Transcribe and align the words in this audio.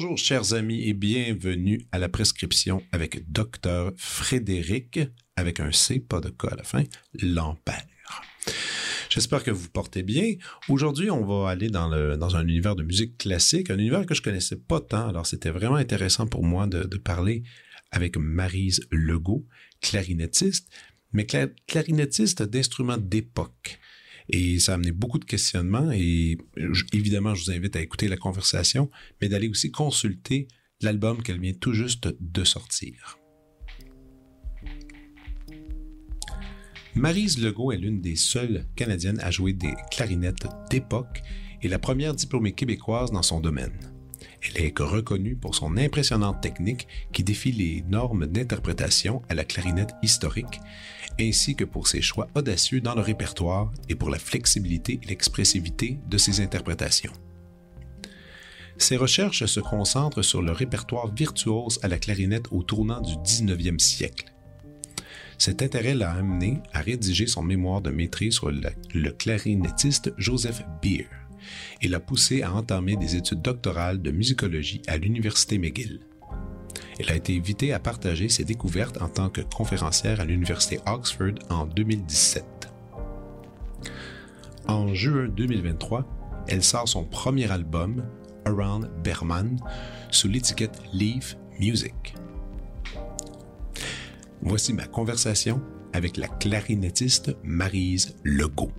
Bonjour, 0.00 0.16
chers 0.16 0.54
amis, 0.54 0.88
et 0.88 0.92
bienvenue 0.92 1.84
à 1.90 1.98
la 1.98 2.08
prescription 2.08 2.84
avec 2.92 3.32
Docteur 3.32 3.90
Frédéric, 3.96 5.00
avec 5.34 5.58
un 5.58 5.72
C, 5.72 5.98
pas 5.98 6.20
de 6.20 6.28
K 6.28 6.52
à 6.52 6.54
la 6.54 6.62
fin, 6.62 6.84
Lampère. 7.20 7.84
J'espère 9.10 9.42
que 9.42 9.50
vous 9.50 9.68
portez 9.68 10.04
bien. 10.04 10.34
Aujourd'hui, 10.68 11.10
on 11.10 11.26
va 11.26 11.50
aller 11.50 11.68
dans, 11.68 11.90
un 11.90 12.46
univers 12.46 12.76
de 12.76 12.84
musique 12.84 13.18
classique, 13.18 13.70
un 13.70 13.78
univers 13.78 14.06
que 14.06 14.14
je 14.14 14.22
connaissais 14.22 14.54
pas 14.54 14.80
tant. 14.80 15.08
Alors, 15.08 15.26
c'était 15.26 15.50
vraiment 15.50 15.74
intéressant 15.74 16.28
pour 16.28 16.44
moi 16.44 16.68
de, 16.68 16.96
parler 16.98 17.42
avec 17.90 18.16
Marise 18.16 18.86
Legault, 18.92 19.46
clarinettiste, 19.80 20.68
mais 21.12 21.24
cla- 21.24 21.52
clarinettiste 21.66 22.44
d'instruments 22.44 22.98
d'époque. 22.98 23.80
Et 24.30 24.58
ça 24.58 24.72
a 24.72 24.74
amené 24.74 24.92
beaucoup 24.92 25.18
de 25.18 25.24
questionnements 25.24 25.90
et 25.90 26.36
évidemment, 26.92 27.34
je 27.34 27.44
vous 27.44 27.50
invite 27.50 27.76
à 27.76 27.80
écouter 27.80 28.08
la 28.08 28.16
conversation, 28.16 28.90
mais 29.20 29.28
d'aller 29.28 29.48
aussi 29.48 29.70
consulter 29.70 30.48
l'album 30.80 31.22
qu'elle 31.22 31.40
vient 31.40 31.54
tout 31.54 31.72
juste 31.72 32.08
de 32.20 32.44
sortir. 32.44 33.18
Marise 36.94 37.38
Legault 37.38 37.72
est 37.72 37.78
l'une 37.78 38.00
des 38.00 38.16
seules 38.16 38.66
Canadiennes 38.74 39.20
à 39.20 39.30
jouer 39.30 39.52
des 39.52 39.74
clarinettes 39.90 40.48
d'époque 40.70 41.22
et 41.62 41.68
la 41.68 41.78
première 41.78 42.14
diplômée 42.14 42.52
québécoise 42.52 43.10
dans 43.12 43.22
son 43.22 43.40
domaine. 43.40 43.78
Elle 44.42 44.64
est 44.64 44.78
reconnue 44.78 45.36
pour 45.36 45.54
son 45.54 45.76
impressionnante 45.76 46.40
technique 46.40 46.86
qui 47.12 47.24
défie 47.24 47.52
les 47.52 47.82
normes 47.88 48.26
d'interprétation 48.26 49.22
à 49.28 49.34
la 49.34 49.44
clarinette 49.44 49.94
historique, 50.02 50.60
ainsi 51.20 51.54
que 51.54 51.64
pour 51.64 51.88
ses 51.88 52.02
choix 52.02 52.28
audacieux 52.34 52.80
dans 52.80 52.94
le 52.94 53.00
répertoire 53.00 53.72
et 53.88 53.94
pour 53.94 54.10
la 54.10 54.18
flexibilité 54.18 55.00
et 55.02 55.06
l'expressivité 55.06 55.98
de 56.08 56.18
ses 56.18 56.40
interprétations. 56.40 57.12
Ses 58.78 58.96
recherches 58.96 59.44
se 59.46 59.60
concentrent 59.60 60.22
sur 60.22 60.40
le 60.40 60.52
répertoire 60.52 61.12
virtuose 61.12 61.80
à 61.82 61.88
la 61.88 61.98
clarinette 61.98 62.46
au 62.52 62.62
tournant 62.62 63.00
du 63.00 63.14
19e 63.14 63.80
siècle. 63.80 64.32
Cet 65.36 65.62
intérêt 65.62 65.94
l'a 65.94 66.12
amené 66.12 66.60
à 66.72 66.80
rédiger 66.80 67.26
son 67.26 67.42
mémoire 67.42 67.80
de 67.80 67.90
maîtrise 67.90 68.34
sur 68.34 68.50
le, 68.50 69.10
clarinettiste 69.10 70.12
Joseph 70.16 70.62
Beer 70.82 71.06
et 71.80 71.88
l'a 71.88 72.00
poussé 72.00 72.42
à 72.42 72.52
entamer 72.52 72.96
des 72.96 73.16
études 73.16 73.42
doctorales 73.42 74.02
de 74.02 74.10
musicologie 74.10 74.82
à 74.86 74.96
l'Université 74.96 75.58
McGill. 75.58 76.00
Elle 76.98 77.10
a 77.10 77.14
été 77.14 77.36
invitée 77.36 77.72
à 77.72 77.78
partager 77.78 78.28
ses 78.28 78.44
découvertes 78.44 79.00
en 79.00 79.08
tant 79.08 79.28
que 79.28 79.40
conférencière 79.40 80.20
à 80.20 80.24
l'Université 80.24 80.80
Oxford 80.86 81.34
en 81.48 81.64
2017. 81.66 82.44
En 84.66 84.92
juin 84.94 85.28
2023, 85.28 86.04
elle 86.48 86.62
sort 86.62 86.88
son 86.88 87.04
premier 87.04 87.50
album, 87.50 88.04
Around 88.44 88.90
Berman, 89.04 89.58
sous 90.10 90.28
l'étiquette 90.28 90.80
Leaf 90.92 91.36
Music. 91.60 92.14
Voici 94.42 94.72
ma 94.72 94.86
conversation 94.86 95.60
avec 95.92 96.16
la 96.16 96.28
clarinettiste 96.28 97.36
Marise 97.44 98.16
Legault. 98.24 98.72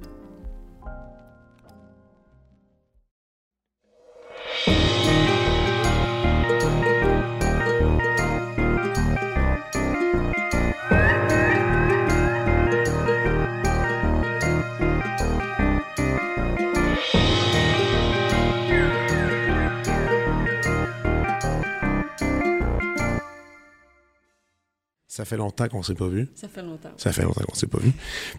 Fait 25.30 25.38
longtemps 25.38 25.68
qu'on 25.68 25.84
s'est 25.84 25.94
pas 25.96 26.08
vu. 26.08 26.28
Ça 26.36 26.48
fait 26.48 26.62
longtemps. 26.62 26.90
Ça 26.98 27.12
fait 27.14 27.24
longtemps 27.24 27.44
qu'on 27.48 27.56
s'est 27.56 27.68
pas 27.68 27.80
vu. 27.80 27.92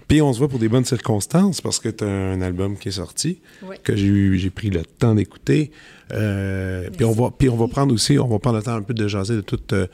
Puis 0.09 0.21
on 0.21 0.33
se 0.33 0.39
voit 0.39 0.49
pour 0.49 0.59
des 0.59 0.69
bonnes 0.69 0.85
circonstances 0.85 1.61
parce 1.61 1.79
que 1.79 1.89
tu 1.89 2.05
as 2.05 2.09
un 2.09 2.41
album 2.43 2.77
qui 2.77 2.89
est 2.89 2.93
sorti 2.93 3.41
Oui. 3.67 3.77
que 3.83 3.95
j'ai 3.97 4.51
pris 4.51 4.71
le 4.71 4.83
temps 4.85 5.15
d'écouter. 5.15 5.71
Euh, 6.13 6.91
puis 6.91 7.05
on 7.05 7.13
va 7.13 7.31
puis 7.31 7.49
on 7.49 7.57
va 7.57 7.69
prendre 7.69 7.95
aussi 7.95 8.19
on 8.19 8.27
va 8.27 8.39
prendre 8.41 8.57
le 8.57 8.63
temps 8.65 8.75
un 8.75 8.83
peu 8.83 8.95
de 8.95 9.07
jaser 9.07 9.37
de 9.37 9.43
toute 9.43 9.73
euh, 9.73 9.87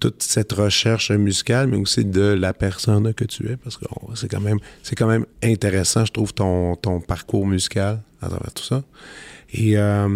toute 0.00 0.22
cette 0.22 0.52
recherche 0.52 1.10
musicale 1.10 1.66
mais 1.68 1.76
aussi 1.76 2.06
de 2.06 2.22
la 2.22 2.54
personne 2.54 3.12
que 3.12 3.24
tu 3.24 3.46
es 3.50 3.56
parce 3.58 3.76
que 3.76 3.84
c'est 4.14 4.28
quand 4.28 4.40
même 4.40 4.58
c'est 4.82 4.94
quand 4.96 5.06
même 5.06 5.26
intéressant 5.42 6.06
je 6.06 6.12
trouve 6.12 6.32
ton 6.32 6.74
ton 6.76 7.00
parcours 7.00 7.46
musical 7.46 8.00
à 8.22 8.28
travers 8.28 8.52
tout 8.54 8.64
ça. 8.64 8.82
Et 9.52 9.76
euh, 9.76 10.08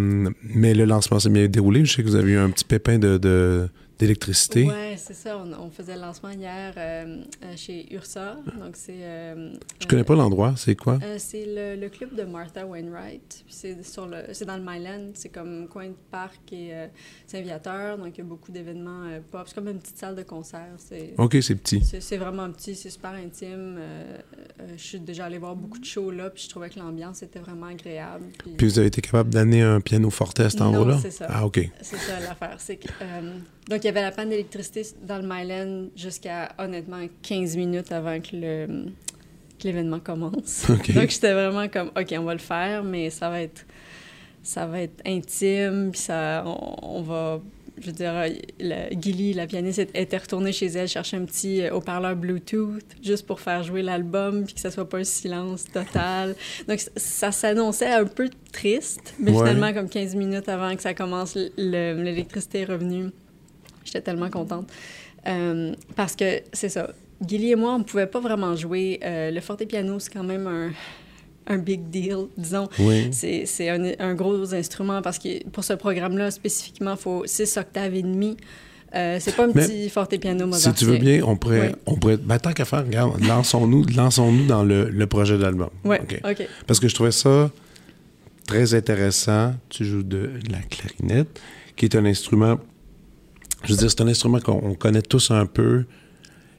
mais 0.42 0.72
le 0.74 0.84
lancement 0.86 1.20
s'est 1.20 1.28
bien 1.30 1.46
déroulé, 1.48 1.84
je 1.84 1.94
sais 1.96 2.02
que 2.02 2.08
vous 2.08 2.16
avez 2.16 2.32
eu 2.32 2.38
un 2.38 2.50
petit 2.50 2.64
pépin 2.64 2.98
de 2.98 3.18
de- 3.18 3.68
d'électricité. 4.00 4.64
Ouais, 4.64 4.94
c'est 4.96 5.14
ça. 5.14 5.38
On, 5.38 5.52
on 5.52 5.70
faisait 5.70 5.94
le 5.94 6.00
lancement 6.00 6.30
hier 6.30 6.72
euh, 6.76 7.22
euh, 7.44 7.52
chez 7.56 7.86
Ursa. 7.94 8.36
Donc, 8.58 8.74
c'est. 8.74 8.94
euh, 9.00 9.52
Je 9.80 9.86
connais 9.86 10.04
pas 10.04 10.14
l'endroit, 10.14 10.54
c'est 10.56 10.74
quoi? 10.74 10.98
C'est 11.18 11.44
le, 11.46 11.80
le 11.80 11.88
club 11.88 12.14
de 12.16 12.22
Martha 12.24 12.66
Wainwright. 12.66 13.44
C'est 13.48 13.84
sur 13.84 14.06
le, 14.06 14.24
c'est 14.32 14.44
dans 14.46 14.56
le 14.56 14.62
Myland. 14.62 15.10
C'est 15.14 15.28
comme 15.28 15.68
coin 15.68 15.88
de 15.88 15.94
parc 16.10 16.52
et 16.52 16.72
Saint-Viateur. 17.26 17.98
Donc, 17.98 18.16
il 18.16 18.18
y 18.18 18.20
a 18.22 18.24
beaucoup 18.24 18.50
d'événements 18.50 19.08
pop. 19.30 19.42
C'est 19.46 19.54
comme 19.54 19.68
une 19.68 19.78
petite 19.78 19.98
salle 19.98 20.16
de 20.16 20.22
concert. 20.22 20.68
C'est, 20.78 21.14
OK, 21.18 21.36
c'est 21.42 21.54
petit. 21.54 21.82
c'est, 22.00 22.16
vraiment 22.16 22.50
petit. 22.50 22.74
C'est 22.74 22.90
super 22.90 23.12
intime. 23.12 23.78
Je 24.76 24.82
suis 24.82 25.00
déjà 25.00 25.26
allée 25.26 25.38
voir 25.38 25.54
beaucoup 25.54 25.78
de 25.78 25.84
shows 25.84 26.10
là. 26.10 26.30
Puis 26.30 26.44
je 26.44 26.48
trouvais 26.48 26.70
que 26.70 26.78
l'ambiance 26.78 27.22
était 27.22 27.38
vraiment 27.38 27.66
agréable. 27.66 28.24
Puis, 28.38 28.52
Puis 28.56 28.66
vous 28.66 28.78
avez 28.78 28.88
été 28.88 29.00
capable 29.00 29.30
d'amener 29.30 29.62
un 29.62 29.80
piano 29.80 30.08
forte 30.10 30.40
à 30.40 30.48
cet 30.50 30.60
endroit-là? 30.62 30.98
c'est 31.02 31.10
ça. 31.10 31.26
Ah, 31.28 31.46
OK. 31.46 31.60
C'est 31.82 31.96
ça 31.98 32.18
l'affaire. 32.20 32.56
C'est 32.58 32.76
que, 32.76 32.88
euh, 33.02 33.36
donc, 33.70 33.82
il 33.82 33.86
y 33.86 33.88
avait 33.88 34.02
la 34.02 34.10
panne 34.10 34.28
d'électricité 34.28 34.82
dans 35.06 35.16
le 35.18 35.26
Myland 35.26 35.88
jusqu'à, 35.96 36.50
honnêtement, 36.58 36.98
15 37.22 37.56
minutes 37.56 37.92
avant 37.92 38.20
que 38.20 38.28
le 38.34 38.66
que 39.58 39.64
l'événement 39.68 40.00
commence. 40.00 40.64
Donc, 40.94 41.10
j'étais 41.10 41.34
vraiment 41.34 41.68
comme, 41.68 41.88
OK, 41.88 42.14
on 42.18 42.22
va 42.24 42.32
le 42.32 42.38
faire, 42.40 42.82
mais 42.82 43.10
ça 43.10 43.28
va 43.28 43.42
être, 43.42 43.66
ça 44.42 44.64
va 44.66 44.80
être 44.80 45.02
intime, 45.06 45.90
puis 45.92 46.00
ça, 46.00 46.42
on, 46.46 46.76
on 46.98 47.02
va... 47.02 47.40
Je 47.78 47.86
veux 47.86 47.92
dire, 47.92 48.12
la, 48.58 48.90
Gilly, 48.90 49.34
la 49.34 49.46
pianiste, 49.46 49.80
était 49.94 50.16
retournée 50.16 50.52
chez 50.52 50.66
elle 50.66 50.88
chercher 50.88 51.18
un 51.18 51.24
petit 51.26 51.60
euh, 51.62 51.74
haut-parleur 51.74 52.16
Bluetooth 52.16 52.82
juste 53.02 53.26
pour 53.26 53.40
faire 53.40 53.62
jouer 53.62 53.82
l'album, 53.82 54.44
puis 54.44 54.54
que 54.54 54.60
ça 54.60 54.70
soit 54.70 54.88
pas 54.88 54.98
un 54.98 55.04
silence 55.04 55.64
total. 55.64 56.34
Donc, 56.66 56.78
ça 56.96 57.30
s'annonçait 57.30 57.92
un 57.92 58.04
peu 58.06 58.30
triste, 58.52 59.12
mais 59.18 59.30
Ouais. 59.30 59.38
finalement, 59.38 59.74
comme 59.74 59.90
15 59.90 60.14
minutes 60.14 60.48
avant 60.48 60.74
que 60.74 60.80
ça 60.82 60.94
commence, 60.94 61.36
le- 61.36 62.02
l'électricité 62.02 62.60
est 62.60 62.64
revenue. 62.64 63.10
J'étais 63.84 64.00
tellement 64.00 64.30
contente. 64.30 64.68
Euh, 65.26 65.74
parce 65.96 66.16
que, 66.16 66.40
c'est 66.52 66.68
ça, 66.68 66.90
Gilly 67.26 67.52
et 67.52 67.56
moi, 67.56 67.74
on 67.74 67.78
ne 67.80 67.84
pouvait 67.84 68.06
pas 68.06 68.20
vraiment 68.20 68.56
jouer. 68.56 68.98
Euh, 69.04 69.30
le 69.30 69.40
forte-piano, 69.40 69.98
c'est 69.98 70.12
quand 70.12 70.24
même 70.24 70.46
un, 70.46 70.70
un 71.46 71.58
big 71.58 71.88
deal, 71.90 72.26
disons. 72.38 72.68
Oui. 72.78 73.08
C'est 73.12 73.44
c'est 73.46 73.68
un, 73.68 73.92
un 73.98 74.14
gros 74.14 74.54
instrument 74.54 75.02
parce 75.02 75.18
que 75.18 75.46
pour 75.48 75.64
ce 75.64 75.74
programme-là, 75.74 76.30
spécifiquement, 76.30 76.92
il 76.92 76.98
faut 77.00 77.22
6 77.26 77.56
octaves 77.58 77.94
et 77.94 78.02
demi. 78.02 78.36
Euh, 78.94 79.18
c'est 79.20 79.36
pas 79.36 79.44
un 79.44 79.52
Mais 79.54 79.66
petit 79.66 79.88
forte-piano 79.88 80.40
Si 80.46 80.50
mozartien. 80.50 80.72
tu 80.72 80.84
veux 80.92 80.98
bien, 80.98 81.22
on 81.24 81.36
pourrait... 81.36 81.68
Oui. 81.68 81.74
On 81.86 81.94
pourrait 81.96 82.16
ben, 82.16 82.38
tant 82.38 82.52
qu'à 82.52 82.64
faire, 82.64 82.84
regarde, 82.84 83.22
lançons-nous 83.22 83.84
lançons 83.94 84.32
dans 84.48 84.64
le, 84.64 84.88
le 84.88 85.06
projet 85.06 85.38
d'album. 85.38 85.70
Oui. 85.84 85.96
OK. 86.24 86.48
Parce 86.66 86.80
que 86.80 86.88
je 86.88 86.94
trouvais 86.94 87.12
ça 87.12 87.50
très 88.48 88.74
intéressant. 88.74 89.54
Tu 89.68 89.84
joues 89.84 90.02
de 90.02 90.30
la 90.50 90.58
clarinette, 90.58 91.40
qui 91.76 91.84
est 91.84 91.94
un 91.94 92.04
instrument... 92.04 92.58
Je 93.64 93.72
veux 93.72 93.78
dire, 93.78 93.90
c'est 93.90 94.00
un 94.00 94.08
instrument 94.08 94.40
qu'on 94.40 94.60
on 94.62 94.74
connaît 94.74 95.02
tous 95.02 95.30
un 95.30 95.46
peu. 95.46 95.84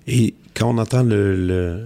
Et 0.07 0.33
quand 0.55 0.69
on 0.69 0.77
entend 0.77 1.03
le... 1.03 1.35
le 1.35 1.85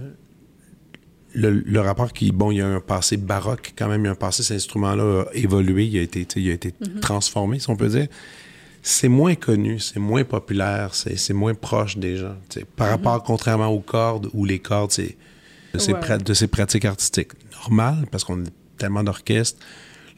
le, 1.38 1.50
le 1.50 1.80
rapport 1.80 2.14
qui, 2.14 2.32
bon, 2.32 2.50
il 2.50 2.56
y 2.56 2.60
a 2.62 2.66
un 2.66 2.80
passé 2.80 3.18
baroque, 3.18 3.74
quand 3.76 3.88
même, 3.88 4.00
il 4.00 4.04
y 4.06 4.08
a 4.08 4.12
un 4.12 4.14
passé, 4.14 4.42
cet 4.42 4.56
instrument-là 4.56 5.24
a 5.30 5.34
évolué, 5.34 5.84
il 5.84 5.98
a 5.98 6.00
été, 6.00 6.26
il 6.36 6.48
a 6.50 6.54
été 6.54 6.72
transformé, 7.02 7.58
si 7.58 7.68
on 7.68 7.76
peut 7.76 7.88
dire. 7.88 8.06
C'est 8.80 9.08
moins 9.08 9.34
connu, 9.34 9.78
c'est 9.78 10.00
moins 10.00 10.24
populaire, 10.24 10.94
c'est 10.94 11.34
moins 11.34 11.52
proche 11.52 11.98
des 11.98 12.16
gens. 12.16 12.36
Par 12.74 12.88
rapport, 12.88 13.22
contrairement 13.22 13.66
aux 13.68 13.80
cordes, 13.80 14.30
où 14.32 14.46
les 14.46 14.60
cordes, 14.60 14.92
c'est 14.92 15.14
de, 15.74 15.78
ces 15.78 15.92
Ouais. 15.92 16.00
pra- 16.00 16.22
de 16.22 16.32
ces 16.32 16.46
pratiques 16.46 16.86
artistiques 16.86 17.32
normales, 17.52 18.06
parce 18.10 18.24
qu'on 18.24 18.40
a 18.42 18.48
tellement 18.78 19.04
d'orchestres. 19.04 19.58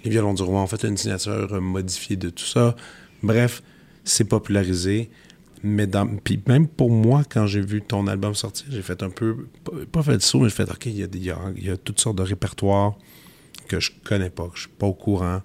Les 0.05 0.11
violons 0.11 0.35
du 0.35 0.43
roi 0.43 0.61
ont 0.61 0.69
fait 0.69 0.85
une 0.85 0.97
signature 0.97 1.61
modifiée 1.61 2.15
de 2.15 2.31
tout 2.31 2.45
ça. 2.45 2.77
Bref, 3.25 3.61
c'est 4.09 4.25
popularisé. 4.25 5.11
Mais 5.65 5.87
dans, 5.89 6.07
puis 6.07 6.41
même 6.47 6.69
pour 6.69 6.91
moi, 6.91 7.23
quand 7.29 7.47
j'ai 7.47 7.61
vu 7.61 7.83
ton 7.83 8.07
album 8.07 8.35
sortir, 8.35 8.67
j'ai 8.71 8.83
fait 8.83 9.03
un 9.03 9.11
peu, 9.11 9.49
pas, 9.91 10.03
fait 10.03 10.13
le 10.13 10.21
saut, 10.21 10.39
mais 10.39 10.49
j'ai 10.49 10.55
fait, 10.55 10.71
OK, 10.71 10.87
il 10.87 10.99
y, 10.99 11.31
a, 11.31 11.37
y 11.57 11.71
a 11.71 11.77
toutes 11.77 12.01
sortes 12.01 12.17
de 12.17 12.23
répertoires 12.23 12.97
que 13.67 13.81
je 13.81 13.91
connais 14.05 14.31
pas, 14.31 14.47
que 14.49 14.55
je 14.57 14.63
suis 14.63 14.71
pas 14.71 14.87
au 14.87 14.95
courant. 14.95 15.43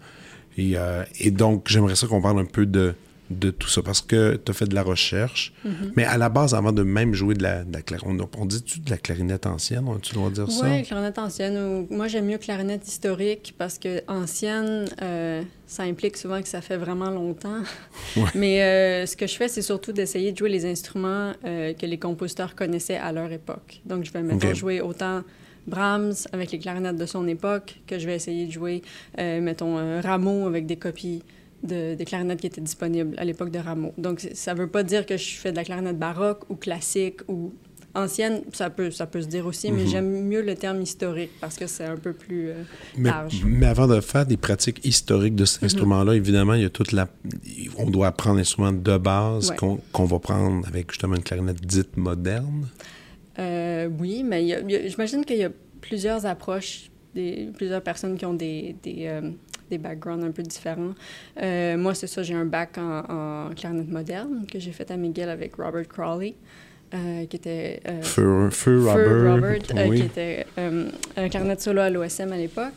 Et, 0.58 0.78
euh, 0.78 1.04
et 1.20 1.32
donc, 1.32 1.68
j'aimerais 1.68 1.96
ça 1.96 2.06
qu'on 2.06 2.22
parle 2.22 2.40
un 2.40 2.46
peu 2.46 2.68
de, 2.68 2.94
de 3.30 3.50
tout 3.52 3.68
ça? 3.70 3.82
Parce 3.82 4.02
que 4.02 4.36
tu 4.44 4.52
as 4.52 4.54
fait 4.54 4.66
de 4.68 4.76
la 4.76 4.84
recherche, 4.84 5.54
Mm-hmm. 5.66 5.92
mais 5.96 6.04
à 6.04 6.18
la 6.18 6.30
base, 6.30 6.54
avant 6.54 6.72
de 6.72 6.84
même 6.84 7.14
jouer 7.14 7.36
de 7.36 7.44
la, 7.44 7.64
de 7.64 7.72
la 7.74 7.82
clarinette, 7.82 8.28
on, 8.36 8.42
on 8.42 8.46
dit-tu 8.46 8.80
de 8.82 8.90
la 8.90 8.98
clarinette 8.98 9.46
ancienne? 9.46 9.86
Tu 10.02 10.14
dois 10.14 10.30
dire 10.30 10.50
ça? 10.52 10.66
Oui, 10.66 10.84
clarinette 10.84 11.18
ancienne. 11.20 11.58
ou- 11.58 11.88
Moi, 11.94 12.08
j'aime 12.08 12.26
mieux 12.26 12.38
clarinette 12.38 12.88
historique 12.88 13.56
parce 13.58 13.78
que 13.80 14.02
ancienne, 14.08 14.86
euh, 15.02 15.42
ça 15.68 15.84
implique 15.84 16.18
souvent 16.18 16.42
que 16.42 16.48
ça 16.48 16.62
fait 16.62 16.78
vraiment 16.78 17.10
longtemps. 17.10 17.62
Ouais. 18.18 18.24
Mais 18.36 18.62
euh, 18.62 19.06
ce 19.08 19.16
que 19.18 19.26
je 19.26 19.34
fais, 19.36 19.48
c'est 19.48 19.64
surtout 19.64 19.92
d'essayer 19.92 20.32
de 20.32 20.38
jouer 20.38 20.50
les 20.50 20.66
instruments 20.66 21.34
euh, 21.46 21.74
que 21.74 21.86
les 21.88 21.98
compositeurs 21.98 22.54
connaissaient 22.54 22.98
à 22.98 23.12
leur 23.12 23.32
époque. 23.32 23.82
Donc, 23.86 24.04
je 24.04 24.12
vais 24.12 24.22
Ok. 24.34 24.54
jouer 24.54 24.82
autant 24.82 25.24
Brahms 25.66 26.14
avec 26.32 26.52
les 26.52 26.60
clarinettes 26.60 26.98
de 26.98 27.06
son 27.06 27.28
époque 27.28 27.80
que 27.88 27.98
je 27.98 28.06
vais 28.06 28.16
essayer 28.16 28.46
de 28.46 28.52
jouer, 28.52 28.82
mettons, 29.18 30.02
Rameau 30.02 30.46
avec 30.46 30.66
des 30.66 30.76
copies 30.76 31.24
de, 31.64 31.96
des 31.96 32.06
clarinettes 32.06 32.42
qui 32.42 32.48
étaient 32.48 32.62
disponibles 32.62 33.16
à 33.18 33.26
l'époque 33.26 33.50
de 33.52 33.60
Rameau. 33.60 33.94
Donc, 33.98 34.28
ça 34.34 34.54
veut 34.54 34.68
pas 34.68 34.84
dire 34.84 35.06
que 35.06 35.18
je 35.18 35.36
fais 35.36 35.52
de 35.52 35.56
la 35.58 35.64
clarinette 35.64 35.98
baroque 35.98 36.50
ou 36.50 36.56
classique 36.56 37.22
ou 37.28 37.54
ancienne, 37.96 38.42
ça 38.54 38.72
peut, 38.72 38.90
ça 38.90 39.06
peut 39.06 39.22
se 39.22 39.28
dire 39.28 39.46
aussi, 39.46 39.72
mais 39.72 39.84
Mhm. 39.84 39.88
j'aime 39.88 40.24
mieux 40.28 40.42
le 40.42 40.56
terme 40.56 40.82
historique 40.82 41.30
parce 41.40 41.58
que 41.58 41.68
c'est 41.68 41.86
un 41.86 41.96
peu 41.96 42.12
plus 42.12 42.50
euh, 42.50 42.64
Mais, 42.98 43.10
large. 43.12 43.44
mais 43.46 43.68
avant 43.68 43.88
de 43.88 44.02
faire 44.02 44.26
des 44.26 44.36
pratiques 44.36 44.84
historiques 44.84 45.36
de 45.36 45.46
cet 45.46 45.62
Mhm. 45.62 45.66
instrument-là, 45.68 46.16
évidemment, 46.16 46.56
il 46.56 46.64
y 46.64 46.66
a 46.66 46.72
toute 46.72 46.92
la. 46.92 47.08
On 47.78 47.88
doit 47.90 48.08
apprendre 48.08 48.38
l'instrument 48.38 48.72
de 48.72 48.98
base 48.98 49.52
Ouais. 49.52 49.56
qu'on 49.92 50.06
va 50.06 50.18
prendre 50.20 50.68
avec 50.68 50.90
justement 50.92 51.16
une 51.16 51.22
clarinette 51.24 51.62
dite 51.64 51.96
moderne. 51.96 52.68
Euh, 53.40 53.90
oui, 54.00 54.24
mais 54.24 54.48
j'imagine 54.90 55.24
qu'il 55.24 55.38
y 55.38 55.44
a 55.44 55.52
plusieurs 55.82 56.26
approches, 56.26 56.90
des, 57.16 57.50
plusieurs 57.56 57.82
personnes 57.84 58.18
qui 58.18 58.26
ont 58.26 58.34
des, 58.34 58.76
des, 58.84 59.06
euh, 59.06 59.30
des 59.74 59.78
backgrounds 59.78 60.26
un 60.26 60.32
peu 60.32 60.44
différents. 60.44 60.94
Euh, 61.42 61.78
moi, 61.78 61.94
c'est 61.94 62.08
ça, 62.08 62.24
j'ai 62.24 62.34
un 62.34 62.46
bac 62.46 62.78
en, 62.78 63.48
en 63.50 63.50
clarinette 63.54 63.90
moderne 63.90 64.46
que 64.52 64.60
j'ai 64.60 64.72
fait 64.72 64.90
à 64.92 64.98
McGill 64.98 65.30
avec 65.30 65.56
Robert 65.56 65.88
Crowley, 65.88 66.36
euh, 66.94 67.26
qui 67.26 67.36
était... 67.36 67.82
euh, 67.88 68.02
Feu, 68.02 68.50
feu 68.50 68.82
Feu 68.82 69.32
Robert. 69.32 69.60
Oui. 69.90 70.00
qui 70.00 70.06
était 70.06 70.46
un 70.58 71.30
clarinette 71.30 71.62
solo 71.62 71.82
à 71.82 71.90
l'OSM 71.90 72.32
à 72.32 72.38
l'époque. 72.38 72.74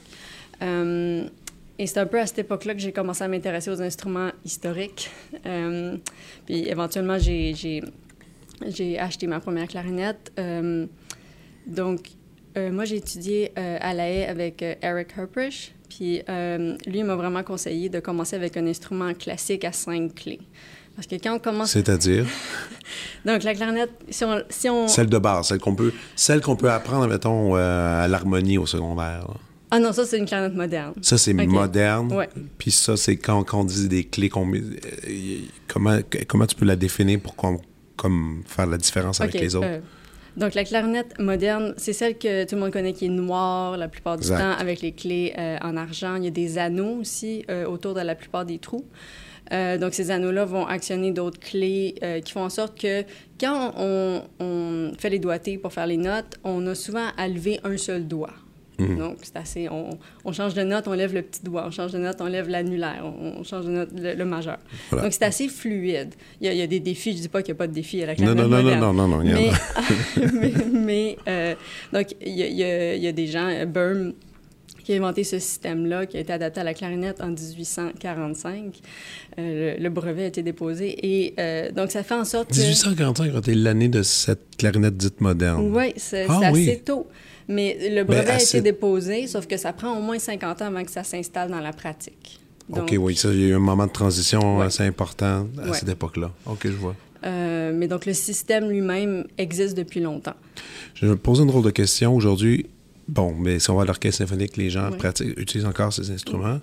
Et 1.78 1.86
c'est 1.86 2.00
un 2.00 2.06
peu 2.06 2.18
à 2.18 2.26
cette 2.26 2.38
époque-là 2.38 2.74
que 2.74 2.80
j'ai 2.80 2.92
commencé 2.92 3.22
à 3.22 3.28
m'intéresser 3.28 3.70
aux 3.70 3.82
instruments 3.82 4.30
historiques. 4.44 5.10
Euh, 5.44 5.96
puis 6.46 6.68
éventuellement, 6.68 7.18
j'ai, 7.18 7.82
acheté 8.98 9.26
ma 9.26 9.40
première 9.40 9.68
clarinette. 9.68 10.32
Euh, 10.38 10.86
donc, 11.66 12.08
euh, 12.56 12.72
moi, 12.72 12.86
j'ai 12.86 12.96
étudié 12.96 13.52
à 13.56 13.92
La 13.92 14.08
Haye 14.08 14.24
avec 14.24 14.62
Eric 14.62 15.08
Herprish. 15.16 15.72
Puis 15.88 16.22
euh, 16.28 16.76
lui, 16.86 16.98
il 16.98 17.04
m'a 17.04 17.16
vraiment 17.16 17.42
conseillé 17.42 17.88
de 17.88 18.00
commencer 18.00 18.36
avec 18.36 18.56
un 18.56 18.66
instrument 18.66 19.12
classique 19.14 19.64
à 19.64 19.72
cinq 19.72 20.14
clés. 20.14 20.40
Parce 20.94 21.06
que 21.06 21.16
quand 21.16 21.34
on 21.34 21.38
commence... 21.38 21.72
C'est-à-dire? 21.72 22.24
Donc, 23.26 23.42
la 23.42 23.54
clarinette, 23.54 23.90
si 24.08 24.24
on... 24.24 24.42
Si 24.48 24.68
on... 24.70 24.88
celle 24.88 25.08
de 25.08 25.18
base, 25.18 25.48
celle 25.48 25.58
qu'on 25.58 25.74
peut, 25.74 25.92
celle 26.14 26.40
qu'on 26.40 26.56
peut 26.56 26.70
apprendre, 26.70 27.06
mettons, 27.06 27.54
euh, 27.56 28.04
à 28.04 28.08
l'harmonie 28.08 28.56
au 28.56 28.64
secondaire. 28.66 29.26
là. 29.28 29.34
Ah 29.70 29.78
non, 29.78 29.92
ça, 29.92 30.06
c'est 30.06 30.16
une 30.16 30.24
clarinette 30.26 30.56
moderne. 30.56 30.94
Ça, 31.02 31.18
c'est 31.18 31.34
moderne. 31.34 32.12
Ouais. 32.12 32.28
Puis 32.56 32.70
ça, 32.70 32.96
c'est 32.96 33.16
quand, 33.16 33.42
quand 33.44 33.60
on 33.60 33.64
dit 33.64 33.88
des 33.88 34.04
clés, 34.04 34.28
qu'on 34.30 34.46
met- 34.46 34.60
euh, 34.60 35.38
comment, 35.68 35.98
comment 36.28 36.46
tu 36.46 36.54
peux 36.54 36.64
la 36.64 36.76
définir 36.76 37.20
pour 37.20 37.34
qu'on, 37.36 37.60
comme 37.96 38.42
faire 38.46 38.66
la 38.66 38.78
différence 38.78 39.20
avec 39.20 39.34
les 39.34 39.54
autres? 39.54 39.66
Donc, 40.36 40.54
la 40.54 40.64
clarinette 40.64 41.18
moderne, 41.18 41.72
c'est 41.78 41.94
celle 41.94 42.18
que 42.18 42.44
tout 42.44 42.56
le 42.56 42.60
monde 42.60 42.70
connaît 42.70 42.92
qui 42.92 43.06
est 43.06 43.10
noire 43.10 43.76
la 43.76 43.88
plupart 43.88 44.16
du 44.16 44.24
Exact. 44.24 44.38
temps, 44.38 44.60
avec 44.60 44.82
les 44.82 44.92
clés 44.92 45.32
euh, 45.38 45.56
en 45.62 45.76
argent. 45.76 46.16
Il 46.16 46.24
y 46.24 46.28
a 46.28 46.30
des 46.30 46.58
anneaux 46.58 47.00
aussi 47.00 47.44
euh, 47.50 47.66
autour 47.66 47.94
de 47.94 48.00
la 48.00 48.14
plupart 48.14 48.44
des 48.44 48.58
trous. 48.58 48.84
Euh, 49.52 49.78
donc, 49.78 49.94
ces 49.94 50.10
anneaux-là 50.10 50.44
vont 50.44 50.66
actionner 50.66 51.12
d'autres 51.12 51.40
clés 51.40 51.94
euh, 52.02 52.20
qui 52.20 52.32
font 52.32 52.42
en 52.42 52.50
sorte 52.50 52.78
que 52.78 53.02
quand 53.40 53.72
on, 53.78 54.22
on 54.40 54.92
fait 54.98 55.10
les 55.10 55.18
doigtés 55.18 55.56
pour 55.56 55.72
faire 55.72 55.86
les 55.86 55.96
notes, 55.96 56.38
on 56.44 56.66
a 56.66 56.74
souvent 56.74 57.06
à 57.16 57.28
lever 57.28 57.60
un 57.64 57.76
seul 57.76 58.06
doigt. 58.06 58.34
Mhm. 58.78 58.98
Donc, 58.98 59.16
c'est 59.22 59.36
assez. 59.36 59.68
On, 59.70 59.90
on 60.24 60.32
change 60.32 60.54
de 60.54 60.62
note, 60.62 60.86
on 60.88 60.92
lève 60.92 61.14
le 61.14 61.22
petit 61.22 61.42
doigt. 61.42 61.64
On 61.66 61.70
change 61.70 61.92
de 61.92 61.98
note, 61.98 62.16
on 62.20 62.26
lève 62.26 62.48
l'annulaire. 62.48 63.02
On, 63.04 63.40
on 63.40 63.42
change 63.44 63.64
de 63.64 63.70
note, 63.70 63.88
le, 63.98 64.14
le 64.14 64.24
majeur. 64.24 64.58
Voilà. 64.90 65.04
Donc, 65.04 65.12
c'est 65.14 65.24
assez 65.24 65.48
fluide. 65.48 66.14
Il 66.40 66.46
y, 66.46 66.50
a, 66.50 66.52
il 66.52 66.58
y 66.58 66.62
a 66.62 66.66
des 66.66 66.80
défis. 66.80 67.12
Je 67.16 67.22
dis 67.22 67.28
pas 67.28 67.42
qu'il 67.42 67.52
n'y 67.54 67.56
a 67.56 67.58
pas 67.58 67.66
de 67.68 67.72
défis 67.72 68.02
à 68.02 68.06
la 68.06 68.12
Non, 68.12 68.34
clarinette 68.34 68.50
non, 68.80 68.92
non, 68.92 68.92
non, 68.92 68.92
non, 68.92 69.08
non, 69.08 69.08
non, 69.08 69.22
il 69.22 69.30
y 69.30 69.34
en 69.34 69.38
Mais, 69.38 69.50
a. 69.50 70.32
mais, 70.32 70.52
mais, 70.72 71.16
euh, 71.26 71.54
donc, 71.92 72.08
il 72.24 72.32
y, 72.36 72.42
a- 72.42 72.46
il 72.48 72.56
y 72.56 72.64
a- 72.64 72.94
il 72.96 73.02
y 73.02 73.06
a 73.08 73.12
des 73.12 73.26
gens, 73.26 73.48
euh, 73.48 73.64
Böhm, 73.66 74.12
qui 74.84 74.92
a 74.92 74.96
inventé 74.96 75.24
ce 75.24 75.38
système-là, 75.40 76.06
qui 76.06 76.16
a 76.16 76.20
été 76.20 76.32
adapté 76.32 76.60
à 76.60 76.64
la 76.64 76.72
clarinette 76.74 77.20
en 77.20 77.28
1845. 77.28 78.80
Euh, 79.38 79.74
le, 79.76 79.82
le 79.82 79.90
brevet 79.90 80.24
a 80.24 80.26
été 80.26 80.42
déposé. 80.42 80.94
Et 81.02 81.34
euh, 81.40 81.70
donc, 81.72 81.90
ça 81.90 82.02
fait 82.02 82.14
en 82.14 82.24
sorte 82.24 82.50
que... 82.50 82.56
1845 82.56 83.34
a 83.34 83.38
été 83.38 83.54
l'année 83.54 83.88
de 83.88 84.02
cette 84.02 84.56
clarinette 84.56 84.96
dite 84.96 85.20
moderne. 85.20 85.72
Oui, 85.74 85.92
c'est 85.96 86.26
Ah 86.28 86.50
oui. 86.52 86.68
assez 86.70 86.80
tôt. 86.80 87.06
Mais 87.48 87.76
le 87.94 88.02
brevet 88.04 88.30
a 88.30 88.42
été 88.42 88.60
déposé, 88.60 89.26
sauf 89.26 89.46
que 89.46 89.56
ça 89.56 89.72
prend 89.72 89.96
au 89.96 90.02
moins 90.02 90.18
50 90.18 90.62
ans 90.62 90.66
avant 90.66 90.84
que 90.84 90.90
ça 90.90 91.04
s'installe 91.04 91.50
dans 91.50 91.60
la 91.60 91.72
pratique. 91.72 92.40
Donc, 92.68 92.90
OK, 92.90 92.96
oui, 92.98 93.14
ça, 93.14 93.32
il 93.32 93.40
y 93.40 93.44
a 93.44 93.48
eu 93.48 93.54
un 93.54 93.58
moment 93.60 93.86
de 93.86 93.92
transition 93.92 94.58
Ouais. 94.58 94.64
assez 94.66 94.82
important 94.82 95.46
à 95.62 95.68
Ouais. 95.70 95.78
cette 95.78 95.88
époque-là. 95.88 96.32
OK, 96.46 96.60
je 96.64 96.70
vois. 96.70 96.96
euh, 97.24 97.72
mais 97.74 97.86
donc, 97.88 98.06
le 98.06 98.12
système 98.14 98.68
lui-même 98.68 99.24
existe 99.38 99.76
depuis 99.76 100.00
longtemps. 100.00 100.34
Je 100.94 101.06
me 101.06 101.16
poser 101.16 101.42
une 101.42 101.48
drôle 101.48 101.62
de 101.64 101.70
question 101.70 102.14
aujourd'hui. 102.14 102.66
Bon, 103.08 103.32
mais 103.38 103.60
si 103.60 103.70
on 103.70 103.76
va 103.76 103.82
à 103.82 103.84
l'orchestre 103.84 104.18
symphonique, 104.18 104.56
les 104.56 104.68
gens 104.70 104.90
pratiquent, 104.90 105.38
utilisent 105.38 105.66
encore 105.66 105.92
ces 105.92 106.10
instruments 106.10 106.60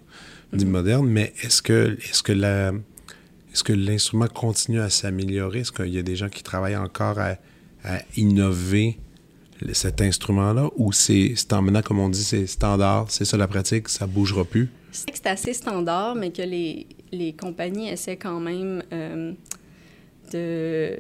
dits 0.52 0.66
modernes, 0.66 1.08
mais 1.08 1.34
est-ce 1.42 1.62
que, 1.62 1.98
est-ce 2.10 2.22
que 2.22 2.34
la, 2.34 2.74
est-ce 3.54 3.64
que 3.64 3.72
l'instrument 3.74 4.28
continue 4.28 4.82
à 4.82 4.90
s'améliorer? 4.90 5.60
Est-ce 5.62 5.72
qu'il 5.72 5.88
y 5.94 5.98
a 5.98 6.04
des 6.04 6.18
gens 6.18 6.28
qui 6.28 6.44
travaillent 6.44 6.76
encore 6.76 7.18
à, 7.20 7.36
à 7.86 8.00
innover 8.18 8.98
cet 9.72 10.02
instrument-là 10.02 10.70
ou 10.76 10.92
c'est, 10.92 11.34
c'est 11.36 11.54
en 11.54 11.62
maintenant, 11.62 11.82
comme 11.82 12.00
on 12.00 12.10
dit, 12.10 12.24
c'est 12.24 12.48
standard, 12.48 13.06
c'est 13.10 13.26
ça 13.26 13.38
la 13.38 13.48
pratique, 13.48 13.90
ça 13.90 14.08
bougera 14.08 14.44
plus? 14.44 14.70
C'est 14.92 15.12
que 15.12 15.18
c'est 15.18 15.28
assez 15.28 15.54
standard, 15.54 16.16
mais 16.16 16.32
que 16.32 16.42
les, 16.42 16.88
les 17.12 17.34
compagnies 17.34 17.90
essaient 17.90 18.18
quand 18.18 18.40
même 18.40 18.84
euh, 18.92 19.34
de 20.32 20.98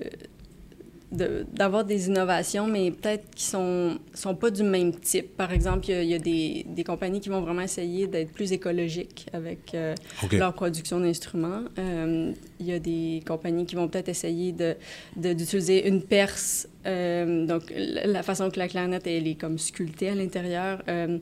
de- 1.13 1.45
d'avoir 1.53 1.85
des 1.85 2.07
innovations, 2.07 2.67
mais 2.67 2.91
peut-être 2.91 3.29
qui 3.35 3.43
sont 3.45 3.97
sont 4.13 4.35
pas 4.35 4.49
du 4.49 4.63
même 4.63 4.93
type. 4.99 5.37
Par 5.37 5.51
exemple, 5.53 5.85
il 5.87 5.91
y 5.91 5.95
a, 5.95 6.03
il 6.03 6.09
y 6.09 6.13
a 6.15 6.19
des, 6.19 6.65
des 6.67 6.83
compagnies 6.83 7.21
qui 7.21 7.29
vont 7.29 7.41
vraiment 7.41 7.61
essayer 7.61 8.07
d'être 8.07 8.31
plus 8.31 8.51
écologiques 8.51 9.27
avec 9.33 9.73
euh, 9.75 9.93
leur 10.39 10.53
production 10.53 10.99
d'instruments. 10.99 11.61
Euh, 11.79 12.31
il 12.59 12.65
y 12.65 12.73
a 12.73 12.79
des 12.79 13.21
compagnies 13.27 13.65
qui 13.65 13.75
vont 13.75 13.87
peut-être 13.87 14.09
essayer 14.09 14.51
de, 14.51 14.75
de- 15.15 15.33
d'utiliser 15.33 15.87
une 15.87 16.01
perce, 16.01 16.67
euh, 16.85 17.45
donc 17.45 17.63
la, 17.75 18.23
façon 18.23 18.49
que 18.49 18.59
la 18.59 18.67
clarinette 18.67 19.07
elle 19.07 19.27
est 19.27 19.35
comme 19.35 19.57
sculptée 19.57 20.09
à 20.09 20.15
l'intérieur, 20.15 20.81
euh, 20.89 21.19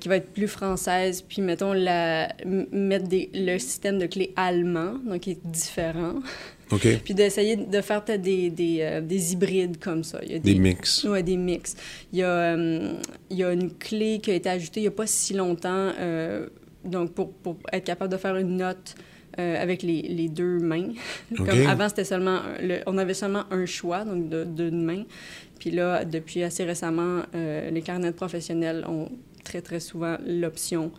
qui 0.00 0.08
va 0.08 0.16
être 0.16 0.32
plus 0.32 0.46
française, 0.48 1.22
puis 1.22 1.42
mettons 1.42 1.72
la, 1.72 2.28
mettre 2.72 3.08
des, 3.08 3.30
le 3.34 3.58
système 3.58 3.98
de 3.98 4.06
clés 4.06 4.32
allemand, 4.36 4.94
donc 5.04 5.20
qui 5.20 5.32
est 5.32 5.46
différent, 5.46 6.14
OK. 6.72 6.86
puis 7.04 7.14
d'essayer 7.14 7.56
de 7.56 7.80
faire 7.80 8.04
peut-être 8.04 8.22
des, 8.22 8.50
des, 8.50 8.78
euh, 8.80 9.00
des 9.00 9.32
hybrides 9.32 9.78
comme 9.78 10.02
ça. 10.02 10.18
Il 10.24 10.32
y 10.32 10.34
a 10.34 10.38
Des 10.38 10.54
mix. 10.56 11.04
Ouais, 11.04 11.22
des 11.22 11.36
mix. 11.36 11.76
Il 12.12 12.18
y, 12.18 12.22
a, 12.22 12.28
euh, 12.56 12.92
il 13.30 13.36
y 13.36 13.44
a 13.44 13.52
une 13.52 13.70
clé 13.72 14.18
qui 14.20 14.30
a 14.32 14.34
été 14.34 14.48
ajoutée 14.48 14.80
il 14.80 14.84
n'y 14.84 14.88
a 14.88 14.92
pas 14.92 15.06
si 15.06 15.34
longtemps, 15.34 15.92
euh, 15.98 16.46
donc 16.84 17.12
pour, 17.12 17.32
pour 17.32 17.56
être 17.72 17.84
capable 17.84 18.10
de 18.12 18.16
faire 18.18 18.36
une 18.36 18.56
note 18.56 18.94
avec 19.38 19.82
les, 19.82 20.00
les 20.00 20.28
deux 20.30 20.58
mains. 20.60 20.88
Comme 21.36 21.48
avant, 21.68 21.90
c'était 21.90 22.04
seulement 22.04 22.40
le- 22.62 22.80
on 22.86 22.96
avait 22.96 23.12
seulement 23.12 23.44
un 23.50 23.66
choix, 23.66 24.02
donc 24.06 24.30
de- 24.30 24.44
d'une 24.44 24.82
main. 24.82 25.02
Puis 25.58 25.70
là, 25.70 26.06
depuis 26.06 26.42
assez 26.42 26.64
récemment, 26.64 27.20
les 27.34 27.82
clarinettes 27.82 28.16
professionnelles 28.16 28.84
ont 28.88 29.10
très, 29.44 29.60
très 29.60 29.78
souvent 29.80 30.16
l'option 30.26 30.90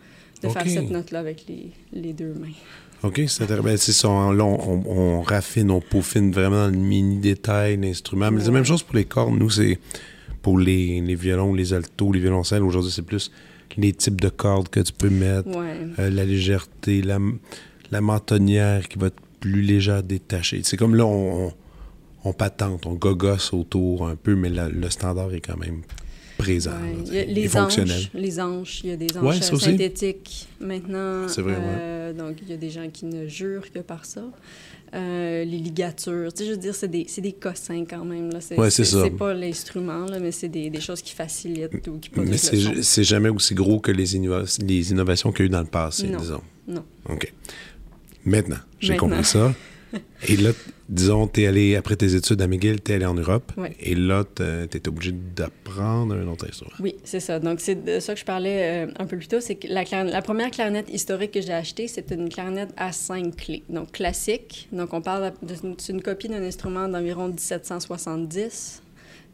de 0.42 0.48
faire 0.48 0.62
cette 0.68 0.90
note-là 0.90 1.18
avec 1.18 1.46
les, 1.48 1.72
les 1.92 2.12
deux 2.12 2.32
mains. 2.32 2.52
OK, 3.02 3.22
c'est 3.28 3.44
intéressant. 3.44 3.64
Ben, 3.64 3.76
ça. 3.76 4.08
Là, 4.08 4.44
on, 4.44 4.82
on- 4.86 5.18
on 5.18 5.22
raffine, 5.22 5.70
on 5.70 5.80
peaufine 5.80 6.32
vraiment 6.32 6.66
dans 6.66 6.72
le 6.72 6.76
mini-détail 6.78 7.76
l'instrument. 7.76 8.30
Mais 8.30 8.40
c'est 8.40 8.46
la 8.46 8.52
même 8.52 8.64
chose 8.64 8.82
pour 8.82 8.96
les 8.96 9.04
cordes. 9.04 9.38
Nous, 9.38 9.50
c'est 9.50 9.78
pour 10.42 10.58
les, 10.58 11.00
les 11.00 11.14
violons, 11.14 11.54
les 11.54 11.72
altos, 11.74 12.12
les 12.12 12.20
violoncelles. 12.20 12.62
Aujourd'hui, 12.62 12.90
c'est 12.90 13.02
plus 13.02 13.30
les 13.76 13.92
types 13.92 14.20
de 14.20 14.28
cordes 14.28 14.68
que 14.68 14.80
tu 14.80 14.92
peux 14.92 15.10
mettre, 15.10 15.48
Ouais. 15.48 15.76
euh, 16.00 16.10
la 16.10 16.24
légèreté, 16.24 17.02
la, 17.02 17.18
la 17.92 18.00
mentonnière 18.00 18.88
qui 18.88 18.98
va 18.98 19.08
être 19.08 19.20
plus 19.40 19.62
légère, 19.62 20.02
détachée. 20.02 20.62
C'est 20.64 20.76
comme 20.76 20.96
là, 20.96 21.04
on 21.04 21.52
patente, 22.32 22.84
on 22.86 22.94
gogosse 22.94 23.52
autour 23.52 24.08
un 24.08 24.16
peu, 24.16 24.34
mais 24.34 24.48
la- 24.48 24.68
le 24.68 24.90
standard 24.90 25.32
est 25.32 25.40
quand 25.40 25.56
même 25.56 25.82
présent. 26.38 26.70
Ouais. 27.10 27.24
là, 27.26 27.32
les 27.32 27.48
fonctionnel. 27.48 27.96
anches, 27.98 28.10
les 28.14 28.40
anches, 28.40 28.80
il 28.84 28.90
y 28.90 28.92
a 28.92 28.96
des 28.96 29.06
Ouais, 29.18 29.36
aussi. 29.36 29.58
synthétiques 29.64 30.48
maintenant. 30.60 31.28
C'est 31.28 31.42
vrai, 31.42 31.52
ouais. 31.52 31.58
Euh, 31.62 32.12
Donc, 32.14 32.36
il 32.42 32.48
y 32.48 32.54
a 32.54 32.56
des 32.56 32.70
gens 32.70 32.88
qui 32.90 33.04
ne 33.04 33.26
jurent 33.26 33.70
que 33.70 33.80
par 33.80 34.04
ça. 34.06 34.24
Euh, 34.94 35.44
les 35.44 35.58
ligatures, 35.58 36.32
tu 36.32 36.38
sais, 36.38 36.46
je 36.46 36.52
veux 36.52 36.56
dire, 36.56 36.74
c'est 36.74 36.88
des, 36.88 37.04
c'est 37.06 37.20
des 37.20 37.32
cossins 37.34 37.84
quand 37.84 38.06
même. 38.06 38.30
Là. 38.32 38.40
C'est 38.40 38.56
ça. 38.84 39.02
C'est 39.04 39.10
pas 39.10 39.34
l'instrument, 39.34 40.06
mais 40.18 40.32
c'est 40.32 40.48
des, 40.48 40.70
des 40.70 40.80
choses 40.80 41.02
qui 41.02 41.12
facilitent 41.14 41.86
ou 41.88 41.98
qui 41.98 42.10
Mais 42.16 42.38
c'est 42.38 43.04
jamais 43.04 43.28
aussi 43.28 43.54
gros 43.54 43.80
que 43.80 43.92
les, 43.92 44.16
innova- 44.16 44.46
les 44.66 44.90
innovations 44.90 45.30
qu'il 45.30 45.40
y 45.40 45.42
a 45.42 45.46
eu 45.46 45.50
dans 45.50 45.60
le 45.60 45.66
passé, 45.66 46.06
Non. 46.08 46.18
disons. 46.18 46.40
Non. 46.66 46.84
OK. 47.10 47.30
Maintenant, 48.24 48.56
j'ai 48.80 48.96
compris 48.96 49.24
ça. 49.24 49.54
Et 50.28 50.36
là, 50.36 50.50
disons, 50.88 51.26
tu 51.28 51.42
es 51.42 51.46
allé, 51.46 51.76
après 51.76 51.96
tes 51.96 52.14
études 52.14 52.40
à 52.42 52.46
McGill, 52.46 52.82
tu 52.82 52.92
es 52.92 52.96
allé 52.96 53.06
en 53.06 53.14
Europe. 53.14 53.52
Ouais. 53.56 53.74
Et 53.80 53.94
là, 53.94 54.24
tu 54.34 54.42
étais 54.64 54.88
obligé 54.88 55.12
d'apprendre 55.12 56.14
un 56.14 56.26
autre 56.28 56.46
instrument. 56.46 56.72
Oui, 56.80 56.94
c'est 57.04 57.20
ça. 57.20 57.38
Donc, 57.40 57.60
c'est 57.60 57.82
de 57.84 58.00
ça 58.00 58.14
que 58.14 58.20
je 58.20 58.24
parlais 58.24 58.86
euh, 58.86 58.92
un 58.98 59.06
peu 59.06 59.16
plus 59.16 59.28
tôt. 59.28 59.40
C'est 59.40 59.54
que 59.54 59.68
la, 59.68 59.84
la 60.04 60.22
première 60.22 60.50
clarinette 60.50 60.90
historique 60.92 61.30
que 61.32 61.40
j'ai 61.40 61.52
achetée, 61.52 61.88
c'est 61.88 62.10
une 62.10 62.28
clarinette 62.28 62.70
à 62.76 62.92
cinq 62.92 63.36
clés. 63.36 63.62
Donc, 63.68 63.92
classique. 63.92 64.68
Donc, 64.72 64.92
on 64.92 65.00
parle 65.00 65.32
de- 65.42 65.54
c'est 65.78 65.92
une 65.92 66.02
copie 66.02 66.28
d'un 66.28 66.42
instrument 66.42 66.88
d'environ 66.88 67.28
1770. 67.28 68.82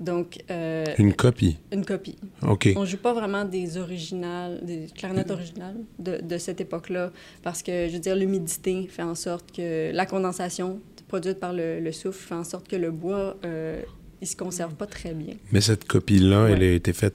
Donc, 0.01 0.39
euh, 0.51 0.85
Une 0.99 1.15
copie. 1.15 1.57
une 1.73 1.85
copie. 1.85 2.17
OK. 2.43 2.69
On 2.77 2.85
joue 2.85 2.97
pas 2.97 3.13
vraiment 3.13 3.45
des 3.45 3.77
originales, 3.79 4.61
des 4.65 4.87
clarinettes 4.95 5.31
originales 5.31 5.77
de, 5.99 6.21
de 6.21 6.39
cette 6.39 6.61
époque-là, 6.61 7.13
parce 7.43 7.63
que, 7.63 7.87
je 7.89 7.93
veux 7.95 8.01
dire, 8.01 8.17
l'humidité 8.17 8.87
fait 8.89 9.03
en 9.03 9.15
sorte 9.15 9.53
que 9.57 9.93
la 9.93 10.05
condensation 10.07 10.81
produite 11.09 11.39
par 11.39 11.53
le, 11.53 11.79
le 11.81 11.93
souffle 11.93 12.27
fait 12.29 12.35
en 12.35 12.45
sorte 12.45 12.67
que 12.69 12.77
le 12.77 12.91
bois, 12.91 13.37
euh, 13.45 13.81
il 14.21 14.27
se 14.27 14.37
conserve 14.37 14.75
pas 14.75 14.87
très 14.87 15.15
bien. 15.15 15.35
Mais 15.53 15.61
cette 15.61 15.85
copie-là, 15.87 16.45
Ouais. 16.45 16.53
elle 16.53 16.63
a 16.63 16.73
été 16.73 16.93
faite, 16.93 17.15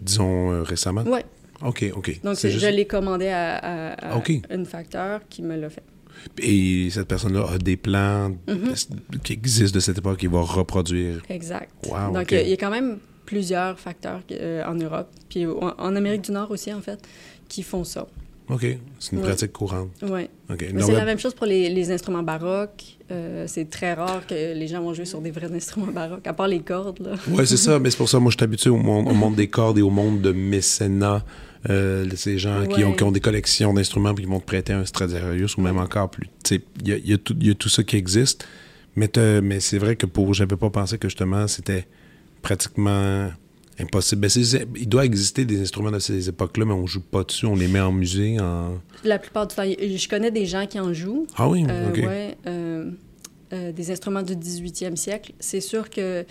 disons, 0.00 0.50
euh, 0.50 0.62
récemment? 0.62 1.02
Ouais. 1.04 1.24
OK, 1.64 1.84
OK. 1.96 2.20
Donc, 2.22 2.36
je 2.36 2.66
l'ai 2.68 2.86
commandé 2.86 3.28
à, 3.28 3.56
à- 3.56 4.12
à 4.12 4.16
OK. 4.16 4.32
une 4.50 4.64
facteur 4.66 5.20
qui 5.28 5.42
me 5.42 5.56
l'a 5.56 5.70
fait. 5.70 5.82
Et 6.42 6.88
cette 6.90 7.08
personne-là 7.08 7.46
a 7.52 7.58
des 7.58 7.76
plans 7.76 8.30
Mm-hmm. 8.46 9.20
qui 9.24 9.32
existent 9.32 9.74
de 9.74 9.80
cette 9.80 9.98
époque 9.98 10.18
qu'il 10.18 10.28
va 10.30 10.40
reproduire. 10.40 11.22
Exact. 11.28 11.70
Wow, 11.88 12.12
Donc, 12.14 12.32
il 12.32 12.48
y 12.48 12.52
a- 12.52 12.56
quand 12.56 12.70
même 12.70 12.98
plusieurs 13.26 13.78
facteurs 13.78 14.20
euh, 14.32 14.64
en 14.64 14.74
Europe, 14.74 15.08
puis 15.28 15.46
en 15.46 15.96
Amérique 15.96 16.22
du 16.22 16.32
Nord 16.32 16.50
aussi, 16.50 16.72
en 16.72 16.80
fait, 16.80 16.98
qui 17.48 17.62
font 17.62 17.84
ça. 17.84 18.06
OK. 18.50 18.64
C'est 18.98 19.12
une 19.12 19.18
Ouais. 19.18 19.24
pratique 19.26 19.52
courante. 19.52 19.90
Ouais. 20.02 20.30
OK. 20.50 20.64
Mais 20.72 20.80
c'est 20.80 20.92
la 20.92 21.04
même 21.04 21.18
chose 21.18 21.34
pour 21.34 21.44
les, 21.44 21.68
les 21.68 21.90
instruments 21.90 22.22
baroques. 22.22 22.82
Euh, 23.10 23.44
c'est 23.46 23.68
très 23.68 23.92
rare 23.92 24.26
que 24.26 24.34
les 24.34 24.66
gens 24.66 24.80
vont 24.82 24.94
jouer 24.94 25.04
sur 25.04 25.20
des 25.20 25.30
vrais 25.30 25.52
instruments 25.52 25.92
baroques, 25.92 26.26
à 26.26 26.32
part 26.32 26.48
les 26.48 26.60
cordes. 26.60 27.18
Ouais, 27.30 27.44
c'est 27.44 27.58
ça. 27.58 27.78
Mais 27.78 27.90
c'est 27.90 27.98
pour 27.98 28.08
ça, 28.08 28.18
moi, 28.18 28.30
je 28.30 28.38
suis 28.38 28.44
habitué 28.44 28.70
au 28.70 28.78
monde, 28.78 29.06
au 29.08 29.12
monde 29.14 29.34
des 29.34 29.48
cordes 29.48 29.76
et 29.76 29.82
au 29.82 29.90
monde 29.90 30.22
de 30.22 30.32
mécénat. 30.32 31.22
Euh, 31.68 32.06
ces 32.14 32.38
gens 32.38 32.66
qui, 32.66 32.84
ont, 32.84 32.92
qui 32.92 33.02
ont 33.02 33.10
des 33.10 33.20
collections 33.20 33.74
d'instruments 33.74 34.14
puis 34.14 34.24
qui 34.24 34.30
vont 34.30 34.38
te 34.40 34.46
prêter 34.46 34.72
un 34.72 34.84
Stradivarius 34.84 35.56
ou 35.56 35.60
même 35.60 35.78
encore 35.78 36.08
plus. 36.10 36.28
Il 36.50 36.60
y 36.88 36.92
a, 36.92 36.96
y 36.98 37.12
a 37.12 37.18
tout- 37.18 37.36
il 37.40 37.48
y 37.48 37.50
a 37.50 37.54
tout 37.54 37.68
ça 37.68 37.82
qui 37.82 37.96
existe. 37.96 38.46
Mais, 38.96 39.10
c'est 39.60 39.78
vrai 39.78 39.96
que 39.96 40.06
pour. 40.06 40.34
J'avais 40.34 40.56
pas 40.56 40.70
pensé 40.70 40.98
que 40.98 41.08
justement, 41.08 41.46
c'était 41.48 41.86
pratiquement 42.42 43.30
impossible. 43.78 44.22
Ben, 44.22 44.30
il 44.76 44.88
doit 44.88 45.04
exister 45.04 45.44
des 45.44 45.60
instruments 45.60 45.90
de 45.90 45.98
ces 45.98 46.28
époques-là, 46.28 46.64
mais 46.64 46.72
on 46.72 46.86
joue 46.86 47.00
pas 47.02 47.22
dessus. 47.24 47.46
On 47.46 47.54
les 47.54 47.68
met 47.68 47.80
en 47.80 47.92
musée. 47.92 48.38
En... 48.40 48.78
La 49.04 49.18
plupart 49.18 49.46
du 49.46 49.54
temps, 49.54 49.62
je 49.64 50.08
connais 50.08 50.30
des 50.30 50.46
gens 50.46 50.66
qui 50.66 50.80
en 50.80 50.92
jouent. 50.92 51.26
Ah 51.36 51.48
oui, 51.48 51.64
Euh, 51.68 51.92
ouais, 51.92 52.36
euh, 52.46 52.90
euh, 53.52 53.72
des 53.72 53.90
instruments 53.90 54.22
du 54.22 54.34
18e 54.34 54.96
siècle. 54.96 55.32
C'est 55.38 55.60
sûr 55.60 55.90
que 55.90 56.24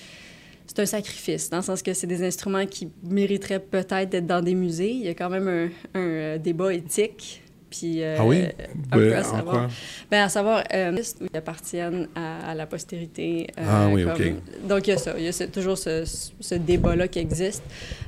c'est 0.67 0.79
un 0.79 0.85
sacrifice, 0.85 1.49
dans 1.49 1.57
le 1.57 1.63
sens 1.63 1.81
que 1.81 1.93
c'est 1.93 2.07
des 2.07 2.23
instruments 2.25 2.65
qui 2.65 2.89
mériteraient 3.03 3.59
peut-être 3.59 4.09
d'être 4.09 4.27
dans 4.27 4.41
des 4.41 4.53
musées. 4.53 4.91
Il 4.91 5.01
y 5.05 5.07
a 5.07 5.13
quand 5.13 5.29
même 5.29 5.47
un, 5.47 5.65
un, 5.97 6.01
euh, 6.03 6.37
débat 6.37 6.73
éthique. 6.73 7.41
Puis, 7.69 8.01
euh, 8.01 8.15
Ah 8.19 8.25
oui? 8.25 8.43
un 8.91 8.97
peu 8.97 9.09
Ben, 9.09 9.17
à 9.19 9.23
savoir. 9.23 9.69
Ben, 10.09 10.23
à 10.23 10.29
savoir, 10.29 10.63
euh, 10.73 10.97
ils 11.21 11.37
appartiennent 11.37 12.07
à, 12.15 12.51
à 12.51 12.55
la 12.55 12.65
postérité. 12.65 13.47
euh, 13.57 13.63
Ah 13.67 13.89
oui, 13.91 14.03
comme- 14.03 14.13
OK. 14.13 14.67
Donc, 14.67 14.87
il 14.87 14.91
y 14.91 14.93
a 14.93 14.97
ça. 14.97 15.15
Il 15.17 15.25
y 15.25 15.27
a 15.27 15.31
ce- 15.33 15.43
toujours 15.45 15.77
ce, 15.77 16.03
ce 16.39 16.55
débat-là 16.55 17.09
qui 17.09 17.19
existe. 17.19 17.63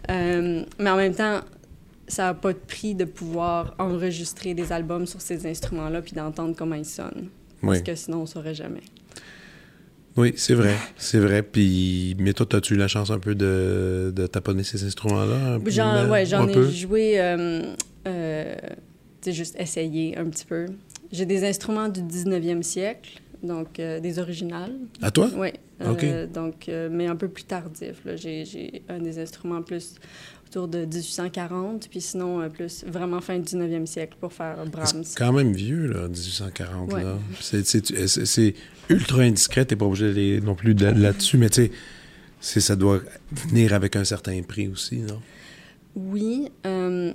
Mais 0.08 0.90
en 0.90 0.96
même 0.96 1.14
temps, 1.14 1.42
ça 2.08 2.24
n'a 2.24 2.34
pas 2.34 2.54
de 2.54 2.58
prix 2.58 2.96
de 2.96 3.06
pouvoir 3.06 3.76
enregistrer 3.80 4.54
des 4.54 4.72
albums 4.72 5.06
sur 5.06 5.22
ces 5.22 5.46
instruments-là 5.46 6.02
puis 6.02 6.14
d'entendre 6.14 6.56
comment 6.58 6.76
ils 6.76 6.86
sonnent. 6.86 7.30
Oui. 7.62 7.68
Parce 7.70 7.82
que 7.82 7.96
sinon, 7.96 8.20
on 8.20 8.22
ne 8.22 8.26
saurait 8.28 8.56
jamais. 8.56 8.82
Oui, 10.20 10.34
c'est 10.36 10.54
vrai. 10.54 10.76
C'est 10.98 11.20
vrai. 11.20 11.42
Puis, 11.44 12.16
mais 12.20 12.34
toi, 12.34 12.46
as-tu 12.52 12.74
eu 12.74 12.78
la 12.78 12.90
chance 12.90 13.10
un 13.10 13.20
peu 13.20 13.36
de, 13.36 14.12
de 14.14 14.28
taponner 14.28 14.64
ces 14.64 14.84
instruments-là? 14.84 15.60
J'en, 15.68 16.10
ouais, 16.10 16.26
j'en 16.26 16.46
peu? 16.46 16.68
ai 16.68 16.72
joué, 16.72 17.22
euh, 17.22 17.74
euh, 18.06 18.56
tu 19.22 19.30
sais, 19.30 19.32
juste 19.32 19.56
essayé 19.58 20.18
un 20.18 20.26
petit 20.26 20.46
peu. 20.46 20.66
J'ai 21.12 21.26
des 21.26 21.48
instruments 21.48 21.88
du 21.88 22.02
19e 22.02 22.62
siècle, 22.64 23.22
donc 23.42 23.80
euh, 23.80 24.02
des 24.02 24.20
originales. 24.20 24.76
À 25.02 25.10
toi? 25.10 25.30
Oui. 25.36 25.50
OK. 25.90 26.06
donc, 26.34 26.68
euh, 26.68 26.90
mais 26.92 27.08
un 27.08 27.16
peu 27.16 27.30
plus 27.30 27.46
tardif. 27.46 28.02
j'ai 28.16 28.84
un 28.90 29.00
des 29.00 29.18
instruments 29.20 29.62
plus 29.62 29.96
autour 30.50 30.68
de 30.68 30.80
1840, 30.86 31.88
puis 31.90 32.02
sinon 32.02 32.42
euh, 32.42 32.50
plus 32.50 32.84
vraiment 32.88 33.22
fin 33.22 33.38
du 33.38 33.44
19e 33.44 33.86
siècle 33.86 34.18
pour 34.20 34.34
faire 34.34 34.66
Brahms. 34.66 35.04
C'est 35.04 35.18
quand 35.18 35.32
même 35.32 35.54
vieux, 35.54 35.88
là, 35.88 36.08
1840. 36.08 36.92
Ouais. 36.94 37.04
là. 37.04 37.18
C'est, 37.40 38.56
ultra 38.90 39.22
indiscret, 39.22 39.66
t'es 39.66 39.76
pas 39.76 39.86
obligé 39.86 40.08
d'aller 40.08 40.42
non 40.42 40.56
plus 40.56 40.74
de- 40.74 40.86
là-dessus, 40.88 41.38
mais 41.38 41.50
tu 41.50 41.70
sais, 42.42 42.60
ça 42.62 42.76
doit 42.76 43.02
venir 43.32 43.74
avec 43.74 43.96
un 43.96 44.04
certain 44.04 44.42
prix 44.42 44.68
aussi, 44.68 44.98
non? 45.00 45.20
Oui. 45.96 46.50
euh, 46.66 47.14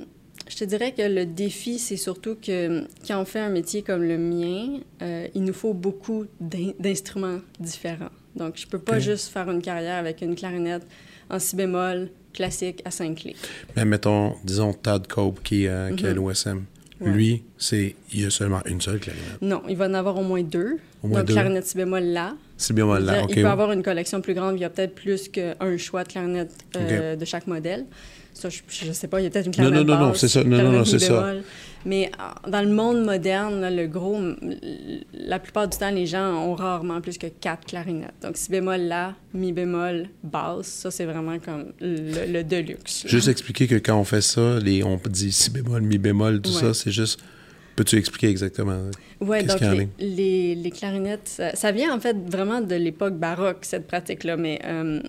je 0.49 0.57
te 0.57 0.65
dirais 0.65 0.93
que 0.93 1.01
le 1.03 1.25
défi, 1.25 1.79
c'est 1.79 1.97
surtout 1.97 2.37
que 2.37 2.85
quand 3.07 3.19
on 3.21 3.25
fait 3.25 3.41
un 3.41 3.49
métier 3.49 3.83
comme 3.83 4.03
le 4.03 4.19
mien, 4.19 4.79
euh, 5.03 5.27
il 5.35 5.43
nous 5.43 5.55
faut 5.55 5.73
beaucoup 5.75 6.27
d'in- 6.39 6.73
d'instruments 6.79 7.39
différents. 7.59 8.11
Donc, 8.37 8.57
je 8.59 8.67
peux 8.67 8.79
pas 8.79 8.99
juste 9.01 9.29
faire 9.33 9.51
une 9.51 9.63
carrière 9.63 9.97
avec 9.97 10.21
une 10.21 10.35
clarinette 10.35 10.87
en 11.31 11.39
si 11.39 11.57
bémol 11.57 12.09
classique 12.33 12.83
à 12.85 12.91
cinq 12.91 13.17
clés. 13.19 13.37
Mais 13.77 13.85
mettons, 13.85 14.35
disons 14.45 14.73
Todd 14.73 15.07
Cope 15.07 15.43
qui, 15.43 15.67
euh, 15.67 15.95
qui 15.95 16.05
est 16.05 16.09
à 16.09 16.11
Mhm. 16.15 16.17
l'OSM. 16.17 16.65
Ouais. 17.01 17.11
Lui, 17.11 17.43
c'est 17.59 17.95
il 18.13 18.23
y 18.23 18.25
a 18.25 18.31
seulement 18.31 18.61
une 18.67 18.81
seule 18.81 18.99
clarinette. 19.01 19.43
Non, 19.43 19.63
il 19.69 19.77
va 19.77 19.87
en 19.89 19.95
avoir 19.95 20.17
au 20.17 20.23
moins 20.23 20.43
deux. 20.43 20.79
Au 21.03 21.09
moins 21.09 21.19
Donc, 21.21 21.29
deux. 21.29 21.35
clarinette 21.35 21.67
si 21.67 21.77
bémol 21.77 22.03
là. 22.05 22.35
Là, 22.59 23.19
Il- 23.19 23.25
ok. 23.25 23.31
il 23.31 23.35
peut 23.35 23.41
ouais. 23.43 23.47
avoir 23.51 23.73
une 23.73 23.83
collection 23.83 24.21
plus 24.21 24.35
grande, 24.35 24.57
il 24.57 24.61
y 24.61 24.65
a 24.65 24.71
peut-être 24.71 24.95
plus 24.95 25.29
qu'un 25.29 25.77
choix 25.77 26.05
de 26.05 26.09
clarinette 26.09 26.53
euh, 26.77 27.17
de 27.17 27.25
chaque 27.25 27.47
modèle. 27.47 27.85
Ça, 28.33 28.49
je, 28.49 28.89
ne 28.89 28.93
sais 28.93 29.07
pas, 29.07 29.21
il 29.21 29.25
y 29.25 29.27
a 29.27 29.31
peut-être 29.31 29.47
une 29.47 29.53
clarinette 29.53 29.87
non, 29.87 29.95
non, 29.95 30.01
non, 30.01 30.09
basse, 30.11 30.19
c'est 30.21 30.29
ça. 30.29 30.43
Non, 30.43 30.59
non, 30.63 30.73
non, 30.73 30.85
c'est 30.85 30.99
ça. 30.99 31.21
bémol. 31.21 31.43
Mais 31.87 32.11
euh, 32.19 32.51
dans 32.51 32.63
le 32.63 32.71
monde 32.73 33.05
moderne, 33.05 33.61
là, 33.61 33.71
le 33.71 33.87
gros, 33.87 34.19
la 35.13 35.39
plupart 35.39 35.69
du 35.69 35.77
temps, 35.79 35.91
les 35.91 36.07
gens 36.07 36.33
ont 36.45 36.55
rarement 36.55 37.01
plus 37.01 37.19
que 37.19 37.27
quatre 37.27 37.65
clarinettes. 37.67 38.15
Donc, 38.23 38.37
si 38.37 38.51
bémol 38.51 38.81
là, 38.81 39.15
mi 39.35 39.53
bémol 39.53 40.09
basse, 40.23 40.67
ça, 40.67 40.91
c'est 40.91 41.05
vraiment 41.05 41.39
comme 41.39 41.67
le, 41.81 42.33
le 42.33 42.43
deluxe. 42.45 43.05
là. 43.05 43.11
Juste 43.11 43.29
expliquer 43.29 43.67
que 43.67 43.77
quand 43.77 43.97
on 43.99 44.05
fait 44.05 44.23
ça, 44.23 44.59
les, 44.61 44.83
on 44.83 44.99
dit 45.09 45.33
si 45.33 45.51
bémol, 45.51 45.83
mi 45.83 45.99
bémol, 45.99 46.41
tout 46.41 46.51
Ouais. 46.51 46.61
ça, 46.61 46.75
c'est 46.75 46.91
juste. 46.91 47.21
Peux-tu 47.77 47.97
expliquer 47.97 48.29
exactement? 48.29 48.91
Oui, 49.21 49.39
Qu'est-ce 49.39 49.47
donc 49.49 49.59
qu'il 49.59 49.67
y 49.67 49.71
en 49.71 49.75
les, 49.75 49.89
les, 49.99 50.55
les 50.55 50.71
clarinettes, 50.71 51.27
ça, 51.29 51.57
ça 51.57 51.73
vient 51.73 51.95
en 51.95 52.01
fait 52.01 52.17
vraiment 52.31 52.61
de 52.61 52.75
l'époque 52.77 53.15
baroque, 53.15 53.59
cette 53.63 53.87
pratique-là, 53.87 54.37
mais 54.37 54.61
euh, 54.65 55.01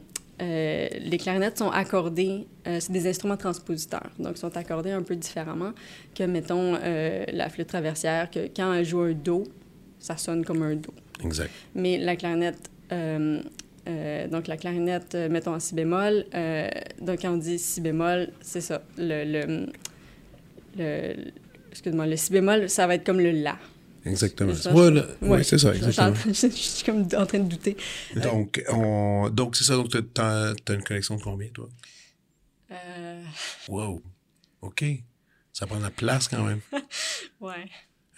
euh, 0.41 0.87
les 0.99 1.17
clarinettes 1.17 1.57
sont 1.59 1.69
accordées, 1.69 2.45
euh, 2.67 2.79
c'est 2.79 2.91
des 2.91 3.07
instruments 3.07 3.37
transpositeurs, 3.37 4.09
donc 4.19 4.37
sont 4.37 4.55
accordés 4.57 4.91
un 4.91 5.03
peu 5.03 5.15
différemment 5.15 5.71
que, 6.15 6.23
mettons, 6.23 6.75
euh, 6.81 7.23
la 7.31 7.49
flûte 7.49 7.67
traversière, 7.67 8.29
que 8.31 8.47
quand 8.55 8.73
elle 8.73 8.85
joue 8.85 9.01
un 9.01 9.13
Do, 9.13 9.43
ça 9.99 10.17
sonne 10.17 10.43
comme 10.43 10.63
un 10.63 10.75
Do. 10.75 10.93
Exact. 11.23 11.51
Mais 11.75 11.97
la 11.97 12.15
clarinette, 12.15 12.69
euh, 12.91 13.41
euh, 13.87 14.27
donc 14.27 14.47
la 14.47 14.57
clarinette, 14.57 15.13
euh, 15.15 15.29
mettons 15.29 15.53
en 15.53 15.59
si 15.59 15.75
bémol, 15.75 16.25
euh, 16.33 16.67
donc 16.99 17.21
quand 17.21 17.31
on 17.33 17.37
dit 17.37 17.59
si 17.59 17.79
bémol, 17.79 18.29
c'est 18.41 18.61
ça, 18.61 18.81
le, 18.97 19.23
le, 19.23 19.65
le- 20.77 21.15
excuse-moi, 21.75 22.07
le 22.07 22.15
si 22.17 22.31
bémol, 22.31 22.69
ça 22.69 22.87
va 22.87 22.95
être 22.95 23.05
comme 23.05 23.19
le 23.19 23.31
la. 23.31 23.59
Exactement. 24.05 24.53
Ouais, 25.21 25.43
c'est 25.43 25.57
ça, 25.57 25.73
Je- 25.73 25.77
exactement. 25.77 26.15
Je, 26.25 26.31
je 26.33 26.47
suis 26.55 26.83
comme 26.85 27.01
en 27.15 27.25
train 27.25 27.39
de 27.39 27.49
douter. 27.49 27.75
Donc, 28.15 28.63
on... 28.69 29.29
donc 29.29 29.55
c'est 29.55 29.63
ça. 29.65 29.75
Donc, 29.75 29.89
t'as, 30.13 30.53
t'as 30.53 30.73
une 30.75 30.83
collection 30.83 31.15
de 31.17 31.21
combien, 31.23 31.49
toi? 31.49 31.67
Euh, 32.71 33.23
Wow. 33.67 34.01
OK. 34.61 34.83
Ça 35.53 35.65
prend 35.65 35.77
de 35.77 35.83
la 35.83 35.89
place 35.91 36.27
quand 36.27 36.43
même. 36.43 36.59
ouais. 37.41 37.65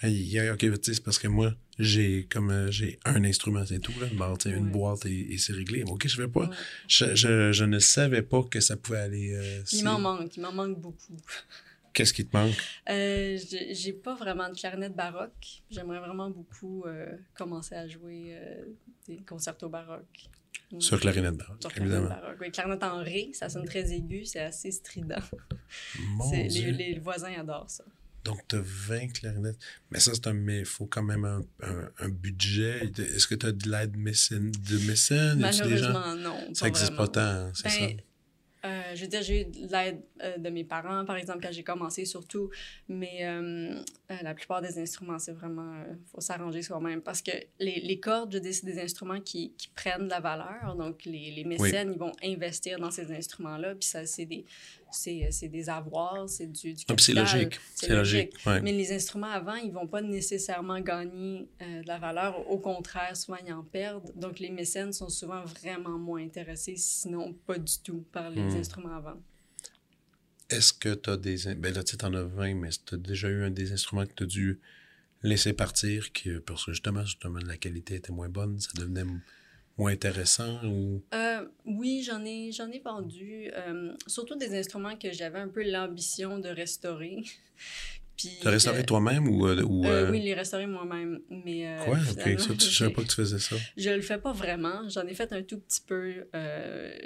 Aïe, 0.01 0.49
OK, 0.51 0.59
tu 0.59 0.93
c'est 0.93 1.03
parce 1.03 1.17
que 1.17 1.27
moi, 1.27 1.53
j'ai 1.79 2.27
comme 2.29 2.51
euh, 2.51 2.69
j'ai 2.69 2.99
un 3.05 3.23
instrument, 3.23 3.65
c'est 3.65 3.79
tout. 3.79 3.93
Là. 3.99 4.07
Bon, 4.13 4.35
tu 4.37 4.49
une 4.49 4.69
boîte 4.71 5.05
et, 5.07 5.33
et 5.33 5.37
c'est 5.37 5.53
réglé. 5.53 5.83
OK, 5.87 6.07
je 6.07 6.21
pas. 6.25 6.41
Ouais. 6.41 6.55
Je, 6.87 7.15
je, 7.15 7.51
je 7.51 7.63
ne 7.65 7.79
savais 7.79 8.21
pas 8.21 8.43
que 8.43 8.59
ça 8.59 8.75
pouvait 8.77 8.99
aller. 8.99 9.33
euh, 9.33 9.61
Il 9.71 9.83
m'en 9.83 9.99
manque, 9.99 10.35
il 10.37 10.41
m'en 10.41 10.51
manque 10.53 10.79
beaucoup. 10.79 11.17
Qu'est-ce 11.97 12.13
qui 12.13 12.27
te 12.27 12.37
manque? 12.37 12.53
Euh, 12.91 13.39
j'ai 13.71 13.91
pas 13.93 14.13
vraiment 14.13 14.47
de 14.49 14.53
clarinette 14.55 14.95
baroque. 14.95 15.63
J'aimerais 15.71 15.97
vraiment 15.97 16.29
beaucoup 16.29 16.83
euh, 16.85 17.07
commencer 17.33 17.73
à 17.73 17.87
jouer 17.87 18.35
euh, 18.37 18.65
des 19.07 19.17
concertos 19.17 19.67
baroques. 19.67 20.29
Sur 20.77 20.99
clarinette 20.99 21.35
baroque, 21.37 21.57
Sur 21.59 21.71
clarinette 21.71 21.97
évidemment. 22.01 22.21
baroque. 22.21 22.37
Oui, 22.39 22.51
clarinette 22.51 22.83
en 22.83 22.99
ré, 22.99 23.31
ça 23.33 23.49
sonne 23.49 23.65
très 23.65 23.91
aigu, 23.91 24.25
c'est 24.25 24.41
assez 24.41 24.69
strident. 24.69 25.15
Mon 25.99 26.29
Dieu. 26.47 26.69
les, 26.71 26.93
les 26.93 26.99
voisins 26.99 27.33
adorent 27.39 27.71
ça. 27.71 27.83
Donc, 28.23 28.45
tu 28.47 28.57
as 28.57 28.61
20 28.61 29.07
clarinettes. 29.13 29.57
Mais 29.89 29.99
ça, 29.99 30.11
c'est 30.13 30.27
un. 30.27 30.33
Mais 30.33 30.59
il 30.59 30.65
faut 30.65 30.85
quand 30.85 31.01
même 31.01 31.23
un, 31.25 31.41
un, 31.63 31.89
un 31.97 32.09
budget. 32.09 32.91
Est-ce 32.97 33.25
que 33.25 33.35
tu 33.35 33.45
as 33.45 33.53
de 33.53 33.69
l'aide 33.71 33.95
mécène, 33.97 34.51
de 34.51 34.77
mécène? 34.85 35.37
Des 35.39 35.51
gens? 35.51 35.63
Malheureusement, 35.63 36.15
non. 36.15 36.53
Ça 36.53 36.65
n'existe 36.65 36.95
pas 36.95 37.07
tant, 37.07 37.49
c'est 37.55 37.63
Ben, 37.63 37.69
ça? 37.69 38.03
Euh, 38.67 38.95
je 38.95 39.01
veux 39.01 39.07
dire, 39.07 39.21
j'ai 39.21 39.41
eu 39.41 39.45
de 39.45 39.71
l'aide 39.71 40.01
euh, 40.21 40.38
de 40.38 40.50
mes 40.50 40.63
parents, 40.63 41.05
par 41.05 41.15
exemple, 41.15 41.39
quand 41.41 41.51
j'ai 41.51 41.63
commencé, 41.63 42.05
surtout. 42.05 42.50
Mais 42.89 43.19
euh, 43.21 43.79
la 44.21 44.33
plupart 44.33 44.62
des 44.62 44.77
instruments, 44.79 45.19
c'est 45.19 45.31
vraiment... 45.31 45.74
Il 45.89 45.97
faut 46.12 46.21
s'arranger 46.21 46.62
soi-même. 46.62 47.01
Parce 47.01 47.21
que 47.21 47.31
les, 47.59 47.79
les 47.79 48.00
cordes, 48.00 48.33
je 48.33 48.39
dire, 48.39 48.53
c'est 48.53 48.65
des 48.65 48.79
instruments 48.81 49.21
qui, 49.21 49.53
qui 49.57 49.69
prennent 49.69 50.05
de 50.05 50.09
la 50.09 50.19
valeur. 50.19 50.75
Donc, 50.77 51.05
les, 51.05 51.31
les 51.31 51.43
mécènes, 51.43 51.91
ils 51.93 52.00
vont 52.00 52.12
investir 52.24 52.79
dans 52.79 52.91
ces 52.91 53.12
instruments-là. 53.12 53.75
Puis 53.75 53.88
ça, 53.88 54.05
c'est 54.05 54.25
des, 54.25 54.45
c'est, 54.91 55.27
c'est 55.31 55.50
des 55.50 55.69
avoirs, 55.69 56.27
c'est 56.27 56.47
du, 56.51 56.74
du 56.74 56.83
Ah, 56.89 56.93
c'est 56.97 57.13
capital. 57.13 57.24
logique. 57.39 57.59
C'est 57.75 57.89
logique. 57.89 58.33
ouais. 58.45 58.62
Mais 58.62 58.71
les 58.71 58.91
instruments 58.93 59.27
avant, 59.31 59.55
ils 59.55 59.71
vont 59.71 59.88
pas 59.88 60.01
nécessairement 60.01 60.79
gagner 60.81 61.47
de 61.59 61.88
la 61.88 62.00
valeur. 62.00 62.50
Au 62.50 62.57
contraire, 62.57 63.15
souvent, 63.15 63.38
ils 63.45 63.53
en 63.53 63.63
perdent. 63.63 64.12
Donc, 64.15 64.39
les 64.39 64.50
mécènes 64.50 64.93
sont 64.93 65.09
souvent 65.09 65.43
vraiment 65.45 65.97
moins 66.00 66.24
intéressés, 66.24 66.75
sinon 66.77 67.33
pas 67.45 67.57
du 67.59 67.74
tout, 67.83 68.03
par 68.12 68.29
les 68.31 68.47
Hmm. 68.47 68.56
Instruments 68.59 68.95
avant. 68.95 69.21
Est-ce 70.49 70.73
que 70.73 70.93
tu 70.93 71.09
as 71.09 71.17
des. 71.17 71.55
Ben 71.55 71.73
là, 71.73 71.83
tu 71.83 71.97
t'en 71.97 72.13
as 72.13 72.23
20, 72.23 72.55
mais 72.55 72.69
tu 72.69 72.95
as 72.95 72.97
déjà 72.97 73.27
eu 73.29 73.43
un 73.43 73.51
des 73.51 73.71
instruments 73.73 74.05
que 74.05 74.13
tu 74.13 74.23
as 74.23 74.27
dû 74.27 74.59
laisser 75.23 75.53
partir, 75.53 76.11
qui, 76.13 76.31
parce 76.45 76.65
que 76.65 76.71
justement, 76.71 77.03
justement, 77.03 77.39
la 77.45 77.57
qualité 77.57 77.95
était 77.95 78.11
moins 78.11 78.29
bonne, 78.29 78.59
ça 78.59 78.69
devenait 78.75 79.03
moins 79.77 79.91
intéressant 79.91 80.63
ou? 80.65 81.03
Euh, 81.13 81.47
oui, 81.65 82.03
j'en 82.03 82.23
ai, 82.25 82.51
j'en 82.51 82.69
ai 82.71 82.79
vendu, 82.79 83.49
euh, 83.53 83.93
surtout 84.07 84.35
des 84.35 84.57
instruments 84.57 84.97
que 84.97 85.11
j'avais 85.11 85.39
un 85.39 85.47
peu 85.47 85.63
l'ambition 85.63 86.39
de 86.39 86.49
restaurer. 86.49 87.23
Puis, 88.17 88.39
Tu 88.41 88.47
as 88.47 88.51
restauré 88.51 88.79
euh, 88.79 88.83
toi-même 88.83 89.27
ou. 89.27 89.47
euh, 89.47 89.62
ou 89.63 89.86
euh, 89.86 90.07
euh, 90.07 90.12
oui, 90.12 90.21
les 90.21 90.33
restaurer 90.33 90.65
moi-même. 90.65 91.19
Mais, 91.29 91.67
euh, 91.67 91.86
Quoi? 91.86 91.97
Ok, 91.97 92.19
finalement, 92.19 92.39
ça, 92.39 92.53
tu, 92.55 92.65
je 92.71 92.77
savais 92.77 92.91
pas 92.91 93.03
que 93.03 93.07
tu 93.07 93.15
faisais 93.15 93.38
ça? 93.38 93.55
Je 93.77 93.89
le 93.91 94.01
fais 94.01 94.17
pas 94.17 94.33
vraiment. 94.33 94.89
J'en 94.89 95.05
ai 95.05 95.13
fait 95.13 95.31
un 95.33 95.43
tout 95.43 95.59
petit 95.59 95.81
peu. 95.86 96.25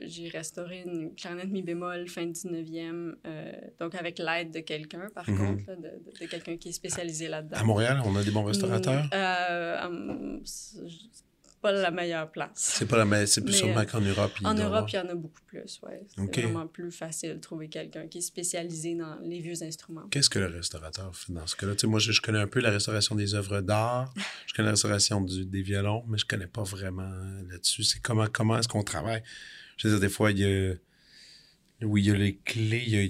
J'ai 0.03 0.29
restauré 0.29 0.83
une 0.85 1.13
clarinette 1.15 1.49
mi 1.49 1.61
bémol 1.63 2.07
fin 2.07 2.25
19e, 2.25 3.15
euh, 3.27 3.51
donc 3.79 3.93
avec 3.95 4.19
l'aide 4.19 4.51
de 4.53 4.61
quelqu'un, 4.61 5.09
par 5.13 5.29
Mhm. 5.29 5.37
contre, 5.37 5.63
là, 5.67 5.75
de, 5.75 5.81
de- 5.81 6.19
de 6.21 6.25
quelqu'un 6.27 6.55
qui 6.57 6.69
est 6.69 6.71
spécialisé 6.71 7.27
là-dedans. 7.27 7.57
À 7.57 7.63
Montréal, 7.63 8.01
on 8.05 8.15
a 8.15 8.23
des 8.23 8.31
bons 8.31 8.45
restaurateurs? 8.45 9.05
C'est 11.63 11.69
pas 11.69 11.71
la 11.73 11.91
meilleure 11.91 12.31
place. 12.31 12.49
C'est 12.55 12.85
pas 12.87 12.97
la 12.97 13.05
mais 13.05 13.25
c'est 13.27 13.41
plus 13.41 13.53
sûrement 13.53 13.81
euh, 13.81 13.85
qu'en 13.85 14.01
Europe. 14.01 14.31
En 14.43 14.53
Europe, 14.55 14.89
il 14.91 14.95
y 14.95 14.99
en 14.99 15.09
a 15.09 15.13
beaucoup 15.15 15.41
plus, 15.45 15.79
ouais. 15.83 16.01
C'est 16.15 16.41
vraiment 16.41 16.65
plus 16.67 16.91
facile 16.91 17.35
de 17.35 17.39
trouver 17.39 17.69
quelqu'un 17.69 18.07
qui 18.07 18.17
est 18.17 18.21
spécialisé 18.21 18.95
dans 18.95 19.17
les 19.21 19.39
vieux 19.39 19.61
instruments. 19.61 20.07
Qu'est-ce 20.09 20.29
que 20.29 20.39
le 20.39 20.47
restaurateur 20.47 21.15
fait 21.15 21.31
dans 21.33 21.45
ce 21.45 21.55
cas-là? 21.55 21.73
Tu 21.75 21.81
sais, 21.81 21.87
moi, 21.87 21.99
je, 21.99 22.11
je 22.13 22.21
connais 22.21 22.39
un 22.39 22.47
peu 22.47 22.61
la 22.61 22.71
restauration 22.71 23.13
des 23.15 23.35
œuvres 23.35 23.61
d'art, 23.61 24.11
je 24.47 24.53
connais 24.55 24.65
la 24.67 24.71
restauration 24.71 25.21
du- 25.21 25.45
des 25.45 25.61
violons, 25.61 26.03
mais 26.07 26.17
je 26.17 26.25
connais 26.25 26.47
pas 26.47 26.63
vraiment 26.63 27.11
là-dessus. 27.49 27.83
C'est 27.83 27.99
comment, 28.01 28.25
comment 28.31 28.57
est-ce 28.57 28.67
qu'on 28.67 28.83
travaille? 28.83 29.21
Je 29.77 29.87
veux 29.87 29.93
dire, 29.93 30.01
des 30.01 30.13
fois, 30.13 30.31
il 30.31 30.39
y 30.39 30.45
a... 30.45 30.73
Oui, 31.83 32.03
il 32.03 32.07
y 32.07 32.11
a 32.11 32.15
les 32.15 32.35
clés. 32.37 33.09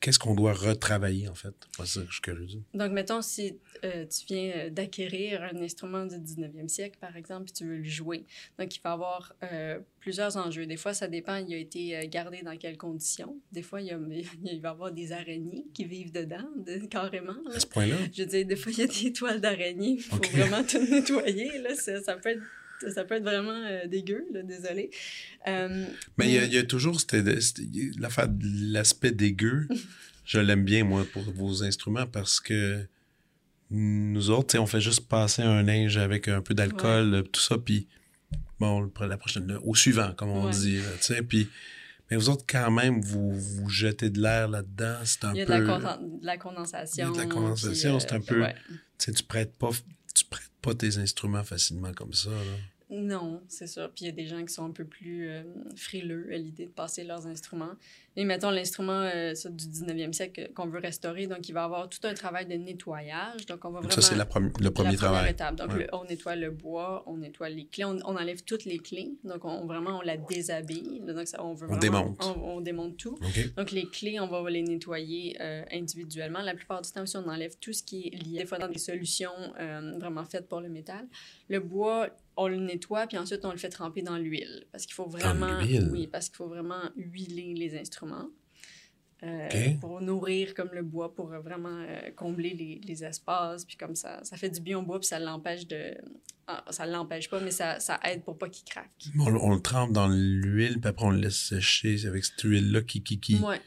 Qu'est-ce 0.00 0.18
qu'on 0.18 0.34
doit 0.34 0.52
retravailler, 0.52 1.28
en 1.28 1.34
fait? 1.34 1.54
Moi, 1.78 1.86
ça, 1.86 2.00
je 2.06 2.12
suis 2.12 2.20
curieux. 2.22 2.62
Donc, 2.72 2.92
mettons, 2.92 3.22
si 3.22 3.58
euh, 3.84 4.06
tu 4.06 4.26
viens 4.26 4.52
euh, 4.56 4.70
d'acquérir 4.70 5.42
un 5.42 5.56
instrument 5.60 6.06
du 6.06 6.16
19e 6.16 6.68
siècle, 6.68 6.96
par 7.00 7.16
exemple, 7.16 7.44
puis 7.44 7.52
tu 7.54 7.64
veux 7.66 7.78
le 7.78 7.84
jouer. 7.84 8.24
Donc, 8.58 8.74
il 8.76 8.80
va 8.82 8.90
y 8.90 8.92
avoir 8.92 9.34
euh, 9.42 9.78
plusieurs 10.00 10.36
enjeux. 10.36 10.66
Des 10.66 10.76
fois, 10.76 10.94
ça 10.94 11.08
dépend, 11.08 11.36
il 11.36 11.52
a 11.54 11.58
été 11.58 12.08
gardé 12.08 12.42
dans 12.42 12.56
quelles 12.56 12.76
conditions. 12.78 13.36
Des 13.52 13.62
fois, 13.62 13.80
il, 13.80 13.88
y 13.88 13.90
a, 13.90 13.98
il 14.44 14.60
va 14.60 14.68
y 14.68 14.70
avoir 14.70 14.92
des 14.92 15.12
araignées 15.12 15.66
qui 15.74 15.84
vivent 15.84 16.12
dedans, 16.12 16.48
de- 16.56 16.86
carrément. 16.86 17.34
là. 17.48 17.56
À 17.56 17.60
ce 17.60 17.66
point-là? 17.66 17.96
Je 18.12 18.22
veux 18.22 18.28
dire, 18.28 18.46
des 18.46 18.56
fois, 18.56 18.70
il 18.72 18.78
y 18.78 18.82
a 18.82 18.86
des 18.86 19.12
toiles 19.12 19.40
d'araignées. 19.40 19.94
Il 19.98 20.02
faut 20.02 20.16
Ok. 20.16 20.30
vraiment 20.32 20.62
tout 20.64 20.78
nettoyer. 20.82 21.58
Là. 21.58 21.74
Ça, 21.74 22.00
ça 22.02 22.16
peut 22.16 22.30
être, 22.30 22.42
ça 22.88 23.04
peut 23.04 23.14
être 23.14 23.22
vraiment 23.22 23.62
euh, 23.66 23.86
dégueu, 23.86 24.26
là, 24.32 24.42
désolé. 24.42 24.90
Euh, 25.46 25.86
Mais 26.18 26.26
il 26.28 26.32
y 26.34 26.38
a, 26.38 26.44
il 26.44 26.52
y 26.54 26.58
a 26.58 26.64
toujours 26.64 26.98
l'aspect 28.42 29.12
dégueu. 29.12 29.68
je 30.24 30.38
l'aime 30.38 30.64
bien, 30.64 30.84
moi, 30.84 31.06
pour 31.12 31.22
vos 31.22 31.62
instruments 31.62 32.06
parce 32.06 32.40
que 32.40 32.86
nous 33.70 34.30
autres, 34.30 34.58
on 34.58 34.66
fait 34.66 34.80
juste 34.80 35.08
passer 35.08 35.42
un 35.42 35.62
linge 35.62 35.96
avec 35.96 36.28
un 36.28 36.40
peu 36.42 36.54
d'alcool, 36.54 37.24
tout 37.32 37.40
ça, 37.40 37.56
puis 37.58 37.86
bon, 38.60 38.90
la 39.00 39.16
prochaine, 39.16 39.58
au 39.64 39.74
suivant, 39.74 40.12
comme 40.16 40.30
on 40.30 40.46
Ouais. 40.46 40.52
dit, 40.52 40.80
tu 40.98 41.02
sais, 41.02 41.22
puis 41.22 41.48
mais 42.10 42.18
vous 42.18 42.28
autres, 42.28 42.44
quand 42.46 42.70
même, 42.70 43.00
vous, 43.00 43.32
vous 43.32 43.68
jetez 43.70 44.10
de 44.10 44.20
l'air 44.20 44.46
là-dedans, 44.46 44.98
c'est 45.04 45.24
un 45.24 45.32
il 45.32 45.38
y 45.38 45.40
a 45.42 45.46
peu... 45.46 45.54
de 45.58 45.58
la, 45.64 45.66
conden- 45.78 46.20
de 46.20 46.26
la 46.26 46.36
condensation. 46.36 47.06
Il 47.06 47.16
y 47.16 47.20
a 47.20 47.24
de 47.24 47.28
la 47.28 47.34
condensation, 47.34 47.98
c'est 47.98 48.12
un 48.12 48.20
peu- 48.20 48.42
ouais. 48.42 48.54
Tu 48.68 48.74
sais, 48.98 49.12
tu 49.12 49.22
prêtes 49.24 49.56
pas... 49.56 49.70
Tu 50.14 50.24
prêtes 50.26 50.50
pas 50.64 50.74
tes 50.74 50.96
instruments 50.98 51.44
facilement 51.44 51.92
comme 51.92 52.12
ça, 52.12 52.30
là. 52.30 52.56
Non, 52.96 53.42
c'est 53.48 53.66
sûr. 53.66 53.90
Puis 53.90 54.04
il 54.04 54.06
y 54.06 54.10
a 54.10 54.12
des 54.12 54.26
gens 54.26 54.44
qui 54.44 54.52
sont 54.54 54.64
un 54.64 54.70
peu 54.70 54.84
plus 54.84 55.28
euh, 55.28 55.42
frileux 55.74 56.28
à 56.32 56.36
l'idée 56.36 56.66
de 56.66 56.70
passer 56.70 57.02
leurs 57.02 57.26
instruments. 57.26 57.72
Et 58.16 58.24
mettons 58.24 58.50
l'instrument 58.50 58.92
euh, 59.12 59.34
ça, 59.34 59.48
du 59.50 59.64
19e 59.64 60.12
siècle 60.12 60.50
qu'on 60.54 60.66
veut 60.68 60.78
restaurer, 60.78 61.26
donc 61.26 61.48
il 61.48 61.52
va 61.52 61.64
avoir 61.64 61.88
tout 61.88 61.98
un 62.04 62.14
travail 62.14 62.46
de 62.46 62.54
nettoyage. 62.54 63.46
Donc 63.46 63.64
on 63.64 63.70
va 63.70 63.80
vraiment... 63.80 63.90
Ça, 63.92 64.02
c'est 64.02 64.14
la 64.14 64.24
prom- 64.26 64.52
le 64.60 64.70
premier 64.70 64.70
première 64.70 64.94
travail. 64.96 65.30
étape. 65.32 65.56
Donc, 65.56 65.72
Ouais. 65.72 65.78
le- 65.80 65.86
on 65.92 66.04
nettoie 66.04 66.36
le 66.36 66.50
bois, 66.52 67.02
on 67.06 67.16
nettoie 67.16 67.48
les 67.48 67.66
clés, 67.66 67.84
on, 67.84 67.96
on 68.04 68.16
enlève 68.16 68.44
toutes 68.44 68.64
les 68.66 68.78
clés. 68.78 69.14
Donc, 69.24 69.44
on, 69.44 69.66
vraiment, 69.66 69.98
on 69.98 70.02
la 70.02 70.16
déshabille. 70.16 71.00
Donc, 71.00 71.26
ça, 71.26 71.44
on 71.44 71.54
veut 71.54 71.66
On 71.68 71.76
vraiment- 71.76 72.00
démonte. 72.02 72.24
On, 72.24 72.56
on 72.56 72.60
démonte 72.60 72.96
tout. 72.96 73.18
Donc, 73.56 73.72
les 73.72 73.86
clés, 73.86 74.20
on 74.20 74.28
va 74.28 74.48
les 74.48 74.62
nettoyer 74.62 75.36
euh, 75.40 75.64
individuellement. 75.72 76.40
La 76.42 76.54
plupart 76.54 76.82
du 76.82 76.90
temps 76.92 77.02
aussi, 77.02 77.16
on 77.16 77.26
enlève 77.28 77.56
tout 77.60 77.72
ce 77.72 77.82
qui 77.82 78.06
est 78.12 78.16
lié, 78.24 78.38
des 78.40 78.46
fois 78.46 78.58
dans 78.58 78.68
des 78.68 78.78
solutions 78.78 79.32
vraiment 79.98 80.24
faites 80.24 80.48
pour 80.48 80.60
le 80.60 80.68
métal. 80.68 81.06
Le 81.48 81.58
bois, 81.60 82.08
on 82.36 82.48
le 82.48 82.56
nettoie, 82.56 83.06
puis 83.06 83.16
ensuite, 83.18 83.44
on 83.44 83.50
le 83.52 83.56
fait 83.58 83.68
tremper 83.68 84.02
dans 84.02 84.16
l'huile. 84.18 84.66
Parce 84.72 84.86
qu'il 84.86 84.94
faut 84.94 85.06
vraiment... 85.06 85.58
Oui, 85.92 86.06
parce 86.06 86.28
qu'il 86.28 86.36
faut 86.36 86.48
vraiment 86.48 86.82
huiler 86.96 87.54
les 87.54 87.76
instruments. 87.78 88.28
euh, 89.22 89.48
pour 89.80 90.00
nourrir 90.02 90.54
comme 90.54 90.68
le 90.72 90.82
bois, 90.82 91.14
pour 91.14 91.28
vraiment 91.28 91.78
euh, 91.88 92.10
combler 92.14 92.50
les, 92.52 92.80
les 92.84 93.04
espaces, 93.04 93.64
puis 93.64 93.76
comme 93.76 93.94
ça, 93.94 94.22
ça 94.22 94.36
fait 94.36 94.50
du 94.50 94.60
bien 94.60 94.78
au 94.78 94.82
bois, 94.82 94.98
puis 95.00 95.06
ça 95.08 95.18
l'empêche 95.18 95.66
de... 95.66 95.94
Ah, 96.46 96.62
ça 96.70 96.84
l'empêche 96.84 97.30
pas, 97.30 97.40
mais 97.40 97.50
ça, 97.52 97.80
ça 97.80 97.98
aide 98.04 98.22
pour 98.22 98.36
pas 98.36 98.50
qu'il 98.50 98.64
craque. 98.66 98.90
On, 99.18 99.30
le- 99.30 99.40
on 99.40 99.54
le 99.54 99.60
trempe 99.62 99.92
dans 99.92 100.08
l'huile, 100.08 100.78
puis 100.78 100.88
après 100.90 101.06
on 101.06 101.10
le 101.10 101.20
laisse 101.20 101.36
sécher 101.38 102.04
avec 102.06 102.22
cette 102.22 102.42
huile-là 102.42 102.82
qui, 102.82 103.02
qui, 103.02 103.18
qui, 103.18 103.36
Ouais. 103.36 103.60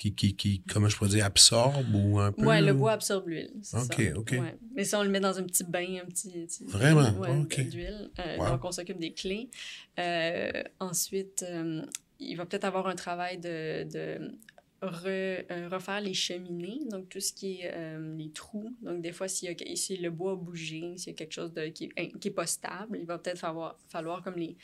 Qui, 0.00 0.14
qui, 0.14 0.34
qui, 0.34 0.62
comment 0.68 0.88
je 0.88 0.96
pourrais 0.96 1.10
dire, 1.10 1.26
absorbe 1.26 1.94
ou 1.94 2.18
un 2.18 2.32
peu? 2.32 2.46
Ouais, 2.46 2.62
le 2.62 2.72
bois 2.72 2.92
absorbe 2.92 3.28
l'huile. 3.28 3.50
Ok, 3.54 3.62
ça. 3.62 3.82
ok. 4.16 4.30
Ouais. 4.40 4.56
Mais 4.74 4.84
ça, 4.84 4.98
on 4.98 5.02
le 5.02 5.10
met 5.10 5.20
dans 5.20 5.38
un 5.38 5.42
petit 5.44 5.62
bain, 5.64 5.98
un 6.02 6.06
petit. 6.06 6.30
petit- 6.30 6.64
Vraiment? 6.64 7.10
Ouais, 7.18 7.36
Ok. 7.38 7.60
d'huile. 7.68 8.10
Euh, 8.18 8.36
Wow. 8.38 8.48
Donc, 8.52 8.64
on 8.64 8.72
s'occupe 8.72 8.98
des 8.98 9.12
clés. 9.12 9.50
Euh, 9.98 10.50
ensuite, 10.78 11.44
euh, 11.46 11.82
il 12.18 12.34
va 12.36 12.46
peut-être 12.46 12.64
avoir 12.64 12.86
un 12.86 12.94
travail 12.96 13.36
de. 13.38 13.84
de 13.84 14.38
re- 14.82 15.44
euh, 15.50 15.68
refaire 15.70 16.00
les 16.00 16.14
cheminées, 16.14 16.80
donc 16.90 17.10
tout 17.10 17.20
ce 17.20 17.34
qui 17.34 17.60
est 17.60 17.70
euh, 17.74 18.16
les 18.16 18.30
trous. 18.30 18.74
Donc, 18.80 19.02
des 19.02 19.12
fois, 19.12 19.28
s'il 19.28 19.50
y 19.50 19.52
a, 19.72 19.76
si 19.76 19.98
le 19.98 20.10
bois 20.10 20.32
a 20.32 20.36
bougé, 20.36 20.96
s'il 20.96 21.08
y 21.12 21.14
a 21.14 21.18
quelque 21.18 21.32
chose 21.34 21.52
de, 21.52 21.66
qui 21.66 21.90
n'est 21.98 22.08
qui 22.12 22.28
est 22.28 22.30
pas 22.30 22.46
stable, 22.46 22.96
il 22.98 23.04
va 23.06 23.18
peut-être 23.18 23.38
falloir, 23.38 23.76
falloir 23.90 24.22
comme 24.22 24.36
les. 24.36 24.56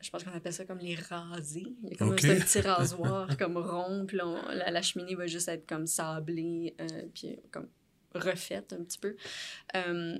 Je 0.00 0.10
pense 0.10 0.22
qu'on 0.24 0.32
appelle 0.32 0.52
ça 0.52 0.64
comme 0.64 0.78
les 0.78 0.94
raser. 0.94 1.66
Il 1.82 1.90
y 1.90 1.92
a 1.94 1.96
comme 1.96 2.10
Ok. 2.10 2.20
c'est 2.20 2.30
un 2.36 2.40
petit 2.40 2.60
rasoir 2.60 3.36
comme 3.38 3.56
rond, 3.56 4.04
puis 4.06 4.16
là, 4.18 4.26
on- 4.26 4.48
la, 4.50 4.70
la 4.70 4.82
cheminée 4.82 5.14
va 5.14 5.26
juste 5.26 5.48
être 5.48 5.66
comme 5.66 5.86
sablée, 5.86 6.74
euh, 6.80 6.86
puis 7.14 7.38
comme 7.50 7.68
refaite 8.14 8.72
un 8.72 8.82
petit 8.84 8.98
peu. 8.98 9.16
Euh, 9.74 10.16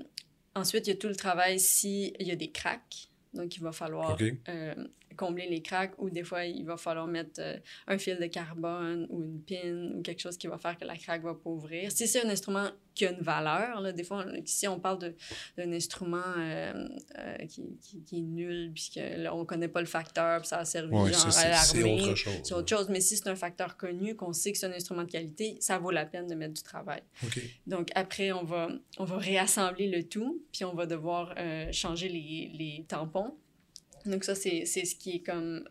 ensuite, 0.55 0.87
il 0.87 0.91
y 0.91 0.93
a 0.93 0.97
tout 0.97 1.07
le 1.07 1.15
travail 1.15 1.59
s'il 1.59 2.13
y 2.19 2.31
a 2.31 2.35
des 2.35 2.51
cracks. 2.51 3.09
Donc, 3.33 3.55
il 3.55 3.61
va 3.61 3.71
falloir 3.71 4.17
euh, 4.49 4.73
combler 5.15 5.47
les 5.49 5.61
cracks 5.61 5.93
ou 5.97 6.09
des 6.09 6.23
fois, 6.23 6.45
il 6.45 6.63
va 6.65 6.77
falloir 6.77 7.07
mettre 7.07 7.39
euh, 7.39 7.57
un 7.87 7.97
fil 7.97 8.17
de 8.19 8.25
carbone 8.27 9.05
ou 9.09 9.23
une 9.23 9.41
pin 9.41 9.91
ou 9.95 10.01
quelque 10.01 10.21
chose 10.21 10.37
qui 10.37 10.47
va 10.47 10.57
faire 10.57 10.77
que 10.77 10.85
la 10.85 10.95
craque 10.95 11.23
va 11.23 11.33
pas 11.33 11.49
ouvrir. 11.49 11.91
Si 11.91 12.07
c'est 12.07 12.23
un 12.23 12.29
instrument 12.29 12.69
qui 12.97 13.05
a 13.05 13.11
une 13.11 13.21
valeur, 13.21 13.81
là, 13.81 13.91
des 13.91 14.03
fois, 14.03 14.25
on- 14.27 14.41
si 14.45 14.67
on 14.67 14.79
parle 14.79 15.13
d'un 15.57 15.71
instrument 15.71 16.17
euh, 16.37 16.87
euh, 17.19 17.37
qui, 17.47 17.77
qui- 17.81 18.01
qui 18.03 18.17
est 18.19 18.21
nul, 18.21 18.71
puisque 18.73 18.99
là, 19.17 19.33
on 19.35 19.45
connaît 19.45 19.67
pas 19.67 19.79
le 19.81 19.85
facteur, 19.87 20.39
puis 20.41 20.47
ça 20.47 20.57
a 20.59 20.65
servi 20.65 20.93
Ouais, 21.03 21.11
genre 21.13 21.27
à 21.37 21.49
l'armée. 21.49 22.01
C'est 22.43 22.53
autre 22.53 22.69
chose, 22.69 22.89
mais 22.89 22.99
si 23.01 23.15
c'est 23.17 23.27
un 23.29 23.35
facteur 23.35 23.77
connu, 23.77 24.15
qu'on 24.15 24.33
sait 24.33 24.51
que 24.51 24.57
c'est 24.57 24.65
un 24.67 24.71
instrument 24.73 25.03
de 25.03 25.11
qualité, 25.11 25.57
ça 25.59 25.77
vaut 25.79 25.91
la 25.91 26.05
peine 26.05 26.27
de 26.27 26.35
mettre 26.35 26.53
du 26.53 26.63
travail. 26.63 27.01
Donc 27.67 27.89
après, 27.95 28.31
on 28.31 28.43
va, 28.43 28.69
on 28.97 29.05
va 29.05 29.17
réassembler 29.17 29.87
le 29.89 30.03
tout, 30.03 30.41
puis 30.51 30.65
on 30.65 30.73
va 30.73 30.85
devoir 30.85 31.33
euh, 31.37 31.71
changer 31.71 32.09
les, 32.09 32.51
les 32.53 32.85
tampons. 32.87 33.33
Donc 34.05 34.23
ça, 34.23 34.35
c'est 34.35 34.65
c'est 34.65 34.85
ce 34.85 34.95
qui 34.95 35.15
est 35.17 35.19
comme, 35.19 35.67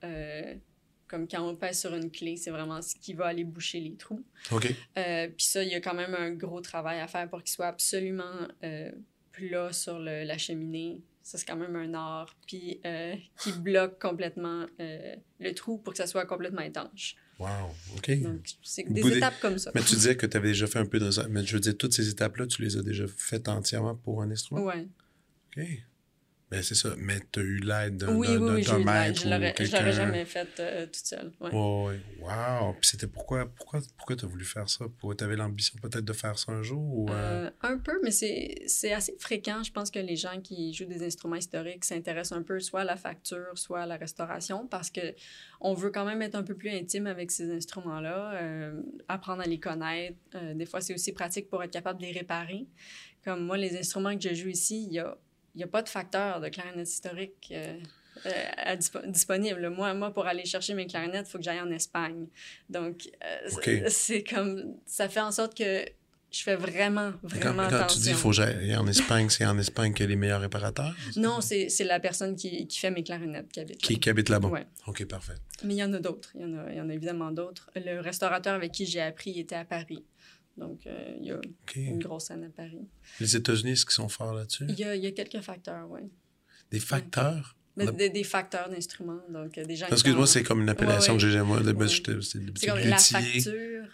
comme 1.08 1.28
quand 1.28 1.42
on 1.48 1.54
pèse 1.56 1.80
sur 1.80 1.94
une 1.94 2.10
clé, 2.10 2.36
c'est 2.36 2.50
vraiment 2.50 2.82
ce 2.82 2.94
qui 2.96 3.14
va 3.14 3.26
aller 3.26 3.44
boucher 3.44 3.80
les 3.80 3.94
trous. 3.94 4.24
OK. 4.50 4.74
Euh, 4.98 5.28
puis 5.28 5.46
ça, 5.46 5.62
il 5.62 5.70
y 5.70 5.74
a 5.74 5.80
quand 5.80 5.94
même 5.94 6.14
un 6.14 6.30
gros 6.32 6.60
travail 6.60 7.00
à 7.00 7.06
faire 7.08 7.28
pour 7.28 7.42
qu'il 7.42 7.52
soit 7.52 7.68
absolument 7.68 8.48
euh, 8.64 8.90
plat 9.32 9.72
sur 9.72 9.98
le- 9.98 10.24
la 10.24 10.38
cheminée. 10.38 11.00
Ça, 11.22 11.38
c'est 11.38 11.44
quand 11.46 11.56
même 11.56 11.74
un 11.76 11.92
art. 11.94 12.36
Puis 12.46 12.80
euh, 12.86 13.14
qui 13.40 13.52
bloque 13.52 14.00
complètement 14.00 14.66
le 14.78 15.52
trou 15.52 15.78
pour 15.78 15.92
que 15.92 15.98
ça 15.98 16.06
soit 16.06 16.24
complètement 16.26 16.62
étanche. 16.62 17.16
Wow. 17.38 17.48
OK. 17.96 18.20
Donc, 18.22 18.40
c'est 18.62 18.84
des 18.84 19.02
étapes 19.18 19.38
comme 19.40 19.58
ça. 19.58 19.70
Mais 19.74 19.82
tu 19.82 19.94
disais 19.94 20.16
que 20.16 20.24
tu 20.24 20.36
avais 20.36 20.48
déjà 20.48 20.66
fait 20.66 20.78
un 20.78 20.86
peu 20.86 20.98
de 20.98 21.10
ça. 21.10 21.26
Mais 21.28 21.44
je 21.44 21.52
veux 21.52 21.60
dire, 21.60 21.76
toutes 21.76 21.92
ces 21.92 22.08
étapes-là, 22.08 22.46
tu 22.46 22.62
les 22.62 22.76
as 22.78 22.82
déjà 22.82 23.04
faites 23.08 23.48
entièrement 23.48 23.94
pour 23.94 24.22
un 24.22 24.30
instrument? 24.30 24.62
Ouais. 24.62 24.86
OK. 25.56 25.64
Ben, 26.48 26.62
c'est 26.62 26.76
ça. 26.76 26.90
Mais 26.98 27.16
tu 27.32 27.40
as 27.40 27.42
eu 27.42 27.58
l'aide 27.58 27.96
d'un 27.96 28.14
Oui, 28.14 28.28
oui, 28.30 28.50
oui, 28.54 28.64
d'un 28.64 28.78
maître 28.78 29.20
Je 29.20 29.26
ou 29.26 29.30
l'aurais 29.30 29.48
je 29.48 29.54
quelqu'un. 29.54 29.78
l'aurais 29.80 29.92
jamais 29.92 30.24
fait 30.24 30.48
euh, 30.60 30.86
toute 30.86 30.94
seule. 30.94 31.32
ouais. 31.40 31.50
Wow. 31.52 32.72
Puis 32.80 32.90
c'était 32.90 33.08
pourquoi, 33.08 33.46
pourquoi, 33.46 33.80
pourquoi 33.96 34.14
tu 34.14 34.24
as 34.24 34.28
voulu 34.28 34.44
faire 34.44 34.68
ça? 34.68 34.84
Tu 35.18 35.24
avais 35.24 35.34
l'ambition 35.34 35.76
peut-être 35.82 36.04
de 36.04 36.12
faire 36.12 36.38
ça 36.38 36.52
un 36.52 36.62
jour? 36.62 36.80
Ou, 36.98 37.10
euh, 37.10 37.46
Euh, 37.46 37.50
un 37.62 37.78
peu, 37.78 37.98
mais 38.04 38.12
c'est 38.12 38.92
assez 38.92 39.16
fréquent. 39.18 39.64
Je 39.64 39.72
pense 39.72 39.90
que 39.90 39.98
les 39.98 40.14
gens 40.14 40.40
qui 40.40 40.72
jouent 40.72 40.84
des 40.86 41.04
instruments 41.04 41.34
historiques 41.34 41.84
s'intéressent 41.84 42.38
un 42.38 42.42
peu 42.42 42.60
soit 42.60 42.82
à 42.82 42.84
la 42.84 42.96
facture, 42.96 43.56
soit 43.56 43.80
à 43.82 43.86
la 43.86 43.96
restauration, 43.96 44.68
parce 44.68 44.90
que 44.90 45.14
on 45.60 45.74
veut 45.74 45.90
quand 45.90 46.04
même 46.04 46.22
être 46.22 46.36
un 46.36 46.44
peu 46.44 46.54
plus 46.54 46.70
intime 46.70 47.08
avec 47.08 47.32
ces 47.32 47.50
instruments-là, 47.50 48.34
euh, 48.34 48.82
apprendre 49.08 49.42
à 49.42 49.46
les 49.46 49.58
connaître. 49.58 50.16
Des 50.54 50.66
fois, 50.66 50.80
c'est 50.80 50.94
aussi 50.94 51.12
pratique 51.12 51.48
pour 51.48 51.62
être 51.64 51.72
capable 51.72 52.00
de 52.00 52.06
les 52.06 52.12
réparer. 52.12 52.66
Comme 53.24 53.44
moi, 53.44 53.56
les 53.56 53.76
instruments 53.76 54.16
que 54.16 54.22
je 54.28 54.34
joue 54.34 54.48
ici, 54.48 54.84
il 54.86 54.92
y 54.94 54.98
a, 55.00 55.16
il 55.56 55.60
y 55.60 55.64
a 55.64 55.66
pas 55.66 55.82
de 55.82 55.88
facteur 55.88 56.40
de 56.40 56.48
clarinette 56.48 56.88
historique. 56.88 57.48
euh, 57.52 57.76
euh, 58.24 58.30
à 58.56 58.76
disponible. 58.76 59.68
Moi, 59.68 59.92
moi, 59.92 60.10
pour 60.12 60.26
aller 60.26 60.46
chercher 60.46 60.72
mes 60.72 60.86
clarinettes, 60.86 61.26
il 61.28 61.30
faut 61.30 61.36
que 61.38 61.44
j'aille 61.44 61.60
en 61.60 61.70
Espagne. 61.70 62.26
Donc, 62.70 63.10
euh, 63.22 63.88
c'est- 63.88 64.24
comme... 64.24 64.74
Ça 64.86 65.08
fait 65.10 65.20
en 65.20 65.30
sorte 65.32 65.54
que 65.54 65.84
je 66.32 66.42
fais 66.42 66.56
vraiment, 66.56 67.12
quand, 67.20 67.28
vraiment 67.28 67.62
quand 67.64 67.68
tu 67.68 67.74
attention. 67.74 68.00
dis 68.00 68.08
qu'il 68.08 68.16
faut 68.16 68.30
que 68.30 68.36
j'aille 68.36 68.74
en 68.76 68.86
Espagne, 68.86 69.28
c'est 69.28 69.44
en 69.44 69.58
Espagne 69.58 69.92
qu'il 69.92 70.04
y 70.04 70.06
a 70.06 70.08
les 70.08 70.16
meilleurs 70.16 70.40
réparateurs? 70.40 70.94
Non, 71.16 71.40
c'est 71.42 71.68
la 71.84 72.00
personne 72.00 72.36
qui, 72.36 72.66
qui 72.66 72.78
fait 72.78 72.90
mes 72.90 73.02
clarinettes 73.02 73.52
qui 73.52 73.60
habite 73.60 73.82
là. 73.82 73.86
Qui, 73.86 74.00
qui 74.00 74.08
habite 74.10 74.28
là-bas? 74.30 74.48
Ouais. 74.48 74.66
OK, 74.86 75.04
parfait. 75.04 75.34
Mais 75.62 75.74
il 75.74 75.78
y 75.78 75.84
en 75.84 75.92
a 75.92 75.98
d'autres. 75.98 76.30
Il 76.34 76.40
y, 76.40 76.44
en 76.46 76.56
a, 76.58 76.70
il 76.72 76.76
y 76.78 76.80
en 76.80 76.88
a 76.88 76.94
évidemment 76.94 77.30
d'autres. 77.32 77.70
Le 77.76 78.00
restaurateur 78.00 78.54
avec 78.54 78.72
qui 78.72 78.86
j'ai 78.86 79.02
appris 79.02 79.38
était 79.38 79.56
à 79.56 79.64
Paris. 79.66 80.04
Donc, 80.56 80.86
euh, 80.86 81.14
il 81.20 81.26
y 81.26 81.30
a 81.32 81.40
une 81.76 81.98
grosse 81.98 82.26
scène 82.26 82.44
à 82.44 82.48
Paris. 82.48 82.80
Les 83.20 83.36
États-Unis, 83.36 83.72
est-ce 83.72 83.84
qu'ils 83.84 83.92
sont 83.94 84.08
forts 84.08 84.32
là-dessus? 84.34 84.64
Il 84.68 84.78
y 84.78 84.84
a, 84.84 84.94
il 84.96 85.02
y 85.04 85.06
a 85.06 85.10
quelques 85.12 85.40
facteurs, 85.42 85.86
oui. 85.90 86.00
Des 86.70 86.80
facteurs? 86.80 87.54
A- 87.78 87.92
Des, 87.92 88.08
des 88.08 88.24
facteurs 88.24 88.70
d'instruments. 88.70 89.20
Donc, 89.28 89.58
euh, 89.58 89.64
des 89.66 89.76
gens 89.76 89.86
Excuse-moi, 89.88 90.26
c'est 90.26 90.42
comme 90.42 90.62
une 90.62 90.68
appellation 90.70 91.12
Ouais, 91.12 91.20
que 91.20 91.28
j'ai 91.30 91.42
moi. 91.42 91.58
Ouais. 91.60 91.88
C'est 91.88 92.66
comme 92.66 92.78
la 92.78 92.96
facture. 92.96 93.52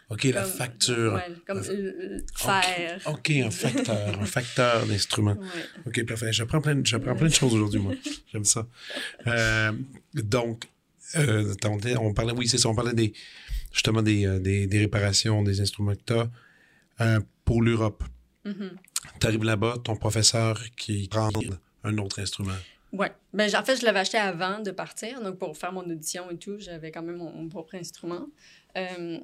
OK, 0.09 0.22
la 0.25 0.44
facture. 0.44 1.14
ouais, 1.14 1.35
comme 1.44 1.59
Ok. 1.59 3.29
le- 3.29 3.44
un 3.44 3.51
facteur, 3.51 4.20
un 4.20 4.25
facteur 4.25 4.87
d'instrument. 4.87 5.37
OK, 5.85 6.07
parfait. 6.07 6.33
J'apprends 6.33 6.61
plein, 6.61 6.77
de- 6.77 6.87
j'apprends 6.87 7.16
plein 7.16 7.27
de 7.29 7.35
choses 7.35 7.55
aujourd'hui, 7.55 7.81
moi. 7.81 7.94
J'aime 8.33 8.44
ça. 8.44 8.68
Euh, 9.27 9.72
donc, 10.14 10.68
euh, 11.16 11.53
on, 11.98 12.14
parlait, 12.14 12.33
oui, 12.35 12.46
c'est 12.46 12.59
ça, 12.59 12.68
on 12.68 12.75
parlait 12.77 12.94
des, 12.94 13.12
justement 13.72 14.01
des, 14.03 14.38
des, 14.38 14.68
des 14.68 14.79
réparations 14.79 15.42
des 15.42 15.61
instruments 15.61 15.94
que 15.94 16.01
tu 16.07 16.12
as 16.12 16.31
pour 17.44 17.62
l'Europe. 17.62 18.02
Mhm. 18.44 18.76
Tu 19.20 19.26
arrives 19.26 19.44
là-bas, 19.44 19.76
ton 19.85 19.96
professeur 19.96 20.61
qui 20.76 21.09
prend 21.09 21.31
un 21.85 21.98
autre 21.98 22.20
instrument. 22.20 22.52
Ouais. 22.92 23.11
Ben, 23.33 23.55
en 23.55 23.64
fait, 23.64 23.76
je 23.76 23.85
l'avais 23.85 24.00
acheté 24.00 24.18
avant 24.18 24.61
de 24.61 24.70
partir. 24.70 25.22
Donc, 25.22 25.38
pour 25.38 25.57
faire 25.57 25.72
mon 25.72 25.88
audition 25.88 26.31
et 26.31 26.37
tout, 26.37 26.59
j'avais 26.59 26.92
quand 26.92 27.02
même 27.02 27.16
mon, 27.16 27.33
mon 27.33 27.48
propre 27.48 27.74
instrument. 27.74 28.26
Euh, 28.76 29.18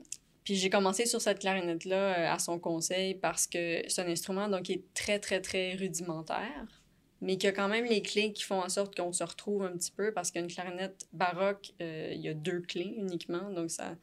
puis 0.45 0.55
j'ai 0.55 0.71
commencé 0.71 1.05
sur 1.05 1.21
cette 1.21 1.41
clarinette-là 1.41 1.97
euh, 1.97 2.33
à 2.33 2.39
son 2.39 2.59
conseil 2.59 3.15
parce 3.15 3.47
que 3.47 3.83
c'est 3.89 4.01
un 4.01 4.09
instrument 4.09 4.49
donc, 4.49 4.63
qui 4.63 4.73
est 4.73 4.85
très, 4.95 5.19
très, 5.19 5.43
très 5.43 5.75
rudimentaire, 5.75 6.83
mais 7.21 7.37
qui 7.37 7.47
a 7.47 7.53
quand 7.53 7.69
même 7.69 7.85
les 7.85 8.01
clés 8.01 8.33
qui 8.33 8.45
font 8.45 8.63
en 8.63 8.71
sorte 8.71 8.97
qu'on 8.97 9.13
se 9.13 9.23
retrouve 9.23 9.65
un 9.65 9.73
petit 9.73 9.91
peu 9.91 10.13
parce 10.13 10.31
qu'une 10.31 10.47
clarinette 10.47 11.07
baroque, 11.13 11.73
euh, 11.83 12.13
il 12.15 12.23
y 12.23 12.29
a 12.29 12.35
deux 12.35 12.61
clés 12.61 12.95
uniquement. 12.97 13.51
Donc, 13.51 13.71
ça, 13.71 13.97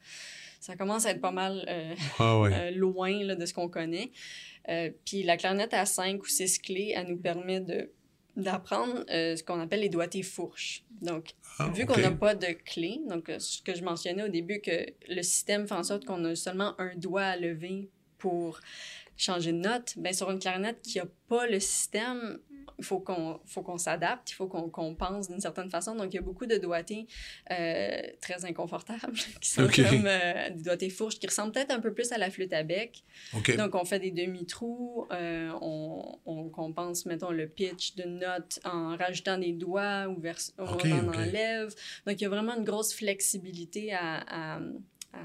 ça 0.66 0.74
commence 0.74 1.06
à 1.06 1.10
être 1.10 1.20
pas 1.20 1.30
mal 1.30 1.64
euh, 1.68 1.94
Ah 2.18 2.40
ouais. 2.40 2.50
euh, 2.52 2.70
loin 2.72 3.22
là, 3.22 3.36
de 3.36 3.46
ce 3.46 3.54
qu'on 3.54 3.68
connaît. 3.68 4.10
Euh, 4.68 4.90
puis 5.04 5.22
la 5.22 5.36
clarinette 5.36 5.72
à 5.72 5.86
5 5.86 6.20
ou 6.20 6.26
6 6.26 6.58
clés, 6.58 6.92
elle 6.96 7.06
nous 7.06 7.16
permet 7.16 7.60
de 7.60 7.92
d'apprendre 8.36 9.02
ce 9.08 9.42
qu'on 9.42 9.58
appelle 9.60 9.80
les 9.80 9.88
doigtés 9.88 10.22
fourches. 10.22 10.84
Donc, 11.00 11.30
Ah, 11.58 11.70
vu 11.74 11.86
qu'on 11.86 11.98
n'a 11.98 12.10
pas 12.10 12.34
de 12.34 12.48
clé, 12.48 13.00
donc 13.08 13.32
ce 13.38 13.62
que 13.62 13.74
je 13.74 13.82
mentionnais 13.82 14.24
au 14.24 14.28
début, 14.28 14.60
que 14.60 14.84
le 15.08 15.22
système 15.22 15.66
fait 15.66 15.72
en 15.72 15.82
sorte 15.82 16.04
qu'on 16.04 16.22
a 16.26 16.34
seulement 16.34 16.78
un 16.78 16.94
doigt 16.96 17.22
à 17.22 17.36
lever 17.38 17.88
pour 18.18 18.60
changer 19.16 19.52
de 19.52 19.58
note, 19.58 19.94
ben 19.96 20.12
sur 20.12 20.30
une 20.30 20.38
clarinette 20.38 20.82
qui 20.82 20.98
n'a 20.98 21.06
pas 21.30 21.46
le 21.46 21.60
système, 21.60 22.38
il 22.78 22.84
faut 22.84 23.00
qu'on 23.00 23.40
faut 23.46 23.62
qu'on 23.62 23.78
s'adapte, 23.78 24.30
il 24.30 24.34
faut 24.34 24.46
qu'on 24.46 24.68
qu'on 24.68 24.94
pense 24.94 25.28
d'une 25.28 25.40
certaine 25.40 25.70
façon. 25.70 25.94
Donc, 25.94 26.12
il 26.12 26.16
y 26.16 26.18
a 26.18 26.22
beaucoup 26.22 26.46
de 26.46 26.56
doigtés 26.56 27.06
euh, 27.50 28.02
très 28.20 28.44
inconfortables 28.44 29.16
qui 29.40 29.50
sont 29.50 29.66
comme 29.66 30.06
euh, 30.06 30.50
des 30.50 30.62
doigtés 30.62 30.90
fourches 30.90 31.18
qui 31.18 31.26
ressemblent 31.26 31.52
peut-être 31.52 31.72
un 31.72 31.80
peu 31.80 31.92
plus 31.92 32.12
à 32.12 32.18
la 32.18 32.30
flûte 32.30 32.52
à 32.52 32.62
bec. 32.62 33.02
Donc, 33.56 33.74
on 33.74 33.84
fait 33.84 34.00
des 34.00 34.10
demi-trous, 34.10 35.06
euh, 35.10 35.50
on, 35.60 36.18
on 36.26 36.48
compense, 36.48 37.06
mettons, 37.06 37.30
le 37.30 37.48
pitch 37.48 37.94
d'une 37.96 38.18
note 38.18 38.58
en 38.64 38.96
rajoutant 38.96 39.38
des 39.38 39.52
doigts 39.52 40.08
ou 40.08 40.20
vers, 40.20 40.38
on 40.58 40.64
en 40.64 41.08
enlève. 41.08 41.74
Donc, 42.06 42.20
il 42.20 42.22
y 42.22 42.26
a 42.26 42.28
vraiment 42.28 42.56
une 42.56 42.64
grosse 42.64 42.94
flexibilité 42.94 43.92
à, 43.92 44.56
à, 44.56 44.60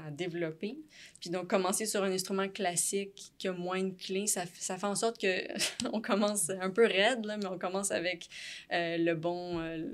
à 0.06 0.10
développer. 0.10 0.78
Puis 1.20 1.30
donc, 1.30 1.48
commencer 1.48 1.86
sur 1.86 2.02
un 2.02 2.10
instrument 2.12 2.48
classique 2.48 3.32
qui 3.38 3.48
a 3.48 3.52
moins 3.52 3.82
de 3.82 3.94
clés, 3.96 4.26
ça, 4.26 4.44
ça 4.58 4.78
fait 4.78 4.86
en 4.86 4.94
sorte 4.94 5.20
que 5.20 5.42
on 5.92 6.00
commence 6.00 6.50
un 6.50 6.70
peu 6.70 6.86
raide, 6.86 7.24
là, 7.24 7.36
mais 7.36 7.46
on 7.46 7.58
commence 7.58 7.90
avec 7.90 8.28
euh, 8.72 8.96
le, 8.98 9.14
bon, 9.14 9.60
euh, 9.60 9.84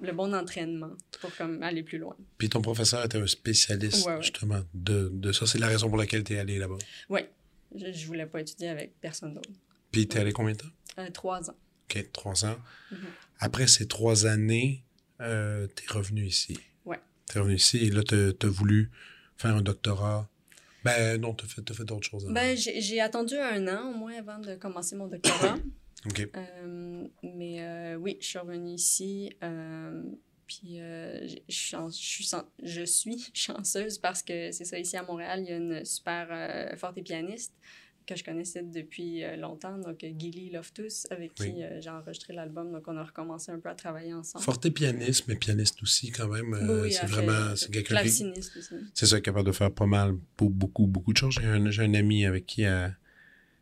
le 0.00 0.12
bon 0.12 0.34
entraînement 0.34 0.92
pour 1.20 1.34
comme, 1.36 1.62
aller 1.62 1.82
plus 1.82 1.98
loin. 1.98 2.16
Puis 2.38 2.48
ton 2.48 2.60
professeur 2.62 3.04
était 3.04 3.18
un 3.18 3.26
spécialiste, 3.26 4.06
Ouais, 4.06 4.14
ouais. 4.16 4.22
justement, 4.22 4.62
de, 4.74 5.10
de 5.12 5.32
ça. 5.32 5.46
C'est 5.46 5.58
la 5.58 5.68
raison 5.68 5.88
pour 5.88 5.98
laquelle 5.98 6.24
tu 6.24 6.34
es 6.34 6.38
allé 6.38 6.58
là-bas. 6.58 6.78
Oui, 7.08 7.20
je 7.74 7.86
ne 7.86 8.06
voulais 8.06 8.26
pas 8.26 8.40
étudier 8.40 8.68
avec 8.68 8.98
personne 9.00 9.34
d'autre. 9.34 9.50
Puis 9.90 10.06
tu 10.08 10.16
es 10.16 10.20
allé 10.20 10.32
combien 10.32 10.52
de 10.52 10.58
temps? 10.58 10.68
Euh, 10.98 11.10
trois 11.10 11.50
ans. 11.50 11.56
OK, 11.90 12.12
trois 12.12 12.44
ans. 12.44 12.56
Mhm. 12.90 12.98
Après 13.38 13.66
ces 13.66 13.86
trois 13.86 14.26
années, 14.26 14.82
euh, 15.20 15.66
tu 15.74 15.84
es 15.84 15.86
revenu 15.92 16.24
ici. 16.26 16.58
Ouais. 16.84 17.00
Tu 17.30 17.36
es 17.36 17.40
revenu 17.40 17.56
ici 17.56 17.78
et 17.78 17.90
là, 17.90 18.02
tu 18.02 18.14
as 18.14 18.48
voulu 18.48 18.90
faire 19.36 19.54
un 19.54 19.62
doctorat. 19.62 20.28
Ben 20.84 21.20
non, 21.20 21.34
tu 21.34 21.44
as 21.44 21.74
fait, 21.74 21.84
d'autres 21.84 22.08
choses. 22.08 22.24
avant. 22.24 22.34
Ben, 22.34 22.56
j'ai 22.56 23.00
attendu 23.00 23.36
un 23.36 23.66
an 23.66 23.90
au 23.90 23.94
moins 23.96 24.16
avant 24.18 24.38
de 24.38 24.54
commencer 24.54 24.94
mon 24.94 25.08
doctorat. 25.08 25.56
OK. 26.06 26.28
Euh, 26.36 27.06
mais 27.22 27.62
euh, 27.62 27.96
oui, 27.96 28.18
je 28.20 28.26
suis 28.26 28.38
revenue 28.38 28.74
ici. 28.74 29.32
euh, 29.42 30.02
puis 30.46 30.78
je 30.78 31.40
suis 31.48 31.76
je 32.62 32.84
suis 32.84 33.30
chanceuse 33.34 33.98
parce 33.98 34.22
que 34.22 34.52
c'est 34.52 34.64
ça, 34.64 34.78
ici 34.78 34.96
à 34.96 35.02
Montréal, 35.02 35.40
il 35.42 35.50
y 35.50 35.52
a 35.52 35.56
une 35.56 35.84
super 35.84 36.76
forte 36.78 37.02
pianiste 37.02 37.52
que 38.06 38.16
je 38.16 38.24
connaissais 38.24 38.62
depuis 38.62 39.24
euh, 39.24 39.36
longtemps, 39.36 39.76
donc 39.78 40.02
euh, 40.04 40.10
Gilly 40.16 40.50
Loftus, 40.50 41.06
avec 41.10 41.32
Oui. 41.40 41.52
qui 41.54 41.62
euh, 41.62 41.80
j'ai 41.80 41.90
enregistré 41.90 42.32
l'album. 42.32 42.72
Donc 42.72 42.84
on 42.86 42.96
a 42.96 43.02
recommencé 43.04 43.50
un 43.52 43.58
peu 43.58 43.68
à 43.68 43.74
travailler 43.74 44.14
ensemble. 44.14 44.44
Forte 44.44 44.68
pianiste, 44.70 45.24
mais 45.28 45.34
pianiste 45.36 45.82
aussi, 45.82 46.10
quand 46.12 46.28
même. 46.28 46.54
euh, 46.54 46.74
Oui, 46.74 46.80
oui, 46.88 46.92
c'est 46.92 47.06
vraiment. 47.06 47.54
C'est 47.56 47.70
quelqu'un 47.70 48.02
qui. 48.02 48.10
C'est 48.94 49.06
ça, 49.06 49.20
capable 49.20 49.46
de 49.46 49.52
faire 49.52 49.70
pas 49.72 49.86
mal, 49.86 50.14
pour 50.36 50.50
beaucoup, 50.50 50.86
beaucoup 50.86 51.12
de 51.12 51.18
choses. 51.18 51.34
J'ai 51.40 51.46
un, 51.46 51.70
j'ai 51.70 51.82
un 51.82 51.94
ami 51.94 52.24
avec 52.24 52.46
qui. 52.46 52.64
euh, 52.64 52.88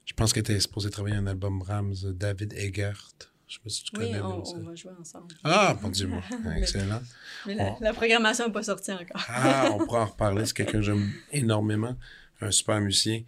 je 0.04 0.12
pense 0.12 0.32
qu'il 0.34 0.40
était 0.40 0.60
supposé 0.60 0.90
travailler 0.90 1.16
un 1.16 1.26
album 1.26 1.58
Brahms, 1.60 1.94
David 2.12 2.52
Egert. 2.52 3.08
Je 3.48 3.54
sais 3.54 3.60
pas 3.62 3.70
si 3.70 3.84
tu 3.84 3.90
Oui, 3.98 4.06
connais. 4.06 4.20
on, 4.20 4.44
ça- 4.44 4.56
on 4.56 4.62
va 4.62 4.74
jouer 4.74 4.92
ensemble. 5.00 5.34
Ah, 5.44 5.78
mon 5.80 5.88
Dieu, 5.88 6.06
moi. 6.08 6.22
Excellent. 6.56 7.00
Mais 7.46 7.54
la, 7.54 7.64
On- 7.72 7.76
la 7.80 7.92
programmation 7.94 8.46
n'est 8.46 8.52
pas 8.52 8.62
sortie 8.62 8.92
encore. 8.92 9.22
Ah, 9.28 9.70
on 9.72 9.78
pourra 9.84 10.02
en 10.02 10.06
reparler. 10.06 10.44
C'est 10.46 10.54
quelqu'un 10.54 10.72
que 10.72 10.82
j'aime 10.82 11.10
énormément. 11.32 11.96
Un 12.40 12.50
super 12.50 12.80
musicien. 12.80 13.22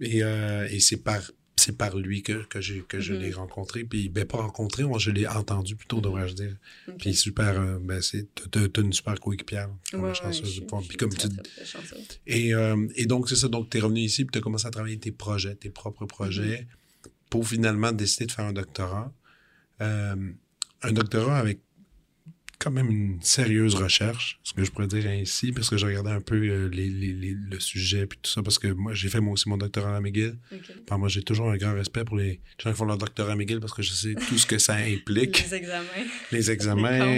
Et, 0.00 0.22
euh, 0.22 0.66
et 0.70 0.80
c'est 0.80 0.98
par, 0.98 1.20
c'est 1.56 1.76
par 1.76 1.96
lui 1.98 2.22
que, 2.22 2.44
que, 2.44 2.60
j'ai, 2.60 2.80
que 2.88 3.00
je 3.00 3.12
Mhm. 3.12 3.20
l'ai 3.20 3.32
rencontré. 3.32 3.84
Puis, 3.84 4.08
ben, 4.08 4.24
pas 4.24 4.38
rencontré, 4.38 4.82
moi, 4.84 4.98
je 4.98 5.10
l'ai 5.10 5.26
entendu 5.26 5.76
plutôt, 5.76 6.00
devrais-je 6.00 6.34
dire. 6.34 6.56
Ok. 6.88 6.94
Puis, 6.98 7.14
super, 7.14 7.60
euh, 7.60 7.78
ben, 7.80 8.00
c'est, 8.00 8.26
t'as, 8.50 8.66
t'as 8.68 8.80
une 8.82 8.92
super 8.94 9.20
coéquipière. 9.20 9.68
Vraiment 9.92 10.04
Ouais, 10.04 10.08
ouais, 10.10 10.14
chanceuse 10.14 10.54
je 10.54 10.60
de 10.60 10.64
pouvoir- 10.64 10.86
Puis, 10.88 10.96
comme 10.96 11.10
très, 11.12 11.28
tu 11.28 11.36
très, 11.36 11.98
et, 12.26 12.54
euh, 12.54 12.86
et 12.96 13.04
donc, 13.06 13.28
c'est 13.28 13.36
ça. 13.36 13.48
Donc, 13.48 13.68
tu 13.68 13.76
es 13.76 13.80
revenu 13.80 14.00
ici, 14.00 14.24
puis 14.24 14.32
tu 14.32 14.38
as 14.38 14.42
commencé 14.42 14.66
à 14.66 14.70
travailler 14.70 14.98
tes 14.98 15.12
projets, 15.12 15.54
tes 15.54 15.70
propres 15.70 16.06
projets, 16.06 16.66
pour 17.28 17.46
finalement 17.46 17.92
décider 17.92 18.26
de 18.26 18.32
faire 18.32 18.46
un 18.46 18.52
doctorat. 18.54 19.12
Euh, 19.82 20.16
un 20.82 20.92
doctorat 20.92 21.38
avec 21.38 21.60
quand 22.60 22.70
même 22.70 22.90
une 22.90 23.18
sérieuse 23.22 23.74
recherche, 23.74 24.38
ce 24.44 24.52
que 24.52 24.62
je 24.62 24.70
pourrais 24.70 24.86
dire 24.86 25.06
ainsi, 25.08 25.50
parce 25.50 25.68
que 25.70 25.76
je 25.78 25.86
regardais 25.86 26.10
un 26.10 26.20
peu 26.20 26.36
euh, 26.36 26.68
les, 26.68 26.88
les- 26.88 27.12
les- 27.14 27.34
le 27.34 27.58
sujet, 27.58 28.06
puis 28.06 28.18
tout 28.22 28.30
ça, 28.30 28.42
parce 28.42 28.58
que 28.58 28.68
moi, 28.68 28.92
j'ai 28.94 29.08
fait 29.08 29.18
moi 29.20 29.32
aussi 29.32 29.48
mon 29.48 29.56
doctorat 29.56 29.96
à 29.96 30.00
McGill. 30.00 30.38
Enfin, 30.86 30.98
moi, 30.98 31.08
j'ai 31.08 31.22
toujours 31.22 31.50
un 31.50 31.56
grand 31.56 31.74
respect 31.74 32.04
pour 32.04 32.16
les 32.18 32.40
gens 32.58 32.70
qui 32.70 32.76
font 32.76 32.84
leur 32.84 32.98
doctorat 32.98 33.32
à 33.32 33.36
McGill, 33.36 33.60
parce 33.60 33.72
que 33.72 33.82
je 33.82 33.92
sais 33.92 34.14
tout 34.28 34.36
ce 34.38 34.46
que 34.46 34.58
ça 34.58 34.74
implique. 34.76 35.42
Les 35.50 35.54
examens. 35.54 35.86
Les 36.32 36.50
examens, 36.50 37.16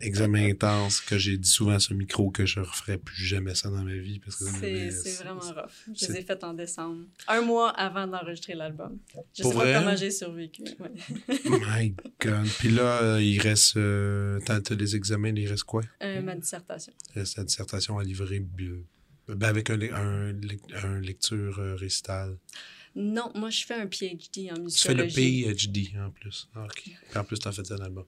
examens 0.00 0.50
intenses, 0.50 1.00
que 1.00 1.16
j'ai 1.18 1.38
dit 1.38 1.48
souvent 1.48 1.72
à 1.72 1.78
ce 1.80 1.94
micro 1.94 2.30
que 2.30 2.44
je 2.46 2.60
referais 2.60 2.98
plus 2.98 3.24
jamais 3.24 3.54
ça 3.54 3.70
dans 3.70 3.82
ma 3.82 3.94
vie. 3.94 4.18
Parce 4.20 4.36
que 4.36 4.44
C'est 4.90 5.22
vraiment 5.24 5.40
rough. 5.40 5.94
Je 5.98 6.06
les 6.08 6.18
ai 6.18 6.22
faites 6.22 6.44
en 6.44 6.54
décembre. 6.54 7.04
Un 7.28 7.40
mois 7.40 7.70
avant 7.70 8.06
d'enregistrer 8.06 8.54
l'album. 8.54 8.98
Je 9.36 9.42
Pour 9.42 9.52
sais 9.52 9.58
vrai? 9.58 9.72
pas 9.72 9.80
comment 9.80 9.96
j'ai 9.96 10.10
survécu. 10.10 10.62
ouais. 10.80 10.90
My 11.48 11.94
Puis 12.58 12.70
là, 12.70 13.02
euh, 13.02 13.22
il 13.22 13.40
reste. 13.40 13.76
Euh, 13.76 14.38
t'as, 14.44 14.60
t'as 14.60 14.74
les 14.74 14.96
examens, 14.96 15.34
il 15.36 15.48
reste 15.48 15.64
quoi? 15.64 15.82
Euh, 16.02 16.22
ma 16.22 16.34
dissertation. 16.34 16.92
Il 17.14 17.20
reste 17.20 17.36
la 17.36 17.44
dissertation 17.44 17.98
à 17.98 18.04
livrer 18.04 18.44
euh, 18.60 18.84
ben, 19.28 19.48
avec 19.48 19.70
un, 19.70 19.76
le- 19.76 19.94
un, 19.94 20.32
lec- 20.32 20.74
un 20.84 21.00
lecture 21.00 21.58
euh, 21.58 21.74
récital. 21.76 22.36
Non, 22.96 23.32
moi, 23.34 23.50
je 23.50 23.64
fais 23.66 23.74
un 23.74 23.86
PhD 23.88 24.50
en 24.52 24.66
Tu 24.68 24.78
fais 24.78 24.94
le 24.94 25.04
musicologie. 25.04 25.44
PhD 25.44 25.98
en 25.98 26.10
plus. 26.10 26.48
Ah, 26.54 26.64
OK. 26.64 26.82
Puis 26.84 26.94
en 27.18 27.24
plus, 27.24 27.38
tu 27.40 27.48
as 27.48 27.52
fait 27.52 27.72
un 27.72 27.78
album. 27.80 28.04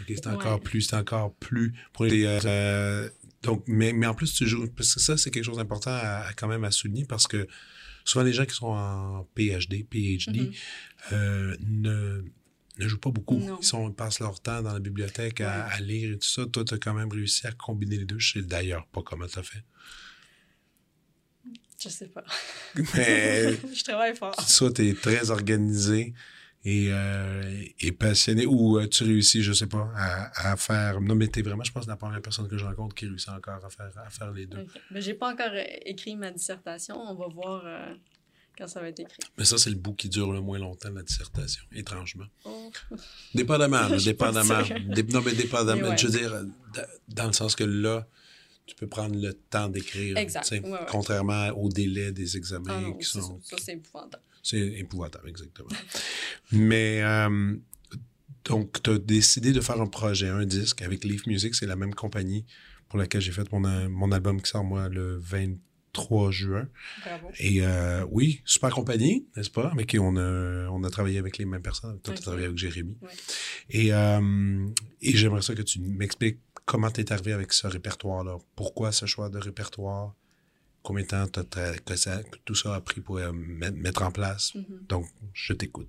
OK, 0.00 0.04
c'est 0.06 0.26
Ouais. 0.28 0.32
encore 0.32 0.60
plus, 0.60 0.82
c'est 0.82 0.94
encore 0.96 1.34
plus. 1.34 1.74
Pour 1.92 2.04
les, 2.04 2.22
euh, 2.44 3.08
donc, 3.42 3.64
mais, 3.66 3.92
mais 3.92 4.06
en 4.06 4.14
plus, 4.14 4.32
tu 4.32 4.46
joues. 4.46 4.68
Parce 4.76 4.94
que 4.94 5.00
ça, 5.00 5.16
c'est 5.16 5.30
quelque 5.32 5.42
chose 5.44 5.56
d'important 5.56 5.90
à, 5.90 6.26
à 6.28 6.32
quand 6.34 6.46
même 6.46 6.62
à 6.62 6.70
souligner 6.70 7.04
parce 7.04 7.26
que 7.26 7.48
souvent 8.04 8.24
les 8.24 8.32
gens 8.32 8.44
qui 8.46 8.54
sont 8.54 8.66
en 8.68 9.24
PhD, 9.34 9.84
PhD, 9.90 10.36
Mhm. 10.42 10.52
euh, 11.12 11.56
ne, 11.66 12.22
ne 12.78 12.88
jouent 12.88 13.00
pas 13.00 13.10
beaucoup. 13.10 13.38
Non. 13.38 13.58
Ils, 13.60 13.64
sont, 13.64 13.88
ils 13.88 13.94
passent 13.94 14.20
leur 14.20 14.40
temps 14.40 14.62
dans 14.62 14.72
la 14.72 14.80
bibliothèque 14.80 15.40
à, 15.40 15.78
lire 15.80 16.12
et 16.12 16.18
tout 16.18 16.28
ça. 16.28 16.46
Toi, 16.46 16.64
tu 16.64 16.74
as 16.74 16.78
quand 16.78 16.94
même 16.94 17.10
réussi 17.10 17.46
à 17.46 17.52
combiner 17.52 17.98
les 17.98 18.04
deux. 18.04 18.18
Je 18.18 18.32
sais 18.32 18.42
d'ailleurs 18.42 18.86
pas 18.86 19.02
comment 19.02 19.26
tu 19.26 19.38
as 19.38 19.42
fait. 19.42 19.62
Je 21.80 21.88
sais 21.88 22.08
pas. 22.08 22.24
Mais 22.94 23.52
je 23.74 23.84
travaille 23.84 24.16
fort. 24.16 24.40
ça, 24.40 24.70
tu 24.72 24.88
es 24.88 24.94
très 24.94 25.30
organisé 25.30 26.14
et, 26.64 26.88
euh, 26.90 27.64
et 27.80 27.92
passionné. 27.92 28.46
Ou 28.46 28.78
euh, 28.78 28.88
tu 28.88 29.04
réussis, 29.04 29.42
je 29.42 29.52
sais 29.52 29.66
pas, 29.66 29.90
à, 29.94 30.52
à 30.52 30.56
faire. 30.56 31.00
Non, 31.00 31.14
mais 31.14 31.28
tu 31.28 31.40
es 31.40 31.42
vraiment, 31.42 31.62
je 31.64 31.72
pense, 31.72 31.86
la 31.86 31.96
première 31.96 32.20
personne 32.20 32.48
que 32.48 32.58
je 32.58 32.64
rencontre 32.64 32.94
qui 32.94 33.06
réussit 33.06 33.28
encore 33.28 33.64
à 33.64 33.70
faire, 33.70 33.92
à 33.96 34.10
faire 34.10 34.32
les 34.32 34.46
deux. 34.46 34.58
Ok. 34.58 34.80
Mais 34.90 35.00
j'ai 35.00 35.14
pas 35.14 35.32
encore 35.32 35.52
euh, 35.52 35.64
écrit 35.84 36.16
ma 36.16 36.30
dissertation. 36.30 36.96
On 37.00 37.14
va 37.14 37.28
voir 37.28 37.62
euh, 37.64 37.94
quand 38.58 38.66
ça 38.66 38.80
va 38.80 38.88
être 38.88 39.00
écrit. 39.00 39.22
Mais 39.38 39.44
ça, 39.44 39.56
c'est 39.56 39.70
le 39.70 39.76
bout 39.76 39.94
qui 39.94 40.08
dure 40.08 40.32
le 40.32 40.40
moins 40.40 40.58
longtemps, 40.58 40.90
la 40.90 41.02
dissertation, 41.02 41.62
étrangement. 41.72 42.26
Oh. 42.44 42.70
Dépendamment, 43.34 43.88
là, 43.88 43.96
dépendamment. 43.96 44.62
Dé- 44.88 45.04
non, 45.04 45.22
mais 45.24 45.32
dépendamment. 45.32 45.82
Mais 45.82 45.88
ouais. 45.90 45.98
Je 45.98 46.06
veux 46.08 46.18
dire, 46.18 46.44
dans 47.08 47.26
le 47.28 47.32
sens 47.32 47.54
que 47.54 47.64
là, 47.64 48.06
tu 48.66 48.74
peux 48.74 48.86
prendre 48.88 49.16
le 49.16 49.32
temps 49.32 49.68
d'écrire. 49.68 50.16
Exact, 50.18 50.50
ouais, 50.50 50.60
ouais. 50.68 50.78
Contrairement 50.90 51.48
au 51.50 51.68
délai 51.70 52.12
des 52.12 52.36
examens 52.36 52.64
Ah 52.76 52.80
non, 52.80 52.92
qui 52.94 53.06
sont. 53.06 53.40
ça, 53.42 53.56
c'est 53.64 53.74
épouvantable. 53.74 54.22
C'est 54.42 54.58
épouvantable, 54.58 55.28
exactement. 55.28 55.68
Mais 56.52 57.00
euh, 57.02 57.56
donc, 58.44 58.82
tu 58.82 58.90
as 58.90 58.98
décidé 58.98 59.52
de 59.52 59.60
faire 59.60 59.80
un 59.80 59.86
projet, 59.86 60.28
un 60.28 60.44
disque 60.44 60.82
avec 60.82 61.04
Leaf 61.04 61.26
Music. 61.26 61.54
C'est 61.54 61.66
la 61.66 61.76
même 61.76 61.94
compagnie 61.94 62.44
pour 62.88 62.98
laquelle 62.98 63.20
j'ai 63.20 63.32
fait 63.32 63.50
mon, 63.52 63.60
mon 63.88 64.12
album 64.12 64.40
qui 64.42 64.50
sort, 64.50 64.64
moi, 64.64 64.88
le 64.88 65.18
23 65.94 66.30
juin. 66.30 66.68
Bravo. 67.04 67.28
Et 67.38 67.62
euh, 67.62 68.04
oui, 68.10 68.40
super 68.44 68.70
compagnie, 68.70 69.26
n'est-ce 69.36 69.50
pas? 69.50 69.68
Avec 69.68 69.86
qui 69.88 69.98
on 69.98 70.16
a, 70.16 70.68
on 70.70 70.82
a 70.84 70.90
travaillé 70.90 71.18
avec 71.18 71.38
les 71.38 71.44
mêmes 71.44 71.62
personnes. 71.62 71.98
Toi, 72.00 72.14
tu 72.14 72.18
as 72.20 72.22
travaillé 72.22 72.46
avec 72.46 72.58
Jérémy. 72.58 72.96
Ouais. 73.02 73.08
Et, 73.70 73.92
euh, 73.92 74.66
et 75.00 75.16
j'aimerais 75.16 75.42
ça 75.42 75.54
que 75.54 75.62
tu 75.62 75.80
m'expliques 75.80 76.38
comment 76.64 76.90
tu 76.90 77.00
es 77.00 77.12
arrivé 77.12 77.32
avec 77.32 77.52
ce 77.52 77.66
répertoire-là. 77.66 78.38
Pourquoi 78.54 78.92
ce 78.92 79.06
choix 79.06 79.28
de 79.28 79.38
répertoire? 79.38 80.14
Combien 80.82 81.02
de 81.04 81.08
temps 81.08 81.26
que, 81.84 81.96
ça, 81.96 82.22
que 82.22 82.38
tout 82.44 82.54
ça 82.54 82.74
a 82.74 82.80
pris 82.80 83.00
pour 83.00 83.18
euh, 83.18 83.32
met- 83.32 83.70
mettre 83.72 84.02
en 84.02 84.10
place? 84.12 84.54
Mhm. 84.54 84.64
Donc, 84.88 85.06
je 85.32 85.52
t'écoute. 85.52 85.88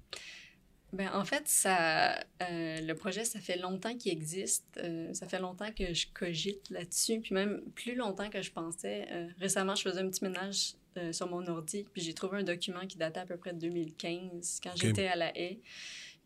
Ben, 0.92 1.10
en 1.14 1.24
fait, 1.24 1.48
ça, 1.48 2.18
euh, 2.42 2.82
le 2.82 2.94
projet, 2.94 3.24
ça 3.24 3.40
fait 3.40 3.58
longtemps 3.58 3.96
qu'il 3.96 4.12
existe. 4.12 4.66
Euh, 4.78 5.14
ça 5.14 5.28
fait 5.28 5.40
longtemps 5.40 5.72
que 5.72 5.94
je 5.94 6.08
cogite 6.14 6.70
là-dessus. 6.72 7.20
Puis 7.22 7.36
même 7.36 7.62
plus 7.76 7.96
longtemps 7.96 8.30
que 8.30 8.42
je 8.42 8.52
pensais. 8.52 9.08
Euh, 9.12 9.28
récemment, 9.40 9.76
je 9.76 9.84
faisais 9.84 10.00
un 10.02 10.10
petit 10.10 10.24
ménage 10.24 10.74
sur 11.12 11.30
mon 11.30 11.46
ordi. 11.48 11.86
Puis 11.94 12.02
j'ai 12.02 12.14
trouvé 12.14 12.40
un 12.40 12.44
document 12.44 12.86
qui 12.86 12.98
datait 12.98 13.22
à 13.22 13.26
peu 13.26 13.38
près 13.38 13.54
de 13.54 13.60
2015, 13.60 14.60
quand 14.62 14.72
j'étais 14.76 15.08
à 15.08 15.16
la 15.16 15.38
haie. 15.38 15.60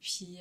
Puis 0.02 0.40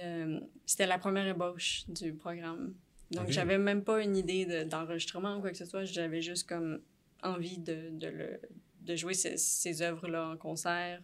c'était 0.64 0.86
la 0.86 0.96
première 0.98 1.26
ébauche 1.26 1.82
du 1.88 2.14
programme. 2.14 2.74
Donc, 3.10 3.24
Ok. 3.26 3.30
j'avais 3.32 3.58
même 3.58 3.84
pas 3.84 4.00
une 4.02 4.16
idée 4.16 4.46
de- 4.46 4.62
d'enregistrement 4.64 5.36
ou 5.36 5.40
quoi 5.42 5.50
que 5.50 5.56
ce 5.58 5.66
soit. 5.66 5.84
J'avais 5.84 6.22
juste 6.22 6.48
comme 6.48 6.80
envie 7.22 7.58
de, 7.58 7.90
de, 7.90 8.06
le, 8.06 8.40
de 8.80 8.96
jouer 8.96 9.12
ces, 9.12 9.36
ces 9.36 9.82
œuvres-là 9.82 10.30
en 10.30 10.36
concert, 10.38 11.02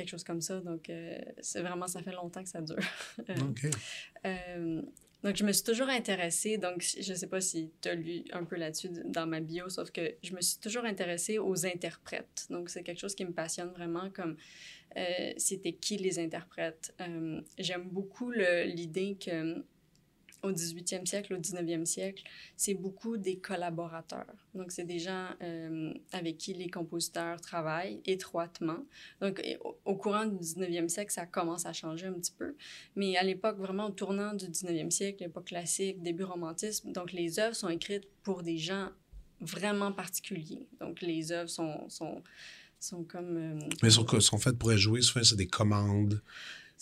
quelque 0.00 0.10
chose 0.10 0.24
comme 0.24 0.40
ça. 0.40 0.60
Donc, 0.60 0.88
euh, 0.88 1.18
c'est 1.40 1.60
vraiment, 1.60 1.86
ça 1.86 2.02
fait 2.02 2.12
longtemps 2.12 2.42
que 2.42 2.48
ça 2.48 2.60
dure. 2.60 2.76
Euh, 3.28 3.70
euh, 4.26 4.82
donc, 5.22 5.36
je 5.36 5.44
me 5.44 5.52
suis 5.52 5.64
toujours 5.64 5.88
intéressée, 5.88 6.56
donc 6.56 6.82
je 6.82 7.12
ne 7.12 7.16
sais 7.16 7.26
pas 7.26 7.40
si 7.40 7.70
tu 7.80 7.88
as 7.88 7.94
lu 7.94 8.24
un 8.32 8.44
peu 8.44 8.56
là-dessus 8.56 8.88
dans 9.04 9.26
ma 9.26 9.40
bio, 9.40 9.68
sauf 9.68 9.90
que 9.90 10.14
je 10.22 10.34
me 10.34 10.40
suis 10.40 10.58
toujours 10.58 10.84
intéressée 10.84 11.38
aux 11.38 11.66
interprètes. 11.66 12.46
Donc, 12.48 12.70
c'est 12.70 12.82
quelque 12.82 13.00
chose 13.00 13.14
qui 13.14 13.24
me 13.24 13.32
passionne 13.32 13.70
vraiment, 13.70 14.10
comme 14.10 14.36
c'était 15.36 15.72
qui 15.72 15.98
les 15.98 16.18
interprètes? 16.18 16.94
J'aime 17.58 17.88
beaucoup 17.90 18.30
l'idée 18.30 19.16
que 19.22 19.62
au 20.42 20.52
18e 20.52 21.06
siècle, 21.06 21.34
au 21.34 21.38
19e 21.38 21.84
siècle, 21.84 22.22
c'est 22.56 22.74
beaucoup 22.74 23.16
des 23.16 23.36
collaborateurs. 23.38 24.34
Donc, 24.54 24.72
c'est 24.72 24.84
des 24.84 24.98
gens 24.98 25.28
euh, 25.42 25.92
avec 26.12 26.38
qui 26.38 26.54
les 26.54 26.68
compositeurs 26.68 27.40
travaillent 27.40 28.00
étroitement. 28.06 28.78
Donc, 29.20 29.42
au, 29.64 29.76
au 29.84 29.96
courant 29.96 30.26
du 30.26 30.36
19e 30.36 30.88
siècle, 30.88 31.12
ça 31.12 31.26
commence 31.26 31.66
à 31.66 31.72
changer 31.72 32.06
un 32.06 32.12
petit 32.14 32.32
peu. 32.32 32.54
Mais 32.96 33.16
à 33.16 33.22
l'époque, 33.22 33.58
vraiment 33.58 33.86
au 33.86 33.90
tournant 33.90 34.34
du 34.34 34.46
19e 34.46 34.90
siècle, 34.90 35.22
l'époque 35.22 35.46
classique, 35.46 36.02
début 36.02 36.24
romantisme, 36.24 36.92
donc 36.92 37.12
les 37.12 37.38
œuvres 37.38 37.56
sont 37.56 37.68
écrites 37.68 38.08
pour 38.22 38.42
des 38.42 38.58
gens 38.58 38.88
vraiment 39.40 39.92
particuliers. 39.92 40.66
Donc, 40.80 41.00
les 41.00 41.32
œuvres 41.32 41.50
sont, 41.50 41.88
sont, 41.88 42.22
sont 42.78 43.04
comme... 43.04 43.36
euh, 43.36 43.68
Mais 43.82 43.90
sont, 43.90 44.06
sont 44.20 44.38
faites 44.38 44.58
pour 44.58 44.76
jouées, 44.76 45.02
souvent, 45.02 45.24
c'est 45.24 45.36
des 45.36 45.46
commandes. 45.46 46.20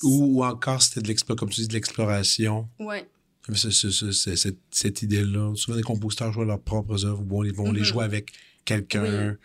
Ou, 0.02 0.38
ou 0.38 0.44
encore, 0.44 0.80
c'était 0.82 1.00
de 1.02 1.08
l'exploration, 1.08 1.38
comme 1.40 1.50
tu 1.50 1.60
dis, 1.62 1.68
de 1.68 1.72
l'exploration. 1.74 2.68
Ouais, 2.78 3.08
C'est- 3.54 4.36
Cette, 4.36 4.58
cette 4.70 5.02
idée-là. 5.02 5.54
Souvent, 5.56 5.76
les 5.76 5.82
compositeurs 5.82 6.32
jouent 6.32 6.44
leurs 6.44 6.60
propres 6.60 7.04
œuvres, 7.06 7.22
ou 7.22 7.26
vont 7.26 7.42
les 7.72 7.80
Mhm. 7.80 7.84
jouer 7.84 8.04
avec 8.04 8.32
quelqu'un. 8.64 9.36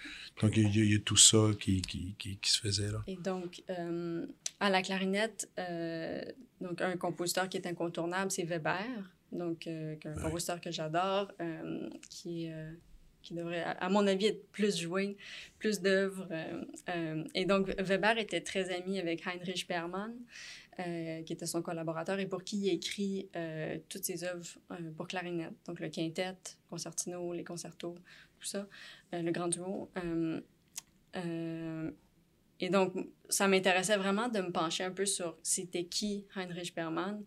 Donc, 0.41 0.57
il 0.57 0.63
y, 0.75 0.81
a- 0.81 0.83
il 0.83 0.91
y 0.93 0.95
a 0.95 0.99
tout 0.99 1.15
ça 1.15 1.51
qui, 1.59 1.81
qui, 1.81 2.15
qui, 2.17 2.37
qui 2.37 2.49
se 2.51 2.59
faisait 2.59 2.91
là. 2.91 3.01
Et 3.07 3.15
donc, 3.15 3.61
euh, 3.69 4.25
à 4.59 4.69
la 4.69 4.81
clarinette, 4.81 5.49
euh, 5.59 6.21
donc 6.59 6.81
un 6.81 6.97
compositeur 6.97 7.47
qui 7.47 7.57
est 7.57 7.67
incontournable, 7.67 8.31
c'est 8.31 8.43
Weber, 8.43 8.83
donc 9.31 9.67
euh, 9.67 9.95
un 10.05 10.15
Ouais. 10.15 10.21
compositeur 10.23 10.59
que 10.59 10.71
j'adore, 10.71 11.31
qui, 12.09 12.49
qui 13.21 13.33
devrait, 13.35 13.63
à, 13.63 13.87
mon 13.89 14.05
avis, 14.07 14.25
être 14.27 14.51
plus 14.51 14.75
joué, 14.77 15.15
plus 15.59 15.79
d'œuvres. 15.79 16.27
et 17.35 17.45
donc, 17.45 17.69
Weber 17.79 18.17
était 18.17 18.41
très 18.41 18.73
ami 18.73 18.99
avec 18.99 19.25
Heinrich 19.25 19.67
Bergmann, 19.67 20.13
euh, 20.79 21.21
qui 21.21 21.33
était 21.33 21.45
son 21.45 21.61
collaborateur 21.61 22.19
et 22.19 22.25
pour 22.25 22.43
qui 22.43 22.57
il 22.57 22.69
écrit 22.69 23.29
euh, 23.35 23.77
toutes 23.89 24.03
ses 24.05 24.23
œuvres 24.23 24.45
euh, 24.71 24.91
pour 24.97 25.07
clarinette. 25.07 25.53
Donc, 25.65 25.79
le 25.79 25.89
quintet, 25.89 26.35
concertino, 26.69 27.31
les 27.33 27.43
concertos, 27.43 27.95
tout 28.39 28.47
ça, 28.47 28.67
le 29.11 29.31
grand 29.31 29.47
duo. 29.47 29.91
Et 32.59 32.69
donc, 32.69 32.93
ça 33.29 33.47
m'intéressait 33.47 33.97
vraiment 33.97 34.29
de 34.29 34.39
me 34.39 34.51
pencher 34.51 34.83
un 34.83 34.91
peu 34.91 35.05
sur 35.05 35.37
c'était 35.43 35.85
qui 35.85 36.25
Heinrich 36.35 36.73
Bergmann. 36.75 37.23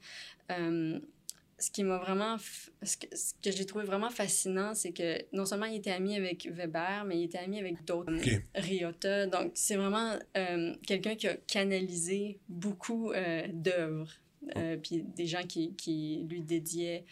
Ce 1.58 1.70
qui 1.70 1.84
m'a 1.84 1.96
vraiment. 1.96 2.36
Ce 2.82 2.98
que, 2.98 3.06
ce 3.16 3.32
que 3.42 3.50
j'ai 3.50 3.64
trouvé 3.64 3.84
vraiment 3.84 4.10
fascinant, 4.10 4.74
c'est 4.74 4.92
que 4.92 5.24
non 5.34 5.46
seulement 5.46 5.64
il 5.66 5.76
était 5.76 5.90
ami 5.90 6.14
avec 6.14 6.46
Weber, 6.52 7.04
mais 7.06 7.18
il 7.20 7.24
était 7.24 7.38
ami 7.38 7.58
avec 7.58 7.82
d'autres. 7.84 8.14
Ok. 8.14 8.28
euh, 8.28 8.40
Riotta. 8.54 9.26
Donc, 9.26 9.52
c'est 9.54 9.76
vraiment 9.76 10.18
euh, 10.36 10.74
quelqu'un 10.86 11.14
qui 11.14 11.28
a 11.28 11.36
canalisé 11.36 12.38
beaucoup 12.48 13.12
euh, 13.12 13.46
d'œuvres. 13.52 14.12
Euh, 14.54 14.76
puis 14.76 15.02
des 15.02 15.26
gens 15.26 15.42
qui, 15.42 15.74
qui 15.74 16.24
lui 16.28 16.40
dédiaient 16.42 17.04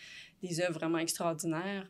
des 0.42 0.60
œuvres 0.60 0.74
vraiment 0.74 0.98
extraordinaires. 0.98 1.88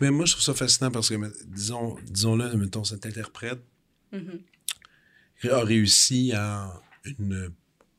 Mais 0.00 0.10
moi, 0.10 0.26
je 0.26 0.32
trouve 0.32 0.44
ça 0.44 0.54
fascinant 0.54 0.90
parce 0.90 1.08
que, 1.08 1.14
disons, 1.46 1.96
disons-le, 2.02 2.54
mettons, 2.56 2.84
cet 2.84 3.06
interprète 3.06 3.60
mhm. 4.12 4.42
a 5.50 5.60
réussi 5.62 6.32
en 6.36 6.68
une 7.04 7.52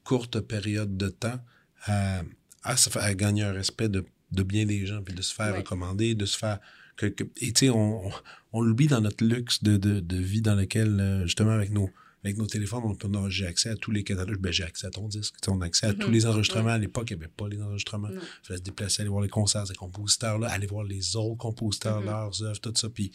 courte 0.04 0.40
période 0.42 0.98
de 0.98 1.10
temps 1.10 1.40
à, 1.86 2.22
à, 2.64 2.78
se 2.78 2.90
faire- 2.90 3.14
gagner 3.16 3.44
un 3.44 3.52
respect 3.54 3.90
de, 3.90 4.06
de 4.32 4.44
bien 4.44 4.66
des 4.66 4.86
gens, 4.86 5.02
puis 5.02 5.14
de 5.16 5.22
se 5.22 5.34
faire 5.34 5.52
Ouais. 5.54 5.60
recommander, 5.60 6.16
de 6.16 6.26
se 6.26 6.38
faire... 6.38 6.60
Que, 6.98 7.06
que- 7.06 7.24
et 7.38 7.54
tu 7.54 7.66
sais, 7.66 7.70
on, 7.70 8.08
on, 8.08 8.12
on 8.54 8.62
l'oublie 8.62 8.88
dans 8.88 9.00
notre 9.02 9.24
luxe 9.26 9.64
de, 9.64 9.78
de, 9.78 10.00
de 10.02 10.18
vie 10.18 10.42
dans 10.42 10.56
lequel, 10.56 11.00
euh, 11.00 11.24
justement, 11.24 11.52
avec 11.52 11.72
nos, 11.72 11.90
avec 12.26 12.38
nos 12.38 12.46
téléphones, 12.48 12.82
on, 12.84 12.94
peut- 12.96 13.08
on- 13.16 13.30
j'ai 13.30 13.46
accès 13.48 13.70
à 13.70 13.76
tous 13.78 13.92
les 13.92 14.04
catalogues. 14.04 14.40
Ben, 14.42 14.52
j'ai 14.52 14.66
accès 14.66 14.88
à 14.88 14.90
ton 14.90 15.08
disque. 15.08 15.36
On 15.48 15.62
a 15.62 15.66
accès 15.68 15.88
à 15.88 15.94
tous 15.94 16.08
Mhm. 16.08 16.14
les 16.14 16.26
enregistrements. 16.26 16.70
À 16.72 16.78
l'époque, 16.78 17.10
il 17.12 17.16
n'y 17.18 17.24
avait 17.24 17.32
pas 17.32 17.48
les 17.48 17.62
enregistrements. 17.62 18.10
Il 18.12 18.20
fallait 18.44 18.58
se 18.58 18.64
déplacer, 18.64 19.02
aller 19.04 19.10
voir 19.10 19.22
les 19.24 19.30
concerts 19.30 19.64
des 19.66 19.76
compositeurs-là, 19.76 20.50
aller 20.50 20.68
voir 20.68 20.84
les 20.84 21.16
autres 21.16 21.38
compositeurs, 21.38 22.02
Mhm. 22.02 22.06
leurs 22.08 22.44
œuvres, 22.44 22.60
tout 22.60 22.74
ça. 22.76 22.90
Puis, 22.90 23.12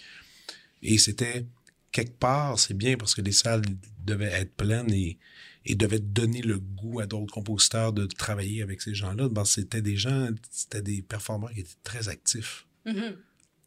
et 0.82 0.96
c'était 0.96 1.46
quelque 1.92 2.18
part, 2.18 2.58
c'est 2.58 2.74
bien 2.74 2.96
parce 2.96 3.14
que 3.14 3.20
les 3.20 3.32
salles 3.32 3.62
devaient 4.04 4.32
être 4.32 4.54
pleines 4.56 4.90
et, 4.92 5.18
et 5.66 5.74
devaient 5.74 5.98
donner 6.00 6.42
le 6.42 6.58
goût 6.58 7.00
à 7.00 7.06
d'autres 7.06 7.32
compositeurs 7.32 7.92
de 7.92 8.06
travailler 8.06 8.62
avec 8.62 8.82
ces 8.82 8.94
gens-là. 8.94 9.28
C'était 9.44 9.82
des 9.82 9.96
gens, 9.96 10.28
c'était 10.50 10.82
des 10.82 11.02
performeurs 11.02 11.52
qui 11.52 11.60
étaient 11.60 11.70
très 11.82 12.08
actifs, 12.08 12.66
Mhm. 12.84 13.16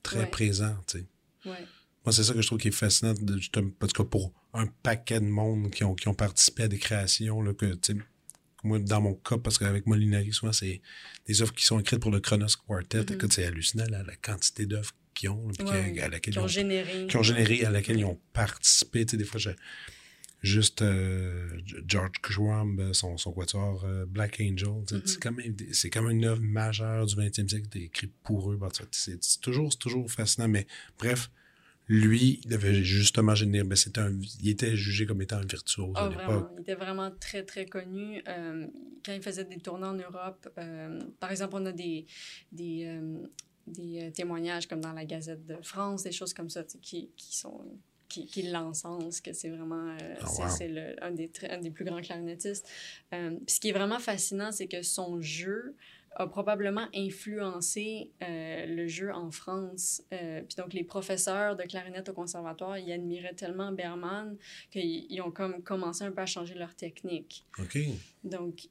très 0.03 0.19
Ouais. 0.19 0.25
présents, 0.27 0.77
tu 0.87 0.99
sais. 0.99 1.05
Ouais. 1.49 1.65
Moi, 2.05 2.13
c'est 2.13 2.23
ça 2.23 2.33
que 2.33 2.41
je 2.41 2.47
trouve 2.47 2.59
qui 2.59 2.69
est 2.69 2.71
fascinant, 2.71 3.13
de, 3.13 3.37
justement, 3.37 3.69
parce 3.79 3.91
que 3.93 4.01
pour 4.03 4.31
un 4.53 4.67
paquet 4.83 5.19
de 5.19 5.25
monde 5.25 5.71
qui 5.71 5.83
ont, 5.83 5.93
qui 5.95 6.07
ont 6.07 6.13
participé 6.13 6.63
à 6.63 6.67
des 6.67 6.77
créations, 6.77 7.41
là, 7.41 7.53
que, 7.53 7.73
moi, 8.63 8.79
dans 8.79 9.01
mon 9.01 9.13
cas, 9.13 9.37
parce 9.37 9.57
qu'avec 9.57 9.85
Molinari, 9.87 10.31
souvent, 10.33 10.53
c'est 10.53 10.81
des 11.25 11.41
œuvres 11.41 11.53
qui 11.53 11.65
sont 11.65 11.79
écrites 11.79 11.99
pour 11.99 12.11
le 12.11 12.19
Kronos 12.19 12.55
Quartet. 12.65 12.99
Mhm. 12.99 13.13
Écoute, 13.13 13.33
c'est 13.33 13.45
hallucinant, 13.45 13.85
la, 13.89 14.03
la 14.03 14.15
quantité 14.15 14.65
d'œuvres 14.65 14.91
qu'ils 15.13 15.29
ont, 15.29 15.47
là, 15.47 15.53
puis 15.57 15.67
Ouais, 15.67 15.93
qui- 15.93 15.99
à 15.99 16.07
laquelle 16.09 16.33
Qui 16.33 16.39
ils 16.39 16.41
ont 16.41 16.45
ont 16.45 16.47
généré. 16.47 17.07
qui 17.07 17.17
ont 17.17 17.23
généré, 17.23 17.65
à 17.65 17.71
laquelle 17.71 17.97
ils 17.99 18.05
ont 18.05 18.19
participé. 18.33 19.05
Tu 19.05 19.11
sais, 19.11 19.17
des 19.17 19.25
fois, 19.25 19.39
je, 19.39 19.49
juste 20.41 20.81
euh, 20.81 21.49
George 21.87 22.19
Crumb, 22.21 22.93
son, 22.93 23.17
son 23.17 23.31
quatuor 23.31 23.83
euh, 23.85 24.05
Black 24.05 24.39
Angel. 24.41 24.67
Mm-hmm. 24.67 25.01
C'est 25.05 25.19
quand 25.19 25.31
même 25.31 25.55
c'est 25.71 25.89
comme 25.89 26.09
une 26.09 26.25
œuvre 26.25 26.41
majeure 26.41 27.05
du 27.05 27.15
20e 27.15 27.49
siècle, 27.49 27.77
écrit 27.77 28.11
pour 28.23 28.51
eux. 28.51 28.59
C'est 28.91 29.23
c'est 29.23 29.41
toujours, 29.41 29.77
toujours 29.77 30.09
fascinant, 30.11 30.47
mais 30.47 30.67
bref, 30.99 31.29
lui, 31.87 32.41
il 32.43 32.49
devait 32.49 32.83
justement 32.83 33.33
générer. 33.33 33.63
Ben, 33.63 33.77
un, 33.97 34.19
il 34.41 34.49
était 34.49 34.75
jugé 34.75 35.05
comme 35.05 35.21
étant 35.21 35.37
un 35.37 35.45
virtuose 35.45 35.93
Ah, 35.95 36.05
à 36.05 36.09
l'époque. 36.09 36.51
Il 36.55 36.61
était 36.61 36.75
vraiment 36.75 37.11
très, 37.11 37.43
très 37.43 37.65
connu. 37.65 38.21
Euh, 38.27 38.67
quand 39.05 39.13
il 39.13 39.21
faisait 39.21 39.45
des 39.45 39.57
tournées 39.57 39.87
en 39.87 39.93
Europe, 39.93 40.49
euh, 40.57 40.99
par 41.19 41.31
exemple, 41.31 41.55
on 41.55 41.65
a 41.65 41.71
des, 41.71 42.05
des, 42.51 42.85
euh, 42.87 43.27
des 43.67 44.03
euh, 44.03 44.11
témoignages 44.11 44.67
comme 44.67 44.81
dans 44.81 44.93
la 44.93 45.05
Gazette 45.05 45.45
de 45.45 45.55
France, 45.61 46.03
des 46.03 46.11
choses 46.11 46.33
comme 46.33 46.49
ça, 46.49 46.63
qui, 46.81 47.09
qui 47.15 47.37
sont 47.37 47.61
qui, 48.09 48.25
qui 48.25 48.43
l'encensent, 48.43 49.21
que 49.21 49.33
c'est 49.33 49.49
vraiment 49.49 49.89
euh, 50.01 50.15
Ah, 50.21 50.25
c'est- 50.27 50.41
wow. 50.43 50.49
c'est 50.57 50.67
le- 50.69 51.03
un, 51.03 51.11
des, 51.11 51.29
un 51.49 51.59
des 51.59 51.71
plus 51.71 51.85
grands 51.85 52.01
clarinettistes. 52.01 52.67
Euh, 53.13 53.31
puis 53.45 53.55
ce 53.55 53.59
qui 53.59 53.69
est 53.69 53.73
vraiment 53.73 53.99
fascinant, 53.99 54.51
c'est 54.51 54.67
que 54.67 54.81
son 54.81 55.21
jeu 55.21 55.75
a 56.19 56.25
probablement 56.25 56.87
influencé 56.95 58.09
euh, 58.23 58.65
le 58.65 58.87
jeu 58.87 59.13
en 59.13 59.29
France. 59.29 60.01
Euh, 60.13 60.41
puis 60.41 60.55
donc, 60.57 60.73
les 60.73 60.83
professeurs 60.83 61.55
de 61.55 61.63
clarinette 61.63 62.09
au 62.09 62.13
conservatoire, 62.13 62.77
ils 62.79 62.91
admiraient 62.91 63.35
tellement 63.35 63.71
Berman 63.71 64.35
qu'ils 64.71 65.05
ils 65.11 65.21
ont 65.21 65.29
comme 65.31 65.61
commencé 65.61 66.03
un 66.05 66.11
peu 66.11 66.21
à 66.21 66.25
changer 66.25 66.55
leur 66.55 66.73
technique. 66.75 67.45
OK. 67.59 67.77
Donc, 68.23 68.67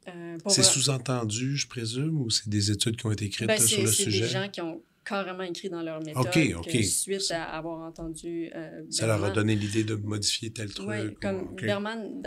C'est 0.48 0.62
sous-entendu, 0.64 1.56
je 1.56 1.68
présume, 1.68 2.20
ou 2.20 2.30
c'est 2.30 2.48
des 2.48 2.70
études 2.70 2.96
qui 2.96 3.06
ont 3.06 3.12
été 3.12 3.26
écrites 3.26 3.46
ben, 3.48 3.58
sur 3.60 3.80
le 3.82 3.86
c'est 3.92 4.06
des 4.06 4.10
sujet? 4.10 4.26
gens 4.28 4.48
qui 4.48 4.60
ont 4.60 4.82
carrément 5.06 5.44
écrit 5.44 5.68
dans 5.70 5.82
leur 5.82 6.00
méthode 6.02 6.26
Ok, 6.26 6.38
ok. 6.58 6.70
que 6.72 6.82
suite 6.82 7.30
à 7.30 7.44
avoir 7.44 7.78
entendu 7.86 8.50
euh, 8.54 8.82
Ça 8.90 9.06
leur 9.06 9.22
a 9.24 9.30
donné 9.30 9.54
l'idée 9.54 9.84
de 9.84 9.94
modifier 9.94 10.50
tel 10.52 10.72
truc. 10.74 10.88
Oui, 10.88 11.06
ou- 11.06 11.14
comme 11.20 11.40
OK. 11.52 11.62
Berman, 11.62 12.22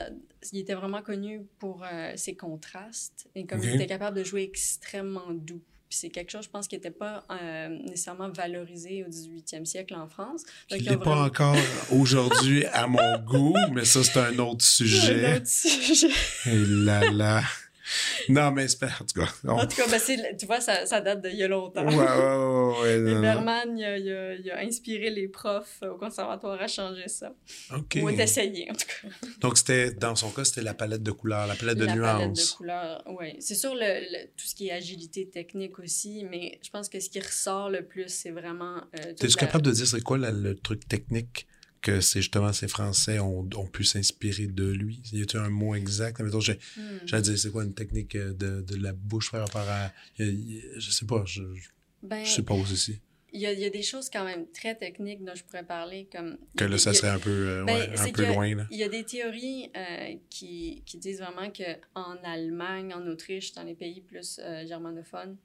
il 0.54 0.60
était 0.60 0.74
vraiment 0.76 1.02
connu 1.02 1.42
pour 1.60 1.84
euh, 1.84 2.14
ses 2.16 2.36
contrastes 2.36 3.28
et 3.36 3.46
comme 3.46 3.62
il 3.64 3.76
était 3.76 3.86
capable 3.88 4.18
de 4.18 4.24
jouer 4.24 4.44
extrêmement 4.44 5.30
doux. 5.32 5.62
Puis 5.90 5.98
c'est 5.98 6.10
quelque 6.10 6.30
chose, 6.32 6.46
je 6.46 6.50
pense, 6.52 6.68
qui 6.68 6.76
n'était 6.76 6.92
pas 6.92 7.26
euh, 7.32 7.70
nécessairement 7.88 8.30
valorisé 8.30 9.04
au 9.04 9.08
18e 9.10 9.66
siècle 9.66 9.96
en 9.96 10.08
France. 10.08 10.44
Donc, 10.70 10.80
Il 10.82 10.88
n'est 10.90 10.98
pas 10.98 11.24
encore 11.26 11.56
aujourd'hui 11.92 12.64
à 12.66 12.86
mon 12.86 13.18
goût, 13.26 13.56
mais 13.74 13.86
ça, 13.86 14.04
c'est 14.04 14.20
un 14.20 14.38
autre 14.38 14.58
Un 14.64 14.68
sujet. 14.68 15.36
autre 15.38 15.48
sujet. 15.48 16.10
Et 16.46 16.64
là, 16.86 17.10
là. 17.12 17.42
Non, 18.30 18.52
mais 18.52 18.68
c'est 18.68 18.80
pas- 18.80 18.88
en 19.02 19.06
tout 19.06 19.20
cas. 19.22 19.30
on- 19.46 19.50
En 19.60 19.68
tout 19.68 19.76
cas, 19.76 19.88
ben, 19.88 20.00
c'est- 20.00 20.38
tu 20.38 20.46
vois, 20.46 20.62
ça, 20.62 20.86
ça 20.86 21.02
date 21.02 21.22
d'il 21.22 21.36
y 21.36 21.44
a 21.44 21.48
longtemps. 21.48 21.86
Ouais, 21.88 21.96
ouais, 21.96 22.98
ouais, 23.00 23.14
ouais. 23.14 23.22
Berman, 23.22 23.78
il 23.78 23.84
a, 23.84 23.98
il 23.98 24.12
a- 24.12 24.34
il 24.36 24.52
a 24.52 24.60
inspiré 24.60 25.10
les 25.10 25.28
profs 25.28 25.80
au 25.82 25.96
conservatoire 25.98 26.62
à 26.62 26.68
changer 26.68 27.08
ça. 27.08 27.34
OK. 27.76 28.00
Ou 28.02 28.12
d'essayer, 28.12 28.70
en 28.70 28.74
tout 28.74 28.86
cas. 28.88 29.08
Donc, 29.42 29.58
c'était, 29.58 29.92
dans 29.92 30.16
son 30.16 30.30
cas, 30.32 30.44
c'était 30.46 30.62
la 30.62 30.74
palette 30.74 31.04
de 31.04 31.12
couleurs, 31.12 31.48
la 31.48 31.56
palette 31.56 31.78
de 31.78 31.86
la 31.86 31.96
palette 31.96 32.22
de 32.22 32.26
nuances. 32.36 32.52
couleurs, 32.52 33.04
oui. 33.20 33.36
C'est 33.40 33.56
sûr, 33.56 33.74
le, 33.74 33.80
le- 33.80 34.28
tout 34.38 34.46
ce 34.46 34.56
qui 34.56 34.68
est 34.68 34.72
agilité 34.72 35.28
technique 35.30 35.80
aussi, 35.80 36.26
mais 36.30 36.60
je 36.64 36.70
pense 36.70 36.90
que 36.90 37.00
ce 37.00 37.10
qui 37.10 37.20
ressort 37.20 37.70
le 37.70 37.84
plus, 37.86 38.08
c'est 38.10 38.32
vraiment... 38.32 38.78
Euh, 38.78 39.14
T'es-tu 39.14 39.28
la- 39.28 39.34
capable 39.48 39.66
de 39.66 39.72
dire 39.72 39.88
c'est 39.88 40.02
quoi 40.02 40.18
la- 40.18 40.32
le 40.32 40.56
truc 40.56 40.88
technique 40.88 41.48
que 41.82 42.02
c'est 42.02 42.22
justement 42.22 42.52
ces 42.54 42.68
Français 42.68 43.20
ont, 43.20 43.48
ont 43.56 43.68
pu 43.68 43.84
s'inspirer 43.84 44.48
de 44.48 44.70
lui? 44.72 45.02
Y 45.14 45.22
a-t-il 45.24 45.40
un 45.40 45.50
mot 45.50 45.76
exact? 45.76 46.20
Mettons, 46.22 46.40
j'ai, 46.40 46.60
j'allais 47.06 47.24
dire, 47.24 47.38
c'est 47.38 47.52
quoi 47.52 47.64
une 47.64 47.74
technique 47.74 48.16
euh, 48.16 48.34
de, 48.34 48.62
de 48.62 48.76
la 48.76 48.94
bouche 48.94 49.32
par 49.32 49.42
rapport 49.42 49.68
à. 49.70 49.92
je 50.18 50.90
sais 50.92 51.06
pas, 51.06 51.24
je, 51.26 51.42
je 51.56 51.70
Ben, 52.04 52.24
suppose 52.26 52.72
aussi. 52.72 53.00
il 53.32 53.42
y 53.42 53.46
a, 53.46 53.54
il 53.54 53.60
y 53.60 53.66
a 53.66 53.70
des 53.70 53.84
choses 53.84 54.10
quand 54.10 54.26
même 54.26 54.48
très 54.52 54.76
techniques 54.76 55.24
dont 55.24 55.36
je 55.36 55.44
pourrais 55.44 55.64
parler, 55.66 56.08
comme... 56.12 56.38
Que 56.58 56.66
là, 56.66 56.78
ça 56.80 56.94
serait 56.94 57.10
un 57.10 57.20
peu, 57.20 57.30
euh, 57.30 57.64
Ben, 57.66 57.76
ouais, 57.92 58.00
un 58.00 58.12
peu 58.12 58.26
loin, 58.26 58.56
là. 58.56 58.66
Il 58.72 58.78
y 58.80 58.84
a 58.84 58.90
des 58.90 59.04
théories 59.04 59.70
euh, 59.76 60.16
qui, 60.30 60.82
qui 60.86 60.98
disent 60.98 61.20
vraiment 61.22 61.52
qu'en 61.52 62.16
Allemagne, 62.24 62.94
en 62.94 63.06
Autriche, 63.08 63.54
dans 63.54 63.64
les 63.64 63.76
pays 63.76 64.02
plus 64.02 64.40
euh, 64.44 64.66
germanophones, 64.68 65.38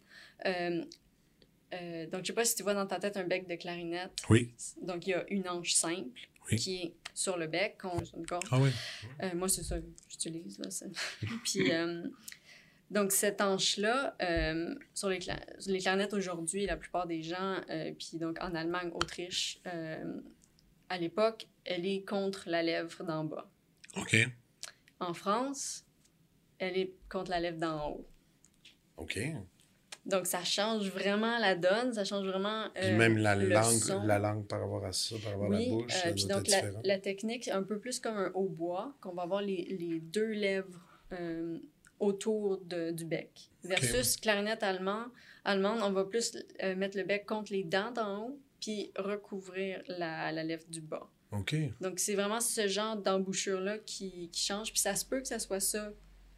euh, 1.73 2.07
donc 2.07 2.23
je 2.23 2.27
sais 2.29 2.33
pas 2.33 2.45
si 2.45 2.55
tu 2.55 2.63
vois 2.63 2.75
dans 2.75 2.87
ta 2.87 2.99
tête 2.99 3.17
un 3.17 3.25
bec 3.25 3.49
de 3.49 3.55
clarinette. 3.57 4.13
Oui. 4.29 4.55
Donc 4.83 5.07
il 5.07 5.11
y 5.11 5.15
a 5.15 5.25
une 5.31 5.49
anche 5.49 5.73
simple 5.73 6.21
Oui. 6.51 6.57
qui 6.59 6.77
est 6.83 6.95
sur 7.15 7.37
le 7.37 7.47
bec, 7.47 7.79
sur 8.05 8.19
une 8.19 8.27
corde. 8.27 8.45
Ah 8.51 8.59
oui. 8.61 8.71
Euh, 9.23 9.35
moi, 9.35 9.49
c'est 9.49 9.63
ça 9.63 9.79
que 9.79 9.85
j'utilise. 10.09 10.59
Là, 10.59 10.71
ça. 10.71 10.87
Puis, 11.45 11.73
euh, 11.73 12.07
donc, 12.91 13.13
cette 13.13 13.41
hanche-là, 13.41 14.17
sur 14.95 15.09
les, 15.09 15.19
cla- 15.19 15.41
les 15.67 15.79
clarinettes 15.79 16.13
aujourd'hui, 16.13 16.67
la 16.67 16.77
plupart 16.77 17.07
des 17.07 17.23
gens, 17.23 17.61
puis 17.99 18.19
donc 18.19 18.37
en 18.43 18.55
Allemagne, 18.55 18.91
Autriche, 18.95 19.61
à 20.89 20.99
l'époque, 20.99 21.49
elle 21.65 21.87
est 21.87 22.05
contre 22.05 22.49
la 22.51 22.63
lèvre 22.63 23.03
d'en 23.05 23.25
bas. 23.25 23.51
OK. 23.97 24.17
En 25.01 25.15
France, 25.15 25.85
elle 26.59 26.77
est 26.77 26.93
contre 27.09 27.31
la 27.31 27.41
lèvre 27.41 27.59
d'en 27.59 27.91
haut. 27.91 28.09
OK. 28.99 29.19
Donc, 30.07 30.27
ça 30.27 30.45
change 30.45 30.89
vraiment 30.91 31.39
la 31.39 31.55
donne, 31.55 31.95
ça 31.95 32.05
change 32.05 32.27
vraiment 32.27 32.67
Puis 32.75 32.85
euh, 32.85 32.97
même 32.99 33.17
la 33.17 33.35
le 33.37 33.49
langue, 33.49 33.73
son. 33.79 34.03
la 34.03 34.19
langue 34.19 34.47
par 34.47 34.61
rapport 34.61 34.85
à 34.85 34.93
ça, 34.93 35.17
par 35.23 35.33
rapport 35.33 35.53
à 35.53 35.59
la 35.59 35.67
bouche, 35.67 35.93
euh, 36.07 36.13
puis 36.13 36.27
donc 36.27 36.47
la, 36.85 36.99
technique, 36.99 37.49
un 37.49 37.63
peu 37.63 37.79
plus 37.79 38.01
comme 38.01 38.17
un 38.17 38.31
hautbois, 38.35 38.95
qu'on 39.01 39.13
va 39.13 39.23
avoir 39.23 39.41
les, 39.41 39.65
les 39.81 40.01
deux 40.01 40.31
lèvres 40.33 40.81
euh, 41.13 41.59
autour 42.01 42.59
de- 42.59 42.91
du 42.91 43.05
bec. 43.07 43.51
Versus 43.63 44.17
clarinette 44.19 44.63
allemand, 44.63 45.05
allemande, 45.45 45.81
on 45.83 45.91
va 45.93 46.05
plus 46.05 46.37
euh, 46.63 46.75
mettre 46.77 46.99
le 46.99 47.05
bec 47.05 47.25
contre 47.25 47.53
les 47.53 47.65
dents 47.65 47.91
d'en 47.93 48.27
haut, 48.27 48.39
puis 48.61 48.93
recouvrir 48.97 49.83
la, 49.89 50.33
la 50.33 50.45
lèvre 50.45 50.65
du 50.69 50.81
bas. 50.83 51.09
OK. 51.33 51.55
Donc 51.81 51.99
c'est 51.99 52.15
vraiment 52.15 52.41
ce 52.41 52.69
genre 52.69 52.97
d'embouchure-là 52.97 53.79
qui, 53.79 54.29
qui 54.31 54.43
change, 54.45 54.71
puis 54.71 54.81
ça 54.81 54.95
se 54.95 55.05
peut 55.05 55.21
que 55.21 55.29
ça 55.29 55.39
soit 55.39 55.61
ça 55.61 55.91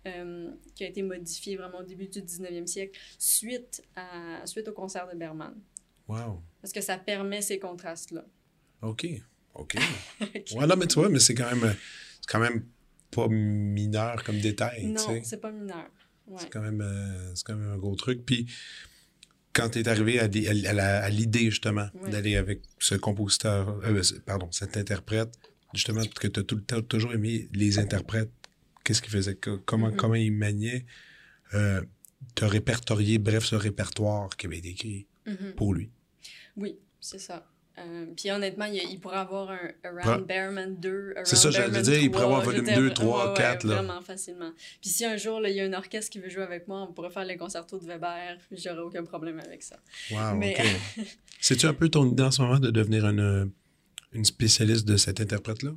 euh, 0.07 0.51
qui 0.75 0.85
a 0.85 0.89
été 0.89 1.03
modifié 1.03 1.57
vraiment 1.57 1.79
au 1.81 1.83
début 1.83 2.07
du 2.07 2.21
19e 2.23 2.67
siècle, 2.67 2.99
suite, 3.19 3.83
à, 3.95 4.47
suite 4.47 4.69
au 4.69 4.73
concert 4.73 5.09
de 5.13 5.17
Berman. 5.17 5.55
Wow. 6.09 6.43
Parce 6.61 6.73
que 6.73 6.81
ça 6.81 6.97
permet 6.99 7.43
ces 7.43 7.59
contrastes-là. 7.59 8.25
OK. 8.83 9.07
OK. 9.55 9.75
ouais, 10.55 10.67
non, 10.67 10.77
mais 10.77 10.87
tu 10.87 10.99
vois, 10.99 11.09
mais 11.09 11.19
c'est 11.19 11.35
quand 11.35 11.51
même, 11.51 11.65
euh, 11.65 11.73
c'est 12.21 12.31
quand 12.31 12.41
même 12.41 12.67
pas 13.11 13.27
mineur 13.29 14.23
comme 14.23 14.39
détail, 14.39 14.87
Non, 14.87 15.21
c'est 15.23 15.41
pas 15.41 15.51
mineur. 15.51 15.91
Ouais. 16.27 16.39
C'est 16.41 16.51
quand 16.51 16.61
même, 16.61 16.81
euh, 16.81 17.35
c'est 17.35 17.45
quand 17.47 17.57
même 17.57 17.71
un 17.71 17.79
gros 17.79 17.95
truc. 17.95 18.27
Puis, 18.27 18.47
quand 19.53 19.71
tu 19.71 19.81
es 19.81 19.89
arrivé 19.89 20.19
à, 20.21 21.09
l'idée, 21.09 21.51
justement, 21.51 21.89
Ouais. 21.95 22.11
d'aller 22.11 22.37
avec 22.37 22.63
ce 22.79 22.95
compositeur, 22.97 23.81
euh, 23.85 24.03
pardon, 24.27 24.51
cet 24.53 24.77
interprète, 24.77 25.33
justement, 25.73 26.03
que 26.05 26.29
tu 26.29 26.41
as 26.41 26.43
tout 26.43 26.57
le 26.57 26.63
temps 26.63 26.83
toujours 26.83 27.15
aimé 27.15 27.49
les 27.53 27.79
interprètes, 27.79 28.31
qu'est-ce 28.87 29.03
qu'ils 29.03 29.11
faisaient, 29.13 29.35
que- 29.35 29.57
comment, 29.57 29.89
Mhm. 29.89 29.97
comment 29.97 30.15
ils 30.15 30.33
maniaient, 30.33 30.87
euh, 31.55 31.83
te 32.35 32.45
répertorier, 32.45 33.19
bref, 33.19 33.45
ce 33.45 33.57
répertoire 33.57 34.37
qui 34.37 34.47
avait 34.47 34.59
été 34.59 34.69
écrit 34.71 35.07
Mhm. 35.27 35.53
pour 35.57 35.75
lui. 35.75 35.91
Oui, 36.57 36.79
c'est 37.01 37.19
ça. 37.19 37.47
Euh, 37.79 38.07
puis 38.17 38.31
honnêtement, 38.31 38.65
il, 38.65 38.77
il 38.91 38.99
pourrait 39.01 39.19
avoir 39.19 39.51
un 39.51 39.59
Around 39.85 40.21
Ouais. 40.23 40.27
Bearman 40.27 40.77
2, 40.81 41.11
Around 41.13 41.27
C'est 41.27 41.37
ça, 41.37 41.51
j'allais 41.51 41.83
dire, 41.83 42.01
il 42.01 42.11
pourrait 42.11 42.23
3, 42.25 42.37
avoir 42.39 42.45
volume 42.47 42.65
je 42.65 42.71
veux 42.71 42.75
dire, 42.75 42.83
2, 42.89 42.95
3, 42.95 43.25
ouais, 43.25 43.31
ouais, 43.33 43.37
4, 43.37 43.65
là. 43.65 43.75
Vraiment 43.83 44.01
facilement. 44.01 44.51
Puis 44.81 44.89
si 44.89 45.05
un 45.05 45.19
jour, 45.19 45.41
là, 45.41 45.51
il 45.51 45.57
y 45.57 45.61
a 45.61 45.65
un 45.65 45.73
orchestre 45.75 46.11
qui 46.11 46.19
veut 46.19 46.31
jouer 46.31 46.45
avec 46.45 46.67
moi, 46.69 46.87
on 46.89 46.93
pourrait 46.95 47.11
faire 47.11 47.27
les 47.27 47.37
concertos 47.37 47.79
de 47.79 47.85
Weber, 47.87 48.39
j'aurais 48.51 48.79
aucun 48.81 49.05
problème 49.05 49.41
avec 49.41 49.63
ça. 49.63 49.77
Wow, 50.11 50.37
Mais- 50.37 50.57
OK. 50.59 50.65
C'est-tu 51.41 51.67
un 51.67 51.75
peu 51.75 51.91
ton 51.91 52.11
idée 52.11 52.23
en 52.23 52.31
ce 52.31 52.41
moment 52.41 52.59
de 52.59 52.71
devenir 52.71 53.07
une, 53.07 53.21
euh, 53.21 53.45
une 54.15 54.25
spécialiste 54.25 54.87
de 54.89 54.97
cet 54.97 55.21
interprète-là? 55.21 55.73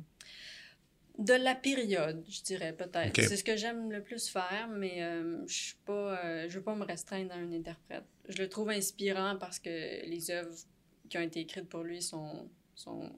De 1.20 1.34
la 1.34 1.54
période, 1.54 2.24
je 2.28 2.42
dirais 2.42 2.72
peut-être. 2.72 3.14
C'est 3.20 3.36
ce 3.36 3.44
que 3.44 3.56
j'aime 3.56 3.92
le 3.92 4.02
plus 4.02 4.28
faire, 4.28 4.68
mais 4.74 5.02
euh, 5.02 5.46
je 5.46 5.54
suis 5.54 5.76
pas, 5.84 6.18
euh, 6.24 6.48
je 6.48 6.58
veux 6.58 6.64
pas 6.64 6.74
me 6.74 6.84
restreindre 6.84 7.32
à 7.32 7.36
un 7.36 7.52
interprète. 7.52 8.04
Je 8.28 8.38
le 8.42 8.48
trouve 8.48 8.70
inspirant 8.70 9.36
parce 9.38 9.58
que 9.58 9.68
les 10.06 10.30
œuvres 10.30 10.54
qui 11.08 11.18
ont 11.18 11.22
été 11.22 11.40
écrites 11.40 11.68
pour 11.68 11.82
lui 11.82 12.00
sont, 12.00 12.48
sont 12.74 13.10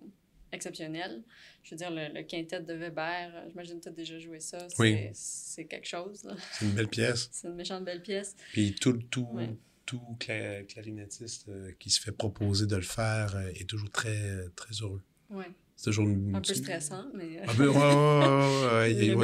exceptionnelles. 0.51 1.23
Je 1.63 1.71
veux 1.71 1.77
dire, 1.77 1.91
le, 1.91 2.09
le 2.13 2.23
quintet 2.25 2.61
de 2.61 2.75
Weber, 2.75 3.45
j'imagine 3.49 3.79
que 3.79 3.85
tu 3.85 3.89
as 3.89 3.93
déjà 3.93 4.19
joué 4.19 4.41
ça. 4.41 4.59
C'est, 4.69 4.81
Oui. 4.81 5.09
c'est 5.13 5.65
quelque 5.67 5.87
chose. 5.87 6.29
C'est 6.53 6.65
une 6.65 6.73
belle 6.73 6.89
pièce. 6.89 7.29
C'est 7.33 7.49
une 7.49 7.55
méchante 7.55 7.85
belle 7.85 8.03
pièce. 8.03 8.35
Puis 8.53 8.75
tout, 8.75 8.95
tout, 9.11 9.29
Ouais. 9.33 9.49
tout 9.87 10.03
cla- 10.19 10.67
clarinettiste 10.67 11.49
euh, 11.49 11.71
qui 11.79 11.89
se 11.91 12.01
fait 12.01 12.13
proposer 12.13 12.67
de 12.67 12.77
le 12.77 12.83
faire 12.83 13.39
est 13.55 13.69
toujours 13.69 13.91
très, 13.91 14.49
très 14.57 14.75
heureux. 14.83 15.03
Ouais. 15.31 15.47
C'est 15.77 15.91
toujours 15.91 16.09
une, 16.09 16.37
Un 16.37 16.41
peu 16.41 16.55
stressant, 16.55 17.05
mais. 17.15 17.39
euh, 17.41 17.45
Un 17.49 17.55
peu, 17.55 17.69
ouais, 17.69 17.77
ouais, 17.77 17.83
ouais, 17.85 18.77
ouais, 18.77 18.93
il 18.97 19.05
y 19.05 19.11
a-. 19.11 19.15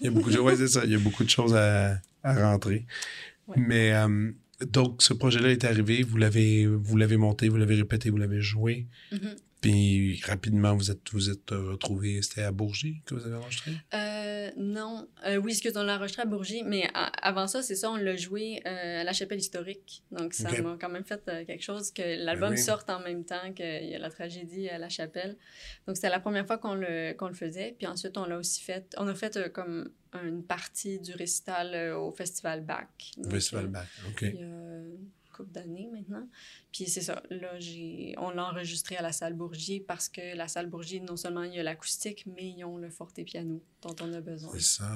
Il 0.00 0.06
y 0.06 0.10
beaucoup 0.10 0.30
de, 0.30 0.38
ouais, 0.38 0.56
c'est 0.56 0.68
ça, 0.68 0.84
il 0.84 0.90
y 0.92 0.94
a 0.94 0.98
beaucoup 0.98 1.24
de 1.24 1.30
choses 1.30 1.54
à, 1.54 2.00
à 2.22 2.50
rentrer. 2.50 2.86
Mais 3.56 3.92
euh, 3.92 4.30
donc, 4.66 5.02
ce 5.02 5.12
projet-là 5.12 5.50
est 5.50 5.64
arrivé, 5.64 6.02
vous 6.02 6.16
l'avez, 6.16 6.66
vous 6.66 6.96
l'avez 6.96 7.16
monté, 7.16 7.48
vous 7.48 7.56
l'avez 7.56 7.74
répété, 7.76 8.10
vous 8.10 8.16
l'avez 8.16 8.40
joué. 8.40 8.86
Mhm. 9.12 9.36
Puis 9.64 10.20
rapidement, 10.24 10.76
vous 10.76 10.90
êtes 10.90 11.10
vous 11.12 11.30
êtes 11.30 11.50
retrouvés, 11.50 12.20
c'était 12.20 12.42
à 12.42 12.52
Bourgie 12.52 13.00
que 13.06 13.14
vous 13.14 13.24
avez 13.24 13.36
enregistré? 13.36 13.72
Euh, 13.94 14.50
non. 14.58 15.08
Euh, 15.26 15.36
oui, 15.36 15.52
excuse, 15.52 15.72
on 15.76 15.84
l'a 15.84 15.96
enregistré 15.96 16.20
à 16.20 16.26
Bourgie, 16.26 16.62
mais 16.64 16.86
avant 16.92 17.46
ça, 17.46 17.62
c'est 17.62 17.74
ça, 17.74 17.90
on 17.90 17.96
l'a 17.96 18.14
joué 18.14 18.60
euh, 18.66 19.00
à 19.00 19.04
la 19.04 19.12
chapelle 19.14 19.38
historique. 19.38 20.02
Donc 20.10 20.34
ça 20.34 20.50
m'a 20.60 20.76
quand 20.78 20.90
même 20.90 21.06
fait 21.06 21.22
euh, 21.28 21.46
quelque 21.46 21.62
chose 21.62 21.90
que 21.92 22.02
l'album 22.02 22.50
Ben 22.50 22.56
oui. 22.56 22.62
sorte 22.62 22.90
en 22.90 23.00
même 23.00 23.24
temps 23.24 23.54
qu'il 23.54 23.86
y 23.88 23.94
a 23.94 23.98
la 23.98 24.10
tragédie 24.10 24.68
à 24.68 24.76
la 24.76 24.90
chapelle. 24.90 25.38
Donc 25.86 25.96
c'était 25.96 26.10
la 26.10 26.20
première 26.20 26.46
fois 26.46 26.58
qu'on 26.58 26.74
le, 26.74 27.14
qu'on 27.14 27.28
le 27.28 27.34
faisait. 27.34 27.74
Puis 27.78 27.86
ensuite, 27.86 28.18
on 28.18 28.26
l'a 28.26 28.36
aussi 28.36 28.62
fait. 28.62 28.94
On 28.98 29.08
a 29.08 29.14
fait 29.14 29.38
euh, 29.38 29.48
comme 29.48 29.88
une 30.22 30.44
partie 30.44 31.00
du 31.00 31.12
récital 31.14 31.74
euh, 31.74 31.98
au 31.98 32.12
Festival 32.12 32.60
Bac. 32.60 33.12
Festival 33.30 33.64
euh, 33.64 33.68
Bac, 33.68 33.88
OK. 34.08 34.24
Couple 35.36 35.50
d'années 35.52 35.88
maintenant. 35.92 36.26
Puis 36.72 36.86
c'est 36.86 37.00
ça, 37.00 37.22
là, 37.30 37.58
j'ai, 37.58 38.14
on 38.18 38.30
l'a 38.30 38.44
enregistré 38.46 38.96
à 38.96 39.02
la 39.02 39.12
salle 39.12 39.34
Bourgier 39.34 39.80
parce 39.80 40.08
que 40.08 40.36
la 40.36 40.48
salle 40.48 40.68
Bourgier, 40.68 41.00
non 41.00 41.16
seulement 41.16 41.42
il 41.42 41.54
y 41.54 41.58
a 41.58 41.62
l'acoustique, 41.62 42.24
mais 42.26 42.48
ils 42.50 42.64
ont 42.64 42.78
le 42.78 42.90
forte-piano 42.90 43.62
dont 43.82 43.96
on 44.00 44.12
a 44.12 44.20
besoin. 44.20 44.50
C'est 44.54 44.60
ça, 44.60 44.88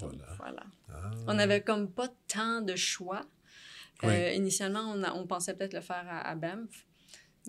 Donc, 0.00 0.12
voilà. 0.14 0.34
voilà. 0.38 0.62
Ah. 0.90 1.10
On 1.26 1.34
n'avait 1.34 1.62
comme 1.62 1.90
pas 1.90 2.08
tant 2.26 2.60
de 2.62 2.76
choix. 2.76 3.24
Oui. 4.02 4.10
Euh, 4.10 4.32
initialement, 4.32 4.80
on, 4.94 5.02
a- 5.02 5.12
on 5.14 5.26
pensait 5.26 5.54
peut-être 5.54 5.74
le 5.74 5.80
faire 5.80 6.04
à, 6.08 6.20
à 6.28 6.34
Banff. 6.36 6.84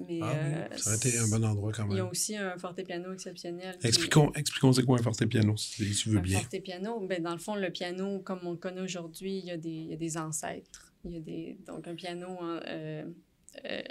Mais 0.07 0.19
Ah 0.23 0.31
euh, 0.33 0.67
ça 0.77 0.91
aurait 0.91 0.97
été 1.09 1.17
un 1.17 1.27
bon 1.27 1.43
endroit 1.43 1.73
quand 1.73 1.85
Ils 1.89 1.95
même. 1.95 2.05
ont 2.05 2.09
aussi 2.09 2.35
un 2.37 2.57
forte-piano 2.57 3.11
exceptionnel. 3.11 3.75
puis- 3.79 3.89
Expliquons, 3.89 4.31
expliquons 4.33 4.71
c'est 4.71 4.83
quoi 4.83 4.97
un 4.97 5.03
forte-piano, 5.03 5.57
si 5.57 5.91
tu 5.93 6.09
veux 6.09 6.19
Un 6.19 6.21
bien. 6.21 6.39
forte-piano, 6.39 7.01
ben, 7.05 7.21
dans 7.21 7.33
le 7.33 7.37
fond, 7.39 7.55
le 7.55 7.69
piano, 7.69 8.19
comme 8.19 8.39
on 8.45 8.51
le 8.51 8.57
connaît 8.57 8.79
aujourd'hui, 8.81 9.39
il 9.39 9.45
y, 9.45 9.51
a 9.51 9.57
des, 9.57 9.69
il 9.69 9.89
y 9.89 9.93
a 9.93 9.97
des 9.97 10.17
ancêtres. 10.17 10.88
Il 11.05 11.13
y 11.13 11.17
a 11.17 11.19
des, 11.21 11.57
donc, 11.65 11.87
un 11.87 11.95
piano. 11.95 12.27
hein, 12.41 12.59
euh, 12.67 13.05
euh, 13.65 13.81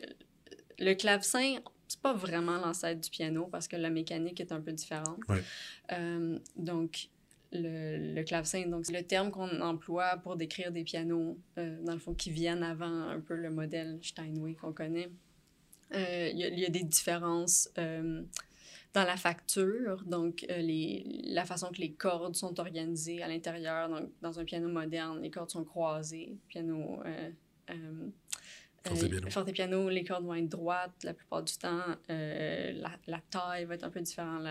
le 0.79 0.95
clavecin, 0.95 1.57
c'est 1.89 2.01
pas 2.01 2.13
vraiment 2.15 2.59
l'ancêtre 2.59 3.01
du 3.01 3.11
piano 3.11 3.47
parce 3.47 3.67
que 3.67 3.77
la 3.77 3.91
mécanique 3.91 4.41
est 4.41 4.53
un 4.53 4.61
peu 4.61 4.73
différente. 4.73 5.19
Ouais. 5.29 5.43
Euh, 5.93 6.39
donc, 6.57 7.09
le, 7.51 8.15
le 8.15 8.23
clavecin, 8.25 8.67
donc, 8.69 8.85
c'est 8.85 8.93
le 8.93 9.03
terme 9.03 9.31
qu'on 9.31 9.61
emploie 9.63 10.19
pour 10.19 10.37
décrire 10.37 10.71
des 10.71 10.85
pianos, 10.85 11.39
dans 11.57 11.95
le 11.95 11.99
fond, 11.99 12.15
qui 12.15 12.31
viennent 12.31 12.63
avant 12.63 13.09
un 13.09 13.21
peu 13.21 13.35
le 13.37 13.51
modèle 13.51 13.99
Steinway 14.03 14.55
qu'on 14.55 14.75
connaît. 14.75 15.09
Il 15.95 15.99
y, 16.39 16.45
a- 16.45 16.49
il 16.49 16.59
y 16.59 16.67
a 16.67 16.69
des 16.69 16.85
différences. 16.85 17.71
Dans 18.95 19.05
la 19.05 19.17
facture, 19.17 20.03
donc 20.05 20.47
euh, 20.51 20.59
les, 20.59 21.23
la 21.25 21.45
façon 21.45 21.69
que 21.69 21.81
les 21.81 21.93
cordes 21.93 22.35
sont 22.35 22.59
organisées 22.59 23.23
à 23.23 23.29
l'intérieur. 23.29 23.89
Donc, 23.89 24.11
dans 24.23 24.41
un 24.41 24.45
piano 24.45 24.69
moderne, 24.69 25.21
les 25.21 25.31
cordes 25.31 25.51
sont 25.51 25.65
croisées. 25.65 26.39
Piano. 26.49 27.01
Euh, 27.05 27.31
euh, 27.71 28.09
Fortepiano. 28.85 29.27
euh, 29.27 29.31
fortepiano, 29.31 29.89
les 29.91 30.05
cordes 30.05 30.25
vont 30.25 30.35
être 30.35 30.49
droites 30.49 31.05
la 31.05 31.15
plupart 31.15 31.43
du 31.43 31.53
temps. 31.55 31.83
Euh, 32.11 32.73
la, 32.73 32.91
la 33.07 33.21
taille 33.31 33.65
va 33.65 33.75
être 33.75 33.85
un 33.85 33.91
peu 33.91 34.01
différente. 34.01 34.45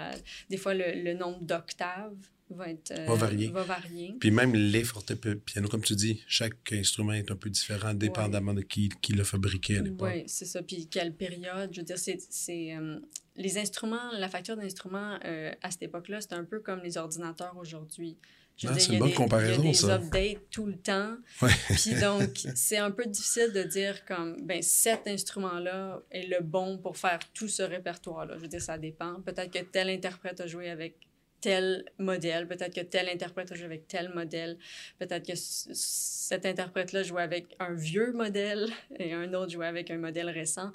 Des 0.50 0.58
fois, 0.58 0.74
le, 0.74 1.02
le 1.04 1.14
nombre 1.14 1.42
d'octaves 1.42 2.16
va 2.50 2.70
être. 2.70 2.92
euh, 2.92 3.06
Va 3.06 3.16
varier. 3.16 3.48
Va 3.50 3.64
varier. 3.64 4.16
Puis 4.20 4.32
même 4.32 4.54
les 4.54 4.84
fortepianos, 4.84 5.70
comme 5.70 5.84
tu 5.84 5.96
dis, 5.96 6.24
chaque 6.28 6.72
instrument 6.74 7.14
est 7.14 7.30
un 7.32 7.36
peu 7.36 7.50
différent, 7.50 7.94
dépendamment 7.94 8.54
de 8.54 8.62
qui, 8.62 8.90
qui 9.02 9.14
l'a 9.14 9.24
fabriqué 9.24 9.78
à 9.78 9.82
l'époque. 9.82 10.10
Oui, 10.14 10.24
c'est 10.28 10.46
ça. 10.46 10.62
Puis 10.62 10.88
quelle 10.88 11.14
période? 11.14 11.72
Je 11.74 11.80
veux 11.82 11.86
dire, 11.86 11.98
c'est... 11.98 12.18
c'est, 12.30 12.76
euh, 12.76 13.00
les 13.40 13.60
instruments, 13.60 14.12
la 14.14 14.30
facture 14.30 14.58
d'instruments 14.58 15.20
à 15.62 15.70
cette 15.70 15.84
époque-là, 15.84 16.22
c'était 16.22 16.34
un 16.34 16.44
peu 16.44 16.60
comme 16.60 16.80
les 16.82 16.98
ordinateurs 16.98 17.56
aujourd'hui. 17.56 18.18
Je 18.58 18.68
veux 18.68 18.74
Ah, 18.76 18.80
c'est 18.80 18.94
une 18.94 19.00
bonne 19.00 19.10
des- 19.10 19.14
comparaison, 19.14 19.62
Il 19.62 19.66
y 19.66 19.70
a 19.70 19.72
des 19.72 19.78
ça. 19.78 19.96
updates 19.96 20.50
tout 20.50 20.66
le 20.66 20.78
temps. 20.78 21.16
Ouais. 21.42 21.50
Puis 21.70 21.94
donc, 22.02 22.30
c'est 22.56 22.78
un 22.78 22.90
peu 22.92 23.06
difficile 23.06 23.52
de 23.54 23.64
dire 23.64 24.04
comme, 24.06 24.36
ben, 24.46 24.62
cet 24.64 25.08
instrument-là 25.08 26.02
est 26.12 26.28
le 26.28 26.42
bon 26.42 26.78
pour 26.80 26.98
faire 26.98 27.20
tout 27.34 27.48
ce 27.48 27.62
répertoire-là. 27.62 28.34
Je 28.38 28.42
veux 28.42 28.48
dire, 28.48 28.62
ça 28.62 28.78
dépend. 28.78 29.22
Peut-être 29.22 29.52
que 29.52 29.64
tel 29.64 29.90
interprète 29.90 30.42
a 30.42 30.48
joué 30.48 30.70
avec 30.70 30.96
tel 31.40 31.86
modèle, 32.00 32.48
peut-être 32.48 32.74
que 32.74 32.82
tel 32.82 33.08
interprète 33.10 33.52
a 33.52 33.56
joué 33.56 33.66
avec 33.66 33.88
tel 33.88 34.10
modèle, 34.10 34.58
peut-être 34.98 35.24
que 35.28 35.34
cet 35.36 36.48
interprète-là 36.48 37.04
jouait 37.04 37.22
avec 37.22 37.56
un 37.60 37.74
vieux 37.76 38.12
modèle 38.12 38.68
et 39.00 39.14
un 39.14 39.32
autre 39.36 39.52
jouait 39.52 39.68
avec 39.68 39.92
un 39.92 39.98
modèle 40.00 40.32
récent. 40.32 40.72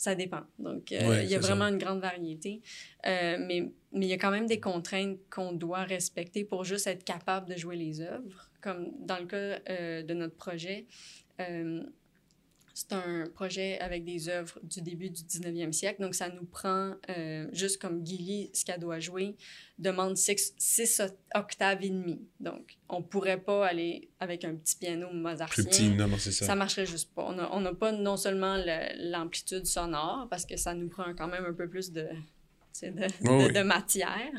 Ça 0.00 0.14
dépend. 0.14 0.40
Donc, 0.58 0.92
euh, 0.92 1.08
Ouais, 1.10 1.24
il 1.24 1.30
y 1.30 1.34
a 1.34 1.38
vraiment 1.38 1.66
ça. 1.66 1.72
une 1.72 1.76
grande 1.76 2.00
variété. 2.00 2.62
Euh, 3.06 3.36
mais, 3.38 3.70
mais 3.92 4.06
il 4.06 4.08
y 4.08 4.14
a 4.14 4.16
quand 4.16 4.30
même 4.30 4.46
des 4.46 4.58
contraintes 4.58 5.18
qu'on 5.28 5.52
doit 5.52 5.82
respecter 5.82 6.42
pour 6.42 6.64
juste 6.64 6.86
être 6.86 7.04
capable 7.04 7.50
de 7.50 7.56
jouer 7.58 7.76
les 7.76 8.00
œuvres. 8.00 8.50
Comme 8.62 8.92
dans 8.98 9.18
le 9.18 9.26
cas 9.26 9.58
euh, 9.68 10.02
de 10.02 10.14
notre 10.14 10.36
projet, 10.36 10.86
c'est 12.74 12.92
un 12.92 13.26
projet 13.34 13.78
avec 13.80 14.04
des 14.04 14.28
œuvres 14.28 14.58
du 14.62 14.80
début 14.80 15.10
du 15.10 15.22
19e 15.22 15.72
siècle. 15.72 16.00
Donc, 16.02 16.14
ça 16.14 16.28
nous 16.28 16.44
prend, 16.44 16.94
euh, 17.10 17.46
juste 17.52 17.80
comme 17.80 18.04
Gilly, 18.06 18.50
ce 18.54 18.64
qu'elle 18.64 18.80
doit 18.80 19.00
jouer, 19.00 19.36
demande 19.78 20.16
6 20.16 21.02
octaves 21.34 21.82
et 21.82 21.90
demi. 21.90 22.20
Donc, 22.38 22.76
on 22.88 23.02
pourrait 23.02 23.40
pas 23.40 23.66
aller 23.66 24.08
avec 24.18 24.44
un 24.44 24.54
petit 24.54 24.76
piano 24.76 25.08
Plus 25.08 25.18
mozartien. 25.18 25.64
petit, 25.64 25.88
non, 25.90 26.08
non, 26.08 26.16
c'est 26.18 26.32
ça. 26.32 26.46
Ça 26.46 26.54
marcherait 26.54 26.86
juste 26.86 27.12
pas. 27.14 27.24
On 27.52 27.60
n'a 27.60 27.74
pas 27.74 27.92
non 27.92 28.16
seulement 28.16 28.56
le- 28.56 29.10
l'amplitude 29.10 29.66
sonore, 29.66 30.26
parce 30.30 30.46
que 30.46 30.56
ça 30.56 30.74
nous 30.74 30.88
prend 30.88 31.12
quand 31.14 31.28
même 31.28 31.44
un 31.44 31.52
peu 31.54 31.68
plus 31.68 31.90
de, 31.92 32.08
sais, 32.72 32.90
de, 32.90 33.06
oui. 33.28 33.64
matière, 33.64 34.30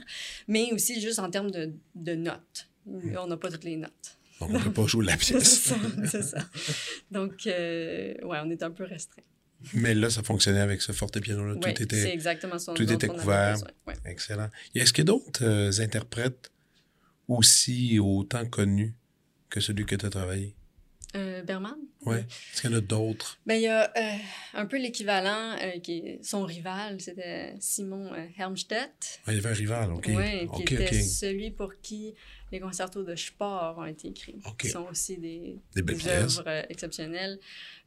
mais 0.47 0.71
aussi 0.73 0.99
juste 1.01 1.19
en 1.19 1.29
termes 1.29 1.51
de, 1.51 1.73
de 1.95 2.15
notes. 2.15 2.67
On 2.87 3.27
n'a 3.27 3.37
pas 3.37 3.51
toutes 3.51 3.63
les 3.63 3.75
notes. 3.77 4.17
Donc, 4.41 4.49
on 4.55 4.59
ne 4.59 4.63
peut 4.63 4.73
pas 4.73 4.87
jouer 4.87 5.05
la 5.05 5.17
pièce. 5.17 5.71
c'est 6.05 6.23
ça. 6.23 6.37
Donc, 7.11 7.45
euh, 7.45 8.15
ouais, 8.23 8.39
on 8.43 8.49
est 8.49 8.63
un 8.63 8.71
peu 8.71 8.83
restreint. 8.85 9.21
Mais 9.73 9.93
là, 9.93 10.09
ça 10.09 10.23
fonctionnait 10.23 10.59
avec 10.61 10.81
ce 10.81 10.91
forte-piano-là. 10.91 11.53
Ouais, 11.53 11.73
Tout 11.73 11.83
était 11.83 12.11
exactement 12.11 12.57
ce 12.57 12.71
tout 12.71 12.91
était 12.91 13.07
couvert. 13.07 13.57
Ouais. 13.85 13.93
excellent. 14.05 14.49
Est-ce 14.73 14.91
qu'il 14.91 15.03
y 15.03 15.07
a 15.07 15.13
d'autres 15.13 15.45
euh, 15.45 15.83
interprètes 15.83 16.51
aussi 17.27 17.99
autant 17.99 18.45
connus 18.45 18.95
que 19.51 19.59
celui 19.59 19.85
que 19.85 19.95
tu 19.95 20.05
as 20.07 20.09
travaillé? 20.09 20.55
Euh, 21.15 21.43
Berman? 21.43 21.75
Oui. 22.05 22.17
Est-ce 22.17 22.61
qu'il 22.61 22.71
y 22.71 22.73
en 22.73 22.77
a 22.77 22.81
d'autres? 22.81 23.37
Ben, 23.45 23.55
il 23.55 23.63
y 23.63 23.67
a 23.67 23.91
euh, 23.95 24.17
un 24.53 24.65
peu 24.65 24.77
l'équivalent 24.77 25.55
euh, 25.61 25.79
qui 25.79 25.97
est 25.99 26.19
son 26.23 26.43
rival, 26.43 26.99
c'était 26.99 27.53
Simon 27.59 28.11
Helmstedt. 28.37 29.19
Ah, 29.27 29.33
il 29.33 29.35
y 29.35 29.37
avait 29.37 29.49
un 29.49 29.53
rival, 29.53 29.91
OK. 29.91 30.05
Oui, 30.07 30.39
qui 30.39 30.45
OK, 30.45 30.71
était 30.71 31.01
celui 31.01 31.51
pour 31.51 31.73
qui 31.81 32.15
les 32.51 32.59
concertos 32.59 33.03
de 33.03 33.15
Spohr 33.15 33.75
ont 33.77 33.85
été 33.85 34.09
écrits. 34.09 34.39
OK. 34.45 34.57
Qui 34.57 34.69
sont 34.69 34.85
aussi 34.89 35.17
des, 35.17 35.59
Des 35.75 35.81
des 35.81 36.07
œuvres 36.07 36.43
euh, 36.47 36.61
exceptionnelles. 36.69 37.39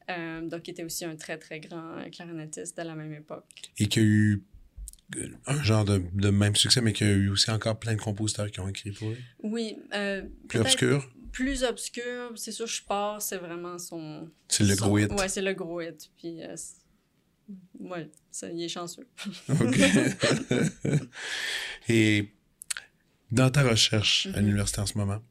Euh, 0.09 0.41
donc, 0.47 0.67
il 0.67 0.71
était 0.71 0.83
aussi 0.83 1.05
un 1.05 1.15
très, 1.15 1.37
très 1.37 1.59
grand 1.59 1.97
euh, 1.97 2.09
clarinettiste 2.09 2.77
à 2.79 2.83
la 2.83 2.95
même 2.95 3.13
époque. 3.13 3.45
Et 3.77 3.87
qu'il 3.87 4.03
y 4.03 4.05
a 4.05 4.09
eu 4.09 4.43
un 5.45 5.61
genre 5.63 5.85
de, 5.85 6.01
de 6.13 6.29
même 6.29 6.55
succès, 6.55 6.81
mais 6.81 6.93
qu'il 6.93 7.07
y 7.07 7.11
a 7.11 7.13
eu 7.13 7.29
aussi 7.29 7.51
encore 7.51 7.77
plein 7.79 7.95
de 7.95 8.01
compositeurs 8.01 8.49
qui 8.49 8.59
ont 8.59 8.67
écrit 8.67 8.91
pour 8.91 9.09
lui. 9.09 9.17
Oui. 9.43 9.77
euh, 9.93 10.23
Plus 10.47 10.59
obscur? 10.59 11.09
Plus 11.31 11.63
obscur, 11.63 12.31
c'est 12.35 12.51
sûr, 12.51 12.67
Spohr, 12.69 13.21
c'est 13.21 13.37
vraiment 13.37 13.77
son... 13.77 14.29
C'est 14.47 14.63
le 14.63 14.75
son- 14.75 14.87
gros 14.87 14.97
hit. 14.99 15.11
Ouais, 15.11 15.27
c'est 15.29 15.41
le 15.41 15.53
gros 15.53 15.81
hit. 15.81 16.09
Puis, 16.17 16.41
euh, 16.43 16.55
ça, 18.31 18.49
il 18.49 18.63
est 18.63 18.69
chanceux. 18.69 19.05
OK. 19.49 19.79
Et 21.89 22.31
dans 23.35 23.49
ta 23.51 23.61
recherche 23.63 24.27
à 24.27 24.39
Mhm. 24.39 24.45
l'université 24.47 24.79
en 24.81 24.85
ce 24.85 24.97
moment, 24.97 25.21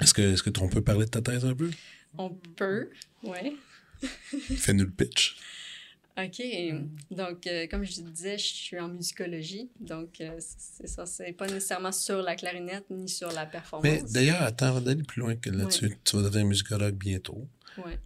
est-ce 0.00 0.14
que, 0.14 0.22
est-ce 0.22 0.42
que 0.42 0.50
on 0.60 0.68
peut 0.68 0.82
parler 0.82 1.06
de 1.06 1.10
ta 1.10 1.20
thèse 1.22 1.44
un 1.44 1.54
peu? 1.54 1.70
On 2.16 2.30
peut, 2.30 2.90
ouais. 3.24 3.52
Fais-nous 4.56 4.84
le 4.84 4.90
pitch. 4.90 5.36
OK. 6.16 6.42
Donc, 7.12 7.46
euh, 7.46 7.66
comme 7.68 7.84
je 7.84 8.00
disais, 8.02 8.38
je 8.38 8.44
suis 8.46 8.78
en 8.80 8.88
musicologie. 8.88 9.70
Donc, 9.78 10.20
euh, 10.20 10.36
c'est 10.40 10.88
ça. 10.88 11.06
C'est 11.06 11.32
pas 11.32 11.46
nécessairement 11.46 11.92
sur 11.92 12.22
la 12.22 12.34
clarinette 12.34 12.86
ni 12.90 13.08
sur 13.08 13.30
la 13.30 13.46
performance. 13.46 13.84
Mais 13.88 14.02
d'ailleurs, 14.10 14.42
attends, 14.42 14.80
d'aller 14.80 15.04
plus 15.04 15.20
loin 15.20 15.36
que 15.36 15.48
là-dessus, 15.50 15.96
tu 16.04 16.16
vas 16.16 16.22
devenir 16.22 16.46
musicologue 16.46 16.96
bientôt. 16.96 17.46
Ouais. 17.78 17.98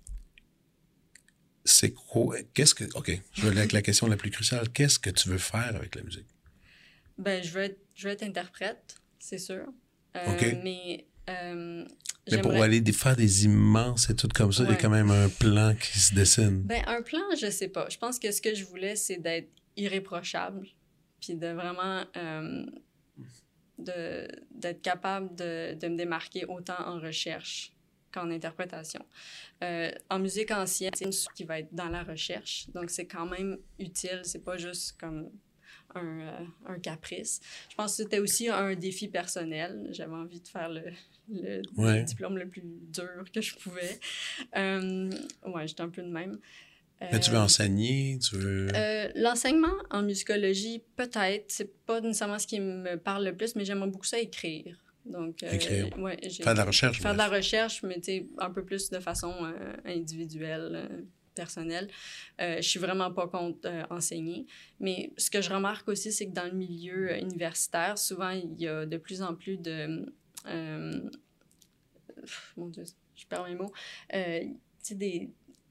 C'est 1.65 1.93
quoi? 1.93 2.37
Qu'est-ce 2.55 2.75
que. 2.75 2.85
OK, 2.97 3.19
je 3.33 3.43
vais 3.43 3.49
aller 3.49 3.59
avec 3.61 3.73
la 3.73 3.81
question 3.83 4.07
la 4.09 4.17
plus 4.17 4.31
cruciale. 4.31 4.69
Qu'est-ce 4.71 4.99
que 4.99 5.11
tu 5.11 5.29
veux 5.31 5.39
faire 5.39 5.75
avec 5.75 5.95
la 5.95 6.03
musique? 6.03 6.27
Ben, 7.23 7.43
je 7.43 7.51
veux 7.51 7.63
être, 7.63 7.81
je 7.95 8.09
veux 8.09 8.13
être 8.13 8.23
interprète, 8.23 8.97
c'est 9.19 9.39
sûr. 9.39 9.67
Euh, 10.17 10.35
OK. 10.35 10.57
Mais, 10.63 11.07
euh, 11.31 11.85
Mais 12.31 12.41
pour 12.41 12.53
aller 12.53 12.83
faire 12.93 13.17
des 13.17 13.45
immenses 13.45 14.11
études 14.11 14.33
comme 14.33 14.53
ça, 14.53 14.65
il 14.65 14.71
y 14.71 14.73
a 14.73 14.77
quand 14.77 14.91
même 14.91 15.11
un 15.11 15.29
plan 15.29 15.75
qui 15.75 15.99
se 15.99 16.15
dessine. 16.15 16.63
Ben, 16.63 16.83
un 16.87 17.03
plan, 17.03 17.23
je 17.41 17.51
sais 17.51 17.69
pas. 17.69 17.89
Je 17.89 17.99
pense 17.99 18.19
que 18.19 18.31
ce 18.31 18.43
que 18.43 18.55
je 18.55 18.65
voulais, 18.65 18.97
c'est 18.97 19.19
d'être 19.19 19.51
irréprochable, 19.77 20.67
puis 21.21 21.35
de 21.35 21.49
vraiment 21.49 22.05
euh, 22.17 22.67
d'être 23.79 24.83
capable 24.83 25.35
de, 25.35 25.75
de 25.75 25.89
me 25.89 25.97
démarquer 25.97 26.45
autant 26.47 26.81
en 26.87 27.01
recherche 27.01 27.73
qu'en 28.13 28.31
interprétation. 28.31 29.05
Euh, 29.63 29.91
en 30.11 30.19
musique 30.19 30.51
ancienne, 30.51 30.93
c'est 30.95 31.07
une 31.07 31.13
qui 31.35 31.45
va 31.45 31.61
être 31.61 31.73
dans 31.75 31.89
la 31.89 32.03
recherche, 32.03 32.67
donc 32.75 32.91
c'est 32.91 33.07
quand 33.07 33.27
même 33.27 33.59
utile. 33.79 34.21
C'est 34.25 34.45
pas 34.45 34.57
juste 34.57 35.01
comme 35.01 35.31
un, 35.95 36.21
euh, 36.21 36.39
un 36.67 36.79
caprice. 36.79 37.41
Je 37.71 37.75
pense 37.75 37.97
que 37.97 38.03
c'était 38.03 38.19
aussi 38.19 38.49
un 38.49 38.75
défi 38.75 39.09
personnel. 39.09 39.89
J'avais 39.93 40.15
envie 40.15 40.41
de 40.41 40.49
faire 40.49 40.69
le, 40.69 40.83
le 41.31 41.63
Ouais. 41.77 42.03
diplôme 42.05 42.39
le 42.39 42.49
plus 42.49 42.63
dur 42.65 43.25
que 43.35 43.41
je 43.41 43.55
pouvais. 43.57 43.99
Euh, 44.57 45.11
ouais, 45.47 45.67
j'étais 45.69 45.83
un 45.83 45.89
peu 45.91 46.03
de 46.03 46.09
même. 46.11 46.39
Mais 47.11 47.19
tu 47.19 47.33
veux 47.33 47.39
enseigner, 47.39 48.17
tu 48.21 48.37
veux... 48.37 48.69
Euh, 48.77 49.09
L'enseignement 49.17 49.73
en 49.91 50.03
musicologie, 50.03 50.85
peut-être. 50.95 51.47
C'est 51.49 51.85
pas 51.85 52.01
nécessairement 52.01 52.39
ce 52.39 52.47
qui 52.47 52.61
me 52.61 52.95
parle 52.97 53.25
le 53.25 53.35
plus, 53.35 53.57
mais 53.57 53.65
j'aimerais 53.65 53.89
beaucoup 53.89 54.05
ça 54.07 54.21
écrire. 54.21 54.79
Donc, 55.05 55.43
euh, 55.43 55.51
Écrire. 55.51 55.99
ouais, 55.99 56.17
Faire 56.31 56.53
de 56.55 56.59
la 56.59 56.65
recherche. 56.65 57.01
Faire 57.03 57.15
de 57.15 57.19
la 57.19 57.27
recherche, 57.29 57.83
mais 57.83 58.01
un 58.39 58.51
peu 58.51 58.65
plus 58.65 58.89
de 58.91 59.01
façon 59.01 59.35
euh, 59.43 59.75
individuelle, 59.85 61.05
personnelle. 61.35 61.89
Euh, 62.41 62.57
je 62.57 62.69
suis 62.69 62.79
vraiment 62.79 63.13
pas 63.13 63.29
contre 63.29 63.61
euh, 63.67 63.83
enseigner. 63.91 64.47
Mais 64.81 65.13
ce 65.17 65.31
que 65.31 65.41
je 65.43 65.51
remarque 65.51 65.89
aussi, 65.89 66.13
c'est 66.13 66.27
que 66.27 66.33
dans 66.33 66.45
le 66.45 66.53
milieu 66.53 67.11
euh, 67.11 67.19
universitaire, 67.19 67.99
souvent, 67.99 68.31
il 68.31 68.61
y 68.61 68.69
a 68.69 68.87
de 68.87 68.97
plus 68.97 69.23
en 69.23 69.35
plus 69.35 69.57
de. 69.59 70.07
euh, 70.47 71.01
mon 72.57 72.69
Dieu, 72.69 72.85
je 73.17 73.27
perds 73.27 73.45
mes 73.45 73.55
mots. 73.55 73.73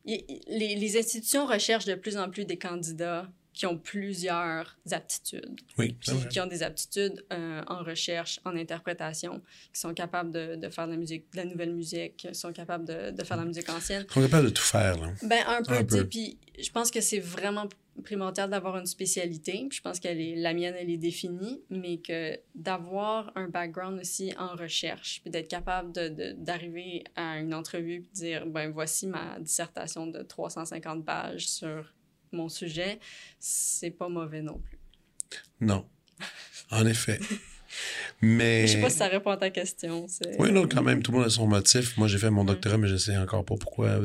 Les, 0.03 0.76
les 0.76 0.97
institutions 0.97 1.45
recherchent 1.45 1.86
de 1.86 1.95
plus 1.95 2.18
en 2.18 2.30
plus 2.30 2.45
des 2.45 2.57
candidats 2.57 3.32
qui 3.54 3.66
ont 3.66 3.78
plusieurs 3.78 4.78
aptitudes 4.91 5.60
Oui, 5.78 5.93
puis 5.99 6.12
vrai. 6.12 6.30
qui 6.30 6.39
ont 6.39 6.47
des 6.47 6.64
aptitudes 6.64 7.26
euh, 7.34 7.62
en 7.68 7.84
recherche, 7.84 8.39
en 8.45 8.56
interprétation, 8.56 9.41
qui 9.74 9.80
sont 9.80 9.93
capables 9.93 10.32
de, 10.32 10.56
de 10.56 10.70
faire 10.70 10.86
de 10.88 10.91
la 10.93 10.97
musique, 10.97 11.26
de 11.34 11.38
la 11.38 11.45
nouvelle 11.45 11.74
musique, 11.74 12.18
qui 12.18 12.34
sont 12.36 12.54
capables 12.54 12.86
de, 12.86 13.12
de 13.12 13.24
faire 13.24 13.38
de 13.38 13.41
la 13.43 13.47
musique 13.47 13.70
ancienne. 13.70 14.06
Ils 14.10 14.14
sont 14.14 14.22
capables 14.22 14.45
de 14.45 14.54
tout 14.54 14.62
faire, 14.64 14.97
là. 14.97 15.12
Ben, 15.24 15.43
un 15.47 15.62
peu, 15.64 15.86
peu. 15.86 16.08
puis 16.08 16.38
je 16.60 16.70
pense 16.72 16.91
que 16.91 17.02
c'est 17.02 17.20
vraiment 17.20 17.68
primordial 18.06 18.49
d'avoir 18.49 18.78
une 18.78 18.86
spécialité. 18.86 19.66
Puis 19.70 19.78
Je 19.78 19.82
pense 19.82 19.99
que 19.99 20.08
la 20.41 20.54
mienne, 20.54 20.76
elle 20.78 20.89
est 20.89 20.97
définie, 20.97 21.62
mais 21.70 21.97
que 21.97 22.39
d'avoir 22.56 23.32
un 23.36 23.49
background 23.49 23.99
aussi 23.99 24.34
en 24.39 24.56
recherche, 24.56 25.20
puis 25.22 25.30
d'être 25.30 25.49
capable 25.49 25.91
de- 25.91 26.08
de- 26.08 26.32
d'arriver 26.38 27.04
à 27.18 27.38
une 27.39 27.54
entrevue 27.54 27.95
et 27.95 28.10
dire, 28.14 28.45
ben 28.45 28.72
voici 28.72 29.08
ma 29.08 29.38
dissertation 29.39 30.08
de 30.08 30.22
350 30.24 31.06
pages 31.06 31.47
sur 31.49 31.93
mon 32.32 32.49
sujet, 32.49 32.99
c'est 33.39 33.91
pas 33.91 34.09
mauvais 34.09 34.41
non 34.41 34.59
plus. 34.59 34.79
Non. 35.59 35.86
En 36.69 36.86
effet. 36.86 37.19
Mais... 38.21 38.67
Je 38.67 38.73
sais 38.73 38.82
pas 38.82 38.89
si 38.89 38.97
ça 38.97 39.07
répond 39.07 39.32
à 39.32 39.38
ta 39.38 39.49
question. 39.49 40.05
Oui, 40.39 40.51
non, 40.51 40.67
quand 40.67 40.84
même, 40.84 41.01
tout 41.01 41.11
le 41.11 41.19
monde 41.19 41.27
a 41.27 41.29
son 41.29 41.47
motif. 41.47 41.97
Moi, 41.97 42.07
j'ai 42.07 42.17
fait 42.17 42.29
mon 42.29 42.43
doctorat, 42.43 42.77
mais 42.77 42.88
je 42.88 42.97
sais 42.97 43.17
encore 43.17 43.45
pas 43.45 43.55
pourquoi. 43.55 43.99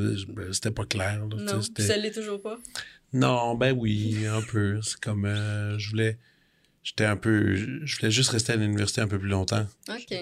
C'était 0.51 0.71
pas 0.71 0.85
clair. 0.85 1.25
là, 1.25 1.35
Non, 1.37 1.61
ça 1.61 1.97
l'est 1.97 2.11
toujours 2.11 2.41
pas? 2.41 2.57
Non, 3.13 3.55
ben 3.55 3.73
oui, 3.77 4.25
un 4.25 4.41
peu. 4.41 4.81
C'est 4.81 4.99
comme... 4.99 5.25
euh, 5.25 5.77
je 5.77 5.89
voulais... 5.89 6.17
J'étais 6.87 7.03
un 7.03 7.17
peu... 7.17 7.53
Je 7.85 7.97
voulais 7.97 8.11
juste 8.11 8.29
rester 8.29 8.53
à 8.53 8.55
l'université 8.55 9.01
un 9.01 9.09
peu 9.09 9.19
plus 9.19 9.27
longtemps. 9.27 9.67
OK. 9.89 10.15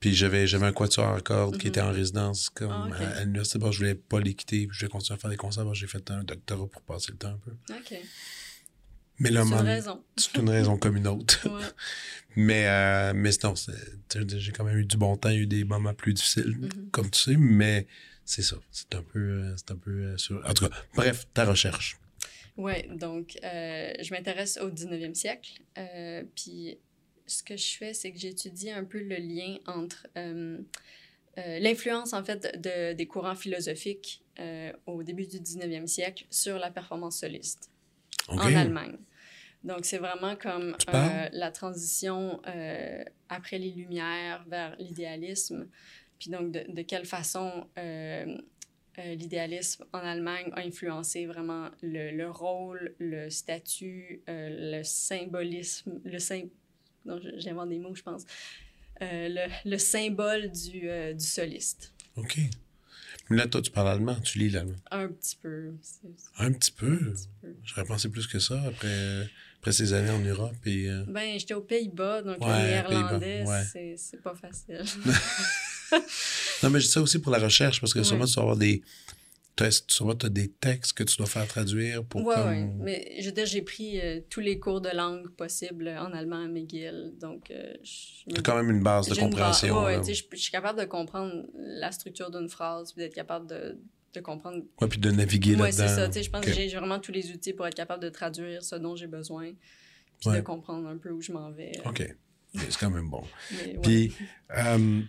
Puis 0.00 0.14
j'avais, 0.14 0.46
j'avais 0.46 0.66
un 0.66 0.72
quatuor 0.72 1.14
à 1.14 1.20
cordes 1.22 1.56
qui 1.56 1.66
Mhm. 1.66 1.70
était 1.70 1.80
en 1.80 1.92
résidence 1.92 2.50
comme 2.50 2.70
Ah, 2.70 2.88
à, 2.94 3.08
à 3.18 3.20
l'université. 3.24 3.58
Bon, 3.58 3.72
je 3.72 3.78
voulais 3.78 3.94
pas 3.94 4.20
les 4.20 4.34
quitter. 4.34 4.66
puis 4.66 4.74
Je 4.76 4.80
voulais 4.80 4.90
continuer 4.90 5.16
à 5.16 5.18
faire 5.20 5.30
des 5.30 5.38
concerts. 5.38 5.64
Bon, 5.64 5.72
j'ai 5.72 5.86
fait 5.86 6.10
un 6.10 6.22
doctorat 6.22 6.66
pour 6.66 6.82
passer 6.82 7.12
le 7.12 7.16
temps 7.18 7.28
un 7.30 7.38
peu. 7.38 7.52
OK. 7.74 7.94
Mais 9.18 9.30
là, 9.30 9.44
C'est 9.44 9.50
une 9.54 9.60
raison. 9.60 10.04
c'est 10.16 10.36
une 10.36 10.48
raison 10.50 10.76
comme 10.76 10.96
une 10.96 11.06
autre. 11.08 11.38
Ouais. 11.48 11.62
Mais, 12.36 12.66
euh, 12.68 13.12
mais 13.12 13.30
non, 13.42 13.54
j'ai 14.14 14.52
quand 14.52 14.62
même 14.64 14.76
eu 14.78 14.84
du 14.84 14.96
bon 14.96 15.16
temps. 15.16 15.30
Il 15.30 15.34
y 15.34 15.38
a 15.38 15.40
eu 15.40 15.46
des 15.48 15.64
moments 15.64 15.94
plus 15.94 16.14
difficiles, 16.14 16.56
Mhm. 16.60 16.90
comme 16.92 17.10
tu 17.10 17.18
sais. 17.20 17.36
Mais 17.36 17.88
c'est 18.24 18.42
ça. 18.42 18.56
C'est 18.70 18.94
un 18.94 19.02
peu... 19.02 19.18
euh, 19.18 19.54
C'est 19.56 19.72
un 19.72 19.76
peu 19.76 19.90
euh, 19.90 20.16
sur... 20.16 20.40
En 20.48 20.54
tout 20.54 20.68
cas, 20.68 20.76
bref, 20.94 21.26
ta 21.34 21.44
recherche. 21.44 21.98
Ouais, 22.56 22.88
donc 22.90 23.38
euh, 23.44 23.92
je 24.00 24.12
m'intéresse 24.12 24.58
au 24.58 24.70
19e 24.70 25.14
siècle. 25.14 25.62
euh, 25.78 26.22
puis 26.34 26.78
ce 27.26 27.42
que 27.42 27.56
je 27.56 27.76
fais, 27.76 27.94
c'est 27.94 28.12
que 28.12 28.18
j'étudie 28.18 28.70
un 28.70 28.84
peu 28.84 28.98
le 29.00 29.16
lien 29.16 29.58
entre 29.66 30.06
euh, 30.16 30.58
l'influence, 31.36 32.12
en 32.12 32.24
fait, 32.24 32.60
de, 32.60 32.92
des 32.92 33.06
courants 33.06 33.36
philosophiques 33.36 34.24
au 34.86 35.02
début 35.02 35.26
du 35.26 35.38
19e 35.38 35.86
siècle 35.86 36.24
sur 36.30 36.58
la 36.58 36.70
performance 36.70 37.20
soliste 37.20 37.70
en 38.28 38.38
Allemagne. 38.38 38.96
Donc, 39.62 39.84
c'est 39.84 39.98
vraiment 39.98 40.36
comme 40.36 40.74
euh, 40.94 41.28
la 41.32 41.50
transition 41.50 42.40
euh, 42.46 43.04
après 43.28 43.58
les 43.58 43.70
Lumières 43.70 44.44
vers 44.48 44.74
l'idéalisme. 44.78 45.68
Puis 46.18 46.30
donc, 46.30 46.50
de, 46.52 46.64
de 46.72 46.82
quelle 46.82 47.04
façon 47.04 47.66
euh, 47.78 48.38
euh, 48.98 49.14
l'idéalisme 49.14 49.84
en 49.92 49.98
Allemagne 49.98 50.50
a 50.54 50.60
influencé 50.60 51.26
vraiment 51.26 51.68
le, 51.82 52.10
le 52.10 52.30
rôle, 52.30 52.94
le 52.98 53.30
statut, 53.30 54.20
euh, 54.28 54.78
le 54.78 54.82
symbolisme, 54.84 56.00
le 56.04 56.18
sym... 56.18 56.48
j'invente 57.36 57.68
des 57.68 57.78
mots, 57.78 57.94
je 57.94 58.02
pense. 58.02 58.24
Euh, 59.02 59.28
le, 59.28 59.70
le 59.70 59.78
symbole 59.78 60.50
du, 60.50 60.80
du 61.14 61.24
soliste. 61.24 61.92
OK. 62.16 62.38
Mais 63.30 63.36
là, 63.36 63.46
toi, 63.46 63.62
tu 63.62 63.70
parles 63.70 63.88
allemand. 63.88 64.16
Tu 64.20 64.38
lis 64.38 64.50
l'allemand. 64.50 64.74
Un 64.90 65.08
petit 65.08 65.36
peu. 65.36 65.68
Un 65.68 65.72
petit 65.76 66.00
peu? 66.00 66.38
un 66.44 66.52
petit 66.52 66.72
peu. 66.72 67.14
J'aurais 67.64 67.84
pensé 67.86 68.08
plus 68.08 68.26
que 68.26 68.40
ça 68.40 68.60
après, 68.62 69.28
après 69.60 69.70
ces 69.72 69.92
années 69.92 70.10
en 70.10 70.18
Europe. 70.18 70.56
Et, 70.66 70.88
Ben, 71.06 71.38
j'étais 71.38 71.54
aux 71.54 71.60
Pays-Bas, 71.62 72.22
donc 72.22 72.40
Ouais, 72.44 72.48
le 72.62 72.68
néerlandais, 72.68 73.44
ouais. 73.46 73.96
c'est 73.96 74.20
pas 74.20 74.34
facile. 74.34 74.82
Non, 76.62 76.70
mais 76.70 76.80
je 76.80 76.86
dis 76.86 76.90
ça 76.92 77.00
aussi 77.00 77.18
pour 77.20 77.32
la 77.32 77.38
recherche, 77.38 77.80
parce 77.80 77.92
que 77.94 77.98
Ouais. 78.00 78.04
sûrement, 78.04 78.26
tu 78.26 78.34
dois 78.34 78.42
avoir 78.42 78.56
des... 78.56 78.82
Sûrement, 79.88 80.14
tu 80.14 80.24
as 80.24 80.30
des 80.30 80.48
textes 80.48 80.94
que 80.94 81.02
tu 81.02 81.18
dois 81.18 81.26
faire 81.26 81.46
traduire 81.46 82.02
pour 82.04 82.24
ouais, 82.24 82.34
comme... 82.34 82.48
ouais. 82.48 82.70
Mais 82.80 83.16
je 83.20 83.26
veux 83.26 83.32
dire, 83.32 83.44
j'ai 83.44 83.60
pris 83.60 84.00
euh, 84.00 84.20
tous 84.30 84.40
les 84.40 84.58
cours 84.58 84.80
de 84.80 84.88
langue 84.88 85.28
possibles 85.36 85.88
en 85.98 86.12
allemand 86.14 86.42
à 86.42 86.48
McGill, 86.48 87.12
donc 87.20 87.50
euh, 87.50 87.74
je- 87.82 88.40
quand 88.40 88.56
même 88.56 88.70
une 88.70 88.82
base 88.82 89.08
de 89.10 89.14
compréhension. 89.16 89.84
tu 89.98 90.14
sais, 90.14 90.14
je, 90.32 90.36
suis 90.38 90.50
capable 90.50 90.80
de 90.80 90.86
comprendre 90.86 91.44
la 91.56 91.92
structure 91.92 92.30
d'une 92.30 92.48
phrase, 92.48 92.92
puis 92.94 93.02
d'être 93.02 93.14
capable 93.14 93.46
de, 93.48 93.78
de 94.14 94.20
comprendre. 94.20 94.62
Ouais, 94.80 94.88
puis 94.88 94.98
de 94.98 95.10
naviguer 95.10 95.56
Ouais, 95.56 95.70
là-dedans. 95.70 95.88
c'est 95.88 95.94
ça. 95.94 96.06
Tu 96.08 96.14
sais, 96.14 96.22
je 96.22 96.30
pense 96.30 96.42
que 96.42 96.52
j'ai 96.54 96.68
vraiment 96.68 96.98
tous 96.98 97.12
les 97.12 97.30
outils 97.30 97.52
pour 97.52 97.66
être 97.66 97.74
capable 97.74 98.02
de 98.02 98.08
traduire 98.08 98.64
ce 98.64 98.76
dont 98.76 98.96
j'ai 98.96 99.08
besoin, 99.08 99.52
puis 100.20 100.30
Ouais. 100.30 100.36
de 100.36 100.40
comprendre 100.42 100.88
un 100.88 100.96
peu 100.96 101.10
où 101.10 101.20
je 101.20 101.32
m'en 101.32 101.50
vais. 101.50 101.72
OK. 101.84 102.02
C'est 102.54 102.78
quand 102.78 102.90
même 102.90 103.10
bon. 103.10 103.22
Mais. 103.52 103.78
Puis, 103.82 104.12
euh, 104.56 105.02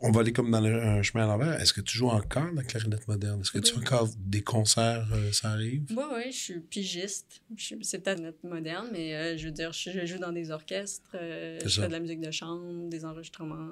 on 0.00 0.10
va 0.10 0.20
aller 0.20 0.32
comme 0.32 0.50
dans 0.50 0.60
le, 0.60 0.82
un 0.82 1.02
chemin 1.02 1.24
à 1.24 1.26
l'envers. 1.26 1.60
Est-ce 1.60 1.72
que 1.72 1.80
tu 1.80 1.96
joues 1.96 2.08
encore 2.08 2.50
la 2.52 2.62
clarinette 2.62 3.06
moderne? 3.08 3.40
Est-ce 3.40 3.50
que 3.52 3.58
tu 3.58 3.72
fais 3.72 3.78
Oui. 3.78 3.84
encore 3.84 4.08
des 4.18 4.42
concerts, 4.42 5.06
euh, 5.12 5.32
ça 5.32 5.50
arrive? 5.52 5.84
Oui, 5.90 6.04
oui, 6.14 6.32
je 6.32 6.36
suis 6.36 6.60
pigiste. 6.60 7.40
Je 7.56 7.74
C'est 7.82 7.98
peut-être 8.00 8.20
notre 8.20 8.46
moderne, 8.46 8.88
mais 8.92 9.14
euh, 9.14 9.36
je 9.36 9.46
veux 9.46 9.52
dire, 9.52 9.72
je, 9.72 9.90
je 9.90 10.06
joue 10.06 10.18
dans 10.18 10.32
des 10.32 10.50
orchestres, 10.50 11.10
euh, 11.14 11.58
je 11.62 11.68
ça. 11.68 11.82
fais 11.82 11.88
de 11.88 11.92
la 11.92 12.00
musique 12.00 12.20
de 12.20 12.30
chambre, 12.30 12.88
des 12.88 13.04
enregistrements. 13.04 13.68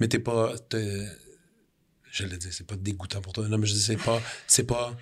Mais 0.00 0.08
t'es 0.08 0.18
pas... 0.18 0.56
t'es- 0.58 1.08
J'allais 2.12 2.38
dire, 2.38 2.52
c'est 2.52 2.66
pas 2.66 2.76
dégoûtant 2.76 3.20
pour 3.20 3.32
toi. 3.32 3.46
Non, 3.48 3.58
mais 3.58 3.66
je 3.66 3.74
dis, 3.74 3.82
c'est 3.82 3.96
pas... 3.96 4.22
C'est 4.46 4.64
pas... 4.66 4.96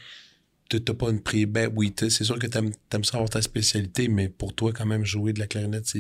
t'as- 0.69 0.95
pas 0.95 1.11
une 1.11 1.23
prix... 1.23 1.47
Ben 1.47 1.71
oui, 1.75 1.93
c'est 1.97 2.11
sûr 2.11 2.39
que 2.39 2.47
t'aimes 2.47 2.73
aimes 2.93 3.05
ça 3.05 3.17
avoir 3.19 3.31
ta 3.31 3.43
spécialité, 3.43 4.09
mais 4.09 4.29
pour 4.29 4.55
toi, 4.55 4.73
quand 4.73 4.87
même, 4.87 5.05
jouer 5.05 5.33
de 5.33 5.39
la 5.41 5.47
clarinette, 5.47 5.93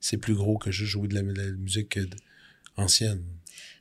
c'est 0.00 0.16
plus 0.18 0.34
gros 0.34 0.58
que 0.58 0.70
juste 0.70 0.90
jouer 0.92 1.08
de 1.08 1.14
la, 1.14 1.22
de 1.22 1.32
la 1.32 1.50
musique 1.52 1.98
ancienne. 2.78 3.24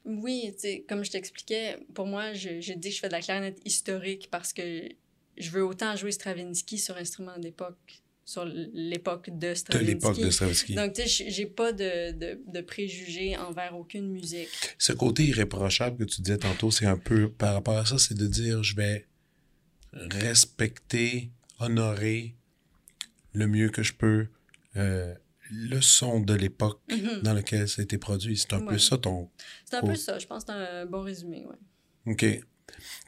Oui, 0.06 0.54
comme 0.88 1.04
je 1.04 1.12
t'expliquais, 1.12 1.78
pour 1.94 2.06
moi, 2.08 2.34
je, 2.34 2.62
je 2.62 2.74
dis 2.74 2.90
que 2.90 2.96
je 2.96 3.00
fais 3.02 3.08
de 3.08 3.14
la 3.14 3.22
clarinette 3.22 3.60
historique 3.66 4.30
parce 4.32 4.54
que 4.54 4.88
je 5.38 5.50
veux 5.52 5.64
autant 5.66 5.96
jouer 5.96 6.12
Stravinsky 6.12 6.78
sur 6.78 6.96
instrument 6.98 7.38
d'époque, 7.38 8.02
sur 8.26 8.46
l'époque 8.46 9.30
de 9.30 9.50
De 9.50 9.54
Stravinsky. 9.54 9.86
l'époque 9.94 10.20
de 10.20 10.30
Stravinsky. 10.30 10.76
Donc, 10.76 10.94
tu 10.94 11.02
sais, 11.02 11.08
j'ai- 11.08 11.30
j'ai 11.30 11.46
pas 11.46 11.74
de, 11.74 12.12
de, 12.12 12.40
de 12.48 12.62
préjugés 12.62 13.36
envers 13.38 13.76
aucune 13.78 14.10
musique. 14.10 14.48
Ce 14.78 14.94
côté 14.94 15.26
irréprochable 15.26 15.98
que 15.98 16.04
tu 16.06 16.22
disais 16.22 16.38
tantôt, 16.38 16.72
c'est 16.72 16.86
un 16.86 16.98
peu 16.98 17.30
par 17.30 17.54
rapport 17.54 17.78
à 17.78 17.86
ça, 17.86 17.98
c'est 18.00 18.16
de 18.18 18.28
dire 18.28 18.64
je 18.64 18.76
vais 18.76 19.06
respecter, 19.94 21.32
honorer 21.60 22.36
le 23.34 23.48
mieux 23.48 23.70
que 23.70 23.84
je 23.84 23.94
peux 23.94 24.28
euh, 24.76 25.14
le 25.52 25.80
son 25.82 26.20
de 26.22 26.34
l'époque 26.34 26.82
Mhm. 26.90 27.22
dans 27.24 27.34
laquelle 27.34 27.68
ça 27.68 27.82
a 27.82 27.84
été 27.84 27.98
produit. 27.98 28.38
C'est 28.38 28.54
un 28.54 28.60
peu 28.62 28.78
ça 28.78 28.98
ton. 28.98 29.30
C'est 29.66 29.76
un 29.78 29.82
peu 29.82 29.96
ça, 29.96 30.20
je 30.20 30.28
pense 30.28 30.44
que 30.44 30.52
c'est 30.52 30.58
un 30.58 30.86
bon 30.86 31.02
résumé, 31.02 31.46
ouais. 31.46 31.56
OK. 32.14 32.26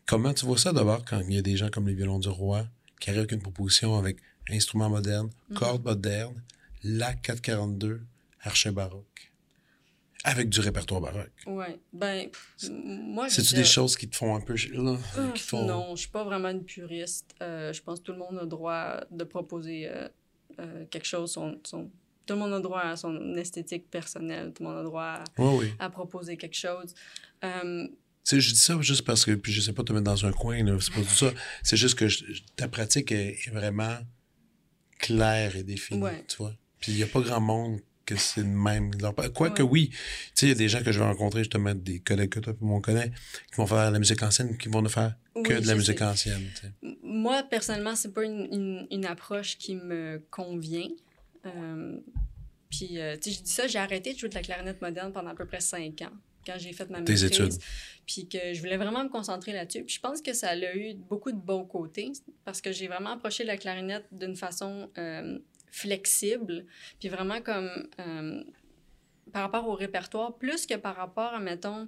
Comment 0.06 0.34
tu 0.34 0.46
vois 0.46 0.58
ça 0.58 0.72
d'abord 0.74 1.04
quand 1.06 1.20
il 1.20 1.34
y 1.34 1.38
a 1.38 1.42
des 1.42 1.58
gens 1.58 1.70
comme 1.70 1.88
les 1.88 1.94
violons 1.94 2.20
du 2.20 2.30
roi 2.30 2.66
qui 3.00 3.10
arrivent 3.10 3.22
avec 3.22 3.32
une 3.34 3.42
proposition 3.42 3.98
avec 3.98 4.18
instruments 4.50 4.90
modernes, 4.90 5.30
Mhm. 5.50 5.58
cordes 5.58 5.84
modernes, 5.86 6.42
la 6.84 7.14
442, 7.14 8.02
archet 8.42 8.72
baroque, 8.72 9.32
avec 10.24 10.50
du 10.50 10.60
répertoire 10.60 11.02
baroque? 11.02 11.32
Ouais, 11.46 11.80
ben, 11.94 12.30
pff, 12.30 12.70
moi, 12.72 13.28
je 13.28 13.36
C'est-tu 13.36 13.56
des 13.56 13.64
choses 13.64 13.96
qui 13.96 14.10
te 14.10 14.16
font 14.16 14.36
un 14.36 14.42
peu. 14.42 14.56
Là, 14.74 14.98
Ah, 15.18 15.32
qui 15.36 15.44
te 15.44 15.48
font... 15.50 15.66
Non, 15.66 15.96
je 15.96 16.02
suis 16.02 16.10
pas 16.10 16.24
vraiment 16.24 16.50
une 16.50 16.64
puriste. 16.64 17.36
Euh, 17.42 17.72
je 17.74 17.82
pense 17.82 18.00
que 18.00 18.06
tout 18.06 18.12
le 18.14 18.18
monde 18.20 18.38
a 18.38 18.42
le 18.42 18.48
droit 18.48 19.02
de 19.12 19.24
proposer 19.24 19.88
euh, 19.88 20.08
euh, 20.60 20.86
quelque 20.90 21.06
chose. 21.06 21.32
Son, 21.32 21.60
son- 21.64 21.90
Tout 22.30 22.36
le 22.36 22.40
monde 22.42 22.54
a 22.54 22.60
droit 22.60 22.82
à 22.82 22.96
son 22.96 23.36
esthétique 23.38 23.90
personnelle. 23.90 24.54
Tout 24.54 24.62
le 24.62 24.70
monde 24.70 24.78
a 24.78 24.84
droit 24.84 25.04
à, 25.04 25.24
Oui, 25.40 25.56
oui. 25.66 25.74
à 25.80 25.90
proposer 25.90 26.38
quelque 26.38 26.56
chose. 26.56 26.94
Euh, 27.44 27.88
Tu 28.24 28.36
sais, 28.36 28.40
je 28.40 28.54
dis 28.54 28.60
ça 28.60 28.80
juste 28.82 29.04
parce 29.04 29.26
que, 29.26 29.32
puis 29.32 29.52
je 29.52 29.62
sais 29.62 29.74
pas 29.74 29.84
te 29.84 29.92
mettre 29.94 30.04
dans 30.04 30.26
un 30.28 30.32
coin, 30.32 30.58
c'est 30.80 30.94
pas 30.94 31.02
tout 31.02 31.08
ça. 31.10 31.32
C'est 31.64 31.76
juste 31.78 31.96
que 31.96 32.08
je- 32.08 32.26
ta 32.56 32.68
pratique 32.68 33.12
est, 33.12 33.40
est 33.48 33.50
vraiment 33.52 33.98
claire 35.00 35.56
et 35.56 35.64
définie, 35.64 36.02
Ouais. 36.04 36.24
tu 36.28 36.38
vois. 36.38 36.54
Puis 36.80 36.92
il 36.92 37.00
y 37.00 37.04
a 37.04 37.08
pas 37.08 37.22
grand 37.22 37.42
monde 37.42 37.80
que 38.06 38.16
c'est 38.16 38.42
le 38.42 38.48
même. 38.48 38.92
Quoique 39.36 39.62
oui, 39.64 39.90
tu 39.90 39.98
sais, 40.36 40.46
il 40.48 40.50
y 40.50 40.52
a 40.52 40.56
des 40.56 40.70
gens 40.70 40.82
que 40.84 40.92
je 40.92 41.00
vais 41.00 41.06
rencontrer, 41.06 41.40
justement, 41.42 41.74
des 41.76 42.00
collègues 42.00 42.30
que 42.30 42.40
toi 42.40 42.54
et 42.54 42.66
mon 42.66 42.82
connaît, 42.82 43.12
qui 43.50 43.56
vont 43.58 43.68
faire 43.68 43.90
la 43.92 44.00
musique 44.00 44.22
ancienne, 44.24 44.58
qui 44.58 44.68
vont 44.70 44.82
ne 44.82 44.90
faire 44.90 45.16
que 45.44 45.54
de 45.62 45.68
la 45.68 45.76
musique 45.76 46.02
ancienne. 46.02 46.48
Moi, 47.04 47.44
personnellement, 47.50 47.96
c'est 47.96 48.14
pas 48.14 48.24
une, 48.24 48.88
une, 48.92 49.06
approche 49.06 49.58
qui 49.58 49.76
me 49.76 50.22
convient. 50.32 50.90
Euh, 51.46 52.00
puis, 52.70 53.00
euh, 53.00 53.16
tu 53.18 53.32
sais, 53.32 53.38
je 53.38 53.44
dis 53.44 53.52
ça, 53.52 53.68
j'ai 53.68 53.80
arrêté 53.80 54.14
de 54.14 54.20
jouer 54.20 54.30
de 54.30 54.36
la 54.36 54.42
clarinette 54.42 54.82
moderne 54.82 55.12
pendant 55.12 55.30
à 55.30 55.36
peu 55.36 55.46
près 55.46 55.60
cinq 55.60 56.02
ans 56.02 56.12
quand 56.46 56.58
j'ai 56.58 56.74
fait 56.74 56.90
ma 56.90 57.00
maîtrise. 57.00 57.24
études. 57.24 57.54
Puis 58.06 58.28
que 58.28 58.54
je 58.54 58.60
voulais 58.60 58.78
vraiment 58.78 59.04
me 59.04 59.10
concentrer 59.10 59.54
là-dessus. 59.54 59.84
Puis 59.84 59.96
je 59.96 60.00
pense 60.00 60.22
que 60.22 60.34
ça 60.34 60.50
a 60.50 60.76
eu 60.76 60.94
beaucoup 60.96 61.32
de 61.32 61.38
bons 61.38 61.66
côtés 61.66 62.12
parce 62.46 62.62
que 62.62 62.72
j'ai 62.72 62.88
vraiment 62.88 63.12
approché 63.12 63.44
la 63.44 63.58
clarinette 63.58 64.06
d'une 64.12 64.36
façon 64.36 64.90
euh, 64.98 65.40
flexible, 65.72 66.66
puis 67.00 67.10
vraiment 67.10 67.42
comme 67.42 67.70
par 69.32 69.44
rapport 69.44 69.68
au 69.68 69.76
répertoire, 69.76 70.36
plus 70.38 70.66
que 70.66 70.74
par 70.74 70.96
rapport 70.96 71.34
à, 71.36 71.40
mettons, 71.40 71.88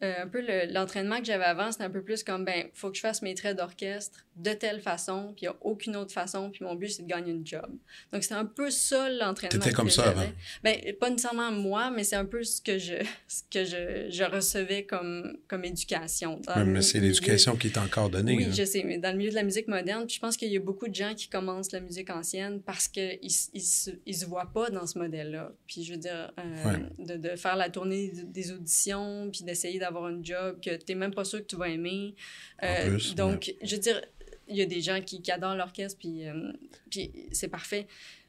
un 0.00 0.28
peu 0.28 0.42
l'entraînement 0.70 1.18
que 1.18 1.26
j'avais 1.26 1.44
avant, 1.44 1.70
c'était 1.70 1.84
un 1.84 1.90
peu 1.90 2.02
plus 2.02 2.22
comme, 2.22 2.44
ben, 2.46 2.68
faut 2.72 2.90
que 2.90 2.96
je 2.96 3.02
fasse 3.02 3.20
mes 3.20 3.34
traits 3.34 3.58
d'orchestre 3.58 4.23
de 4.36 4.52
telle 4.52 4.80
façon, 4.80 5.32
puis 5.36 5.46
il 5.46 5.48
n'y 5.48 5.54
a 5.54 5.56
aucune 5.60 5.96
autre 5.96 6.12
façon, 6.12 6.50
puis 6.50 6.64
mon 6.64 6.74
but, 6.74 6.88
c'est 6.88 7.02
de 7.02 7.08
gagner 7.08 7.30
une 7.30 7.46
job. 7.46 7.66
Donc, 8.12 8.22
c'était 8.22 8.34
un 8.34 8.44
peu 8.44 8.70
ça 8.70 9.08
l'entraînement. 9.08 9.60
T'étais 9.60 9.72
comme 9.72 9.90
ça 9.90 10.08
avant? 10.08 10.26
Ben, 10.62 10.76
pas 10.98 11.08
nécessairement 11.10 11.52
moi, 11.52 11.90
mais 11.90 12.02
c'est 12.02 12.16
un 12.16 12.24
peu 12.24 12.42
ce 12.42 12.60
que 12.60 12.78
je, 12.78 12.94
ce 13.28 13.42
que 13.50 13.64
je, 13.64 14.08
je 14.10 14.24
recevais 14.24 14.84
comme, 14.84 15.36
comme 15.46 15.64
éducation. 15.64 16.40
mais 16.66 16.82
c'est 16.82 17.00
l'éducation 17.00 17.56
qui 17.56 17.68
est 17.68 17.78
encore 17.78 18.10
donnée. 18.10 18.36
Oui, 18.36 18.48
je 18.52 18.64
sais, 18.64 18.82
mais 18.84 18.98
dans 18.98 19.12
le 19.12 19.18
milieu 19.18 19.30
de 19.30 19.36
la 19.36 19.44
musique 19.44 19.68
moderne, 19.68 20.08
je 20.08 20.18
pense 20.18 20.36
qu'il 20.36 20.50
y 20.50 20.56
a 20.56 20.60
beaucoup 20.60 20.88
de 20.88 20.94
gens 20.94 21.14
qui 21.14 21.28
commencent 21.28 21.72
la 21.72 21.80
musique 21.80 22.10
ancienne 22.10 22.60
parce 22.60 22.88
qu'ils 22.88 23.18
ils, 23.22 23.32
ils, 23.54 23.60
se, 23.60 23.90
ils 24.04 24.16
se 24.16 24.26
voient 24.26 24.50
pas 24.52 24.70
dans 24.70 24.86
ce 24.86 24.98
modèle-là. 24.98 25.52
Puis, 25.66 25.84
je 25.84 25.92
veux 25.92 25.98
dire, 25.98 26.32
euh, 26.38 26.76
de, 26.98 27.16
de, 27.16 27.36
faire 27.36 27.56
la 27.56 27.70
tournée 27.70 28.12
des 28.26 28.52
auditions, 28.52 29.30
puis 29.30 29.44
d'essayer 29.44 29.78
d'avoir 29.78 30.06
un 30.06 30.22
job 30.22 30.58
que 30.60 30.76
tu 30.76 30.84
n'es 30.88 30.94
même 30.96 31.14
pas 31.14 31.24
sûr 31.24 31.40
que 31.40 31.46
tu 31.46 31.56
vas 31.56 31.68
aimer. 31.68 32.14
Euh, 32.62 32.98
donc, 33.16 33.54
je 33.62 33.76
veux 33.76 33.80
dire, 33.80 34.00
il 34.48 34.56
y 34.56 34.62
a 34.62 34.66
des 34.66 34.80
gens 34.80 35.00
qui, 35.00 35.22
adorent 35.30 35.56
l'orchestre, 35.56 35.98
puis, 35.98 36.26
euh, 36.26 36.52
puis 36.90 37.12
c'est 37.32 37.48
parfait. 37.48 37.86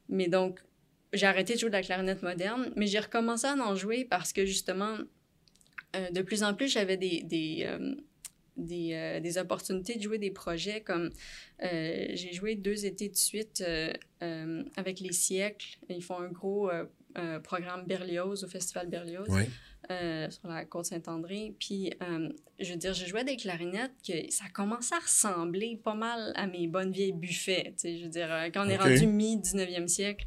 Mais 0.10 0.28
donc, 0.28 0.60
j'ai 1.14 1.26
arrêté 1.26 1.54
de 1.54 1.60
jouer 1.60 1.70
de 1.70 1.76
la 1.76 1.82
clarinette 1.82 2.24
moderne, 2.24 2.72
mais 2.76 2.88
j'ai 2.88 3.00
recommencé 3.00 3.48
à 3.48 3.56
en 3.56 3.76
jouer 3.76 4.06
parce 4.06 4.34
que 4.34 4.46
justement, 4.46 4.98
euh, 5.96 6.10
de 6.12 6.22
plus 6.22 6.44
en 6.44 6.54
plus, 6.54 6.68
j'avais 6.68 6.98
des, 6.98 7.22
des, 7.24 7.68
des, 8.58 9.20
des, 9.22 9.38
opportunités 9.38 9.96
de 9.96 10.02
jouer 10.02 10.18
des 10.18 10.32
projets 10.32 10.82
comme 10.82 11.10
j'ai 11.62 12.34
joué 12.34 12.56
deux 12.56 12.86
étés 12.86 13.10
de 13.10 13.16
suite 13.16 13.64
avec 14.20 15.00
Les 15.00 15.14
Siècles. 15.14 15.78
Ils 15.90 16.04
font 16.04 16.20
un 16.20 16.30
gros 16.30 16.70
programme 17.44 17.86
Berlioz 17.86 18.44
au 18.44 18.48
Festival 18.48 18.90
Berlioz. 18.90 19.28
Oui. 19.30 19.44
Euh, 19.92 20.30
sur 20.32 20.48
la 20.48 20.66
côte 20.66 20.86
Saint-André. 20.86 21.54
Puis, 21.60 21.94
euh, 22.02 22.30
je 22.60 22.72
veux 22.72 22.78
dire, 22.78 22.94
je 22.94 23.06
jouais 23.06 23.24
des 23.24 23.36
clarinettes 23.36 23.92
que 24.08 24.14
ça 24.32 24.46
commençait 24.52 24.96
à 24.96 25.00
ressembler 25.00 25.80
pas 25.84 25.94
mal 25.94 26.32
à 26.36 26.48
mes 26.48 26.68
bonnes 26.68 26.92
vieilles 26.92 27.12
buffets. 27.12 27.66
Tu 27.68 27.74
sais, 27.78 27.98
je 27.98 28.04
veux 28.04 28.10
dire, 28.10 28.32
euh, 28.32 28.50
quand 28.52 28.66
on 28.66 28.70
est 28.70 28.78
rendu 28.78 29.06
mi-19e 29.06 29.88
siècle. 29.88 30.26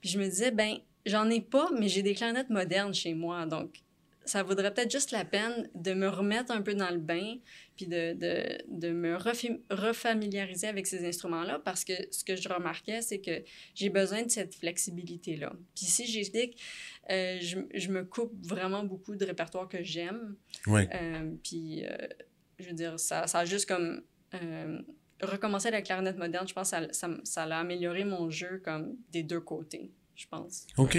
Puis 0.00 0.10
je 0.10 0.18
me 0.18 0.24
disais, 0.24 0.52
ben, 0.52 0.76
j'en 1.04 1.28
ai 1.30 1.40
pas, 1.40 1.68
mais 1.76 1.88
j'ai 1.88 2.02
des 2.02 2.14
clarinettes 2.14 2.50
modernes 2.50 2.94
chez 2.94 3.14
moi. 3.14 3.44
Donc, 3.46 3.82
ça 4.24 4.44
vaudrait 4.44 4.72
peut-être 4.72 4.92
juste 4.92 5.10
la 5.10 5.24
peine 5.24 5.68
de 5.74 5.94
me 5.94 6.08
remettre 6.08 6.52
un 6.52 6.62
peu 6.62 6.74
dans 6.74 6.90
le 6.90 6.98
bain, 6.98 7.36
puis 7.82 7.88
de, 7.88 8.14
de, 8.14 8.58
de 8.68 8.92
me 8.92 9.16
refamiliariser 9.70 10.68
avec 10.68 10.86
ces 10.86 11.04
instruments-là, 11.04 11.60
parce 11.64 11.84
que 11.84 11.92
ce 12.12 12.22
que 12.22 12.36
je 12.36 12.48
remarquais, 12.48 13.02
c'est 13.02 13.20
que 13.20 13.42
j'ai 13.74 13.88
besoin 13.88 14.22
de 14.22 14.30
cette 14.30 14.54
flexibilité-là. 14.54 15.52
Puis 15.74 15.86
si 15.86 16.06
j'explique, 16.06 16.62
euh, 17.10 17.38
je, 17.40 17.58
je, 17.74 17.88
me 17.88 18.04
coupe 18.04 18.32
vraiment 18.46 18.84
beaucoup 18.84 19.16
de 19.16 19.24
répertoire 19.24 19.68
que 19.68 19.82
j'aime. 19.82 20.36
Oui. 20.68 20.82
Euh, 20.94 21.32
puis, 21.42 21.84
euh, 21.84 21.96
je 22.60 22.68
veux 22.68 22.74
dire, 22.74 23.00
ça, 23.00 23.26
ça 23.26 23.40
a 23.40 23.44
juste 23.44 23.68
comme 23.68 24.02
recommencer 25.20 25.70
la 25.70 25.82
clarinette 25.82 26.18
moderne, 26.18 26.48
je 26.48 26.54
pense 26.54 26.70
que 26.70 26.76
ça, 26.76 26.92
ça, 26.92 27.10
ça, 27.24 27.42
a 27.44 27.58
amélioré 27.58 28.04
mon 28.04 28.30
jeu 28.30 28.60
comme 28.64 28.96
des 29.10 29.22
deux 29.22 29.40
côtés, 29.40 29.92
je 30.14 30.26
pense. 30.26 30.66
OK. 30.78 30.96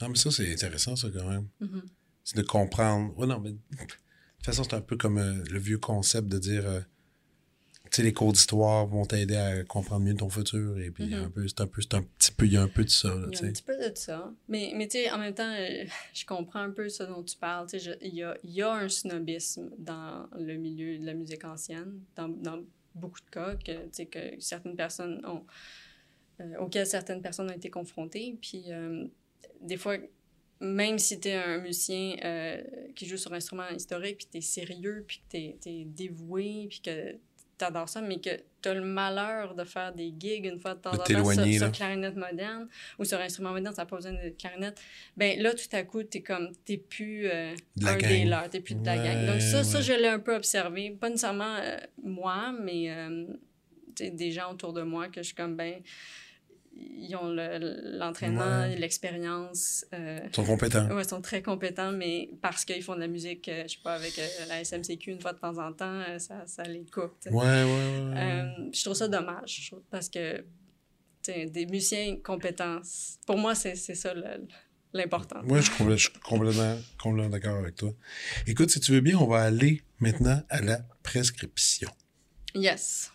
Non, 0.00 0.08
mais 0.08 0.16
ça, 0.16 0.30
c'est 0.30 0.50
intéressant, 0.50 0.96
ça, 0.96 1.08
quand 1.12 1.28
même. 1.28 1.48
Mm-hmm 1.60 1.82
c'est 2.30 2.36
de 2.36 2.42
comprendre. 2.42 3.16
Ouais, 3.18 3.26
non, 3.26 3.40
mais 3.40 3.54
toute 4.40 4.54
façon, 4.54 4.64
c'est 4.64 4.74
un 4.74 4.80
peu 4.80 4.96
comme 4.96 5.18
euh, 5.18 5.44
le 5.50 5.58
vieux 5.58 5.76
concept 5.76 6.28
de 6.28 6.38
dire, 6.38 6.66
euh, 6.66 6.80
tu 7.84 7.96
sais, 7.96 8.02
les 8.02 8.14
cours 8.14 8.32
d'histoire 8.32 8.86
vont 8.86 9.04
t'aider 9.04 9.36
à 9.36 9.62
comprendre 9.64 10.06
mieux 10.06 10.14
ton 10.14 10.30
futur. 10.30 10.78
Et 10.78 10.90
puis, 10.90 11.08
mm-hmm. 11.08 11.24
un 11.24 11.30
peu, 11.30 11.46
c'est 11.46 11.60
un 11.60 11.66
peu, 11.66 11.82
c'est 11.82 11.94
un 11.94 12.02
petit 12.02 12.32
peu, 12.32 12.46
il 12.46 12.52
y 12.52 12.56
a 12.56 12.62
un 12.62 12.68
peu 12.68 12.84
de 12.84 12.88
ça. 12.88 13.08
il 13.08 13.20
y 13.38 13.44
a 13.44 13.48
un 13.48 13.52
petit 13.52 13.62
peu 13.62 13.76
de 13.76 13.92
ça. 13.94 14.32
Mais, 14.48 14.72
mais 14.74 14.88
tu 14.88 14.98
sais, 14.98 15.10
en 15.10 15.18
même 15.18 15.34
temps, 15.34 15.52
euh, 15.52 15.84
je 16.14 16.24
comprends 16.24 16.60
un 16.60 16.70
peu 16.70 16.88
ce 16.88 17.02
dont 17.02 17.22
tu 17.22 17.36
parles. 17.36 17.66
Il 18.00 18.14
y 18.14 18.22
a, 18.22 18.34
y 18.42 18.62
a 18.62 18.72
un 18.72 18.88
snobisme 18.88 19.70
dans 19.78 20.26
le 20.38 20.56
milieu 20.56 20.98
de 20.98 21.04
la 21.04 21.12
musique 21.12 21.44
ancienne, 21.44 22.00
dans, 22.16 22.28
dans 22.28 22.60
beaucoup 22.94 23.20
de 23.20 23.30
cas, 23.30 23.56
que, 23.56 23.72
tu 23.72 23.88
sais, 23.92 24.06
que 24.06 24.40
certaines 24.40 24.76
personnes 24.76 25.20
ont, 25.26 25.44
auxquelles 26.58 26.86
certaines 26.86 27.20
personnes 27.20 27.50
ont 27.50 27.54
été 27.54 27.68
confrontées. 27.68 28.38
Puis, 28.40 28.70
des 29.60 29.76
fois, 29.76 29.98
même 30.60 30.98
si 30.98 31.18
tu 31.18 31.28
es 31.28 31.34
un 31.34 31.58
musicien 31.58 32.16
euh, 32.22 32.62
qui 32.94 33.06
joue 33.06 33.16
sur 33.16 33.32
un 33.32 33.36
instrument 33.36 33.68
historique, 33.68 34.18
puis 34.18 34.28
tu 34.30 34.38
es 34.38 34.40
sérieux, 34.42 35.04
puis 35.06 35.22
que 35.30 35.36
tu 35.36 35.70
es, 35.70 35.84
dévoué, 35.84 36.66
puis 36.68 36.80
que 36.80 37.12
tu 37.58 37.64
adores 37.64 37.88
ça, 37.88 38.02
mais 38.02 38.20
que 38.20 38.30
tu 38.60 38.68
as 38.68 38.74
le 38.74 38.82
malheur 38.82 39.54
de 39.54 39.64
faire 39.64 39.94
des 39.94 40.12
gigs 40.18 40.44
une 40.44 40.60
fois 40.60 40.74
de 40.74 40.80
temps 40.80 40.92
en 40.92 40.98
temps 40.98 41.32
sur, 41.32 41.46
sur, 41.46 41.72
clarinette 41.72 42.16
moderne 42.16 42.68
ou 42.98 43.04
sur 43.04 43.18
instrument 43.18 43.52
moderne, 43.52 43.74
ça 43.74 43.82
n'a 43.82 43.86
pas 43.86 43.96
besoin 43.96 44.12
de 44.12 44.30
clarinette, 44.38 44.78
ben 45.16 45.40
là, 45.40 45.54
tout 45.54 45.74
à 45.74 45.82
coup, 45.82 46.02
tu 46.02 46.22
comme, 46.22 46.52
t'es 46.66 46.76
plus 46.76 47.26
euh, 47.26 47.54
un 47.82 47.96
des 47.96 48.24
leurs, 48.24 48.50
t'es 48.50 48.60
plus 48.60 48.74
de 48.74 48.84
la 48.84 48.98
gang. 48.98 49.26
Donc 49.26 49.40
ça, 49.40 49.64
ça 49.64 49.80
je 49.80 49.94
l'ai 49.94 50.08
un 50.08 50.18
peu 50.18 50.34
observé, 50.34 50.90
pas 50.90 51.08
nécessairement 51.08 51.56
euh, 51.56 51.78
moi, 52.02 52.52
mais 52.60 52.94
des 53.98 54.30
gens 54.30 54.52
autour 54.52 54.74
de 54.74 54.82
moi 54.82 55.08
que 55.08 55.22
je 55.22 55.26
suis 55.26 55.34
comme, 55.34 55.56
ben 55.56 55.82
ils 56.80 57.14
ont 57.16 57.28
l'entraînement, 57.98 58.66
l'expérience. 58.66 59.84
Euh, 59.94 60.20
ils 60.24 60.34
sont 60.34 60.44
compétents. 60.44 60.88
Oui, 60.90 61.02
ils 61.02 61.08
sont 61.08 61.20
très 61.20 61.42
compétents, 61.42 61.92
mais 61.92 62.30
parce 62.40 62.64
qu'ils 62.64 62.82
font 62.82 62.94
de 62.94 63.00
la 63.00 63.08
musique, 63.08 63.44
je 63.46 63.52
euh, 63.52 63.62
je 63.64 63.74
sais 63.74 63.82
pas, 63.82 63.94
avec 63.94 64.18
euh, 64.18 64.26
la 64.48 64.64
SMCQ 64.64 65.12
une 65.12 65.20
fois 65.20 65.32
de 65.32 65.38
temps 65.38 65.58
en 65.58 65.72
temps, 65.72 66.02
ça, 66.18 66.46
ça, 66.46 66.62
les 66.64 66.84
coupe. 66.84 67.14
Ouais, 67.26 67.32
ouais, 67.32 67.64
ouais. 67.64 68.70
je 68.72 68.82
trouve 68.82 68.94
ça 68.94 69.08
dommage, 69.08 69.72
parce 69.90 70.08
que 70.08 70.44
des 71.26 71.66
musiciens 71.66 72.16
compétents, 72.22 72.80
pour 73.26 73.36
moi, 73.36 73.54
c'est 73.54 73.76
ça 73.76 74.14
l'important. 74.92 75.42
Moi, 75.44 75.60
je, 75.60 75.70
je 75.70 75.96
suis 75.96 76.12
complètement, 76.24 76.76
complètement 77.00 77.30
d'accord 77.30 77.56
avec 77.56 77.76
toi. 77.76 77.92
Écoute, 78.46 78.70
si 78.70 78.80
tu 78.80 78.92
veux 78.92 79.00
bien, 79.00 79.18
on 79.18 79.26
va 79.26 79.42
aller 79.42 79.82
maintenant 79.98 80.42
à 80.48 80.60
la 80.60 80.80
prescription. 81.02 81.90
Yes. 82.54 83.12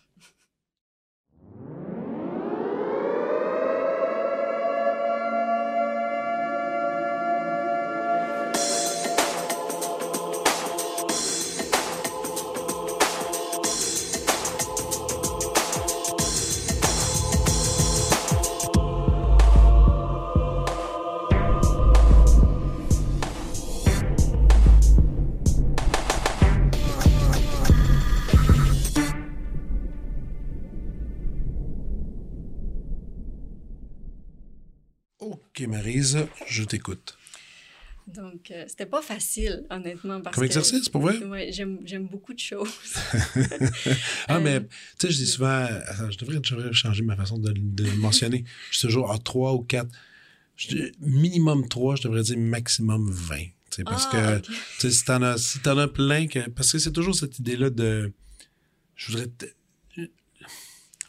Je 36.47 36.63
t'écoute. 36.63 37.17
Donc, 38.07 38.51
euh, 38.51 38.65
c'était 38.67 38.85
pas 38.85 39.01
facile, 39.01 39.65
honnêtement. 39.71 40.21
Parce 40.21 40.35
Comme 40.35 40.45
exercice, 40.45 40.89
pour 40.89 41.01
vrai? 41.01 41.17
Oui, 41.25 41.51
j'aime 41.51 42.07
beaucoup 42.07 42.33
de 42.33 42.39
choses. 42.39 42.69
ah, 44.27 44.39
mais, 44.39 44.55
euh, 44.55 44.59
tu 44.99 45.07
sais, 45.07 45.11
je 45.11 45.17
dis 45.17 45.25
souvent, 45.25 45.67
je 46.11 46.17
devrais, 46.17 46.73
changer 46.73 47.03
ma 47.03 47.15
façon 47.15 47.39
de, 47.39 47.51
le 47.51 47.95
mentionner. 47.97 48.45
Je 48.69 48.77
suis 48.77 48.87
toujours 48.87 49.11
à 49.11 49.17
trois 49.17 49.53
ou 49.53 49.61
quatre. 49.61 49.89
minimum 50.99 51.67
trois, 51.67 51.95
je 51.95 52.03
devrais 52.03 52.21
dire 52.21 52.37
maximum 52.37 53.09
20. 53.09 53.37
Parce 53.85 54.07
ah, 54.13 54.39
que, 54.79 54.89
si 54.89 55.03
t'en 55.03 55.21
as, 55.21 55.37
si 55.37 55.59
en 55.65 55.77
as 55.77 55.87
plein, 55.87 56.27
que, 56.27 56.47
parce 56.49 56.71
que 56.71 56.77
c'est 56.77 56.93
toujours 56.93 57.15
cette 57.15 57.39
idée-là 57.39 57.71
de. 57.71 58.13
Je 58.95 59.11
voudrais. 59.11 59.29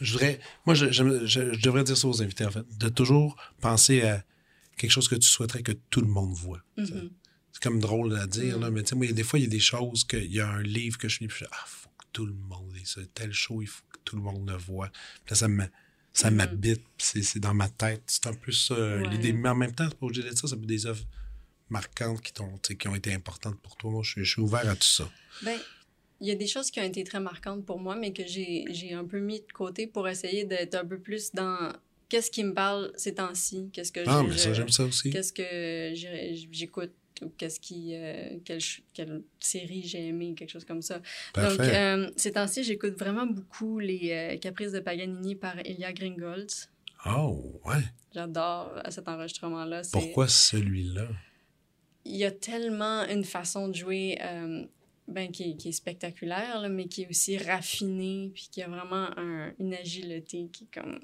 Je 0.01 0.13
voudrais. 0.13 0.41
Moi, 0.65 0.75
je, 0.75 0.91
je 0.91 1.61
devrais 1.63 1.85
dire 1.85 1.97
ça 1.97 2.09
aux 2.09 2.23
invités, 2.23 2.45
en 2.45 2.51
fait. 2.51 2.65
De 2.79 2.89
toujours 2.89 3.37
penser 3.61 4.03
à 4.03 4.25
quelque 4.77 4.91
chose 4.91 5.09
que 5.09 5.15
tu 5.17 5.29
souhaiterais 5.29 5.63
que 5.63 5.73
tout 5.91 6.01
le 6.01 6.09
monde 6.09 6.33
voit. 6.35 6.61
Mm-hmm. 6.79 7.11
C'est 7.53 7.63
comme 7.63 7.81
drôle 7.81 8.17
à 8.19 8.27
dire, 8.27 8.59
là, 8.59 8.71
mm. 8.71 8.75
mais 8.75 8.83
tu 8.83 8.91
sais, 8.91 8.95
moi, 8.97 9.07
des 9.11 9.23
fois, 9.23 9.39
il 9.39 9.43
y 9.43 9.47
a 9.47 9.51
des 9.51 9.61
choses 9.61 10.05
qu'il 10.05 10.31
y 10.33 10.41
a 10.41 10.49
un 10.49 10.63
livre 10.63 10.99
que 10.99 11.09
je 11.09 11.21
lis, 11.21 11.29
puis 11.29 11.39
je 11.41 11.45
dis, 11.45 11.51
ah, 11.53 11.65
faut 11.67 11.89
que 11.99 12.05
tout 12.13 12.27
le 12.27 12.35
monde 12.35 12.75
ait 12.77 12.85
ça. 12.85 13.01
Tel 13.15 13.33
show, 13.33 13.63
il 13.63 13.67
faut 13.69 13.83
que 13.93 13.99
tout 14.05 14.17
le 14.17 14.23
monde 14.23 14.49
le 14.49 14.57
voit. 14.57 14.91
là, 15.31 15.37
ça 15.37 15.49
me, 15.49 15.65
Ça 16.13 16.31
Mhm. 16.31 16.37
m'habite, 16.39 16.83
c'est 16.97 17.23
c'est 17.23 17.41
dans 17.41 17.53
ma 17.53 17.69
tête. 17.69 18.03
C'est 18.07 18.27
un 18.27 18.33
peu 18.33 18.51
ça 18.51 18.73
euh, 18.73 19.03
Ouais. 19.03 19.11
l'idée. 19.11 19.35
Mais 19.35 19.51
en 19.51 19.55
même 19.55 19.75
temps, 19.75 19.87
c'est 19.87 19.99
pas 19.99 20.07
obligé 20.07 20.23
d'être 20.23 20.39
ça. 20.39 20.49
Ça 20.49 20.57
peut 20.57 20.63
être 20.63 20.69
des 20.69 20.87
œuvres 20.87 21.05
marquantes 21.69 22.23
qui, 22.23 22.33
sais, 22.63 22.77
qui 22.77 22.89
ont 22.89 22.95
été 22.95 23.13
importantes 23.13 23.61
pour 23.61 23.77
toi. 23.77 23.91
Moi, 23.91 24.03
je 24.03 24.11
suis, 24.13 24.25
je 24.25 24.31
suis 24.31 24.41
ouvert 24.41 24.67
à 24.67 24.75
tout 24.77 24.87
ça. 24.87 25.11
Ben, 25.43 25.59
il 26.23 26.29
y 26.29 26.31
a 26.31 26.35
des 26.35 26.47
choses 26.47 26.71
qui 26.71 26.81
ont 26.81 26.85
été 26.85 27.05
très 27.05 27.21
marquantes 27.21 27.67
pour 27.67 27.79
moi, 27.79 27.97
mais 27.97 28.15
que 28.15 28.23
j'ai 28.27 28.95
un 28.95 29.05
peu 29.05 29.19
mis 29.21 29.41
de 29.41 29.53
côté 29.53 29.87
pour 29.87 30.09
essayer 30.09 30.45
d'être 30.45 30.75
un 30.75 30.87
peu 30.87 30.99
plus 30.99 31.33
dans 31.33 31.71
qu'est-ce 32.09 32.31
qui 32.31 32.45
me 32.45 32.55
parle 32.55 32.93
ces 32.97 33.15
temps-ci, 33.15 33.71
qu'est-ce 33.73 33.93
que 33.93 34.01
Ah, 34.07 34.23
mais 34.23 34.37
ça, 34.37 34.53
j'aime 34.53 34.69
ça 34.69 34.85
aussi. 34.85 35.11
qu'est-ce 35.11 35.33
que 35.33 35.93
j'écoute 36.53 36.93
ou 37.23 37.31
qu'est-ce 37.31 37.59
qui 37.61 37.95
euh, 37.95 38.37
quelle, 38.45 39.23
série 39.41 39.83
j'ai 39.83 40.09
aimé, 40.09 40.35
quelque 40.37 40.51
chose 40.51 40.65
comme 40.67 40.83
ça. 40.83 40.97
Donc, 41.35 41.57
Parfait. 41.57 41.75
euh, 41.77 42.11
ces 42.17 42.33
temps-ci, 42.33 42.63
j'écoute 42.63 42.99
vraiment 42.99 43.25
beaucoup 43.27 43.79
les 43.79 44.11
euh, 44.13 44.37
Caprices 44.39 44.73
de 44.73 44.81
Paganini 44.81 45.35
par 45.35 45.59
Elia 45.65 45.93
Gringolds. 45.95 46.69
Oh, 47.07 47.61
ouais. 47.65 47.83
J'adore 48.15 48.71
cet 48.91 49.09
enregistrement-là. 49.09 49.83
C'est- 49.85 49.93
Pourquoi 49.93 50.29
celui-là? 50.29 51.09
il 52.09 52.17
y 52.17 52.25
a 52.25 52.31
tellement 52.31 53.03
une 53.09 53.25
façon 53.25 53.67
de 53.69 53.75
jouer 53.75 54.17
ben, 55.09 55.31
qui, 55.31 55.51
est- 55.51 55.57
qui 55.57 55.69
est 55.69 55.73
spectaculaire, 55.73 56.61
là, 56.61 56.69
mais 56.69 56.87
qui 56.89 57.03
est 57.03 57.09
aussi 57.09 57.39
raffinée, 57.39 58.31
puis 58.35 58.49
qui 58.51 58.63
a 58.63 58.69
vraiment 58.69 59.09
un- 59.19 59.53
une 59.59 59.75
agilité 59.75 60.49
qui, 60.53 60.67
comme, 60.67 60.99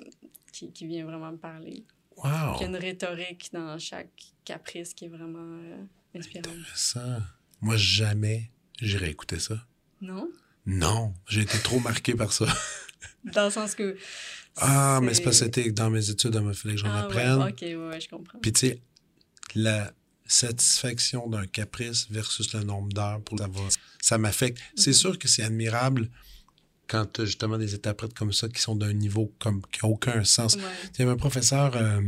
qui, 0.53 0.73
qui 0.73 0.87
vient 0.87 1.05
vraiment 1.05 1.33
me 1.33 1.39
parler. 1.39 1.85
Wow! 2.17 2.57
il 2.57 2.61
y 2.61 2.65
a 2.65 2.67
une 2.67 2.77
rhétorique 2.77 3.49
dans 3.53 3.79
chaque 3.79 4.11
caprice 4.45 4.93
qui 4.93 5.07
est 5.07 5.09
vraiment 5.09 5.39
euh, 5.65 5.85
inspirante. 6.15 6.53
Ça. 6.75 7.21
Moi, 7.61 7.77
jamais 7.77 8.51
j'irais 8.81 9.11
écouter 9.11 9.39
ça. 9.39 9.55
Non? 10.01 10.29
Non, 10.67 11.15
j'ai 11.29 11.41
été 11.43 11.59
trop 11.59 11.81
marqué 11.81 12.15
par 12.15 12.33
ça. 12.33 12.47
Dans 13.25 13.45
le 13.47 13.51
sens 13.51 13.75
que... 13.75 13.97
Ah, 14.57 15.01
mais 15.03 15.15
c'est 15.15 15.23
parce 15.23 15.39
que 15.39 15.45
c'était 15.47 15.71
dans 15.73 15.89
mes 15.91 16.11
études, 16.11 16.35
il 16.41 16.55
fallait 16.55 16.75
que 16.75 16.81
j'en 16.81 16.91
Ah, 16.91 17.05
apprenne. 17.05 17.39
ouais, 17.43 17.51
ok, 17.53 17.63
ouais, 17.63 17.75
ouais, 17.77 18.01
je 18.01 18.09
comprends. 18.09 18.39
Puis, 18.41 18.53
tu 18.53 18.67
sais, 18.67 18.83
la 19.55 19.93
satisfaction 20.33 21.28
d'un 21.28 21.47
caprice 21.47 22.07
versus 22.11 22.53
le 22.55 22.62
nombre 22.64 22.89
d'heures 22.93 23.20
pour 23.22 23.39
l'avoir, 23.39 23.68
ça 24.01 24.18
m'affecte. 24.18 24.59
C'est 24.76 24.91
Mhm. 24.91 24.95
sûr 24.97 25.18
que 25.18 25.28
c'est 25.28 25.43
admirable 25.43 26.09
quand 26.89 27.07
tu 27.12 27.24
justement 27.26 27.59
des 27.59 27.74
interprètes 27.74 28.14
comme 28.14 28.33
ça 28.33 28.49
qui 28.49 28.61
sont 28.61 28.74
d'un 28.76 28.93
niveau 28.93 29.33
comme, 29.39 29.62
qui 29.72 29.80
n'a 29.83 29.89
aucun 29.91 30.24
sens. 30.24 30.57
Ouais. 30.57 30.62
Il 30.95 30.99
y 31.01 31.03
avait 31.03 31.12
un 31.12 31.16
professeur, 31.16 31.74
euh, 31.76 32.01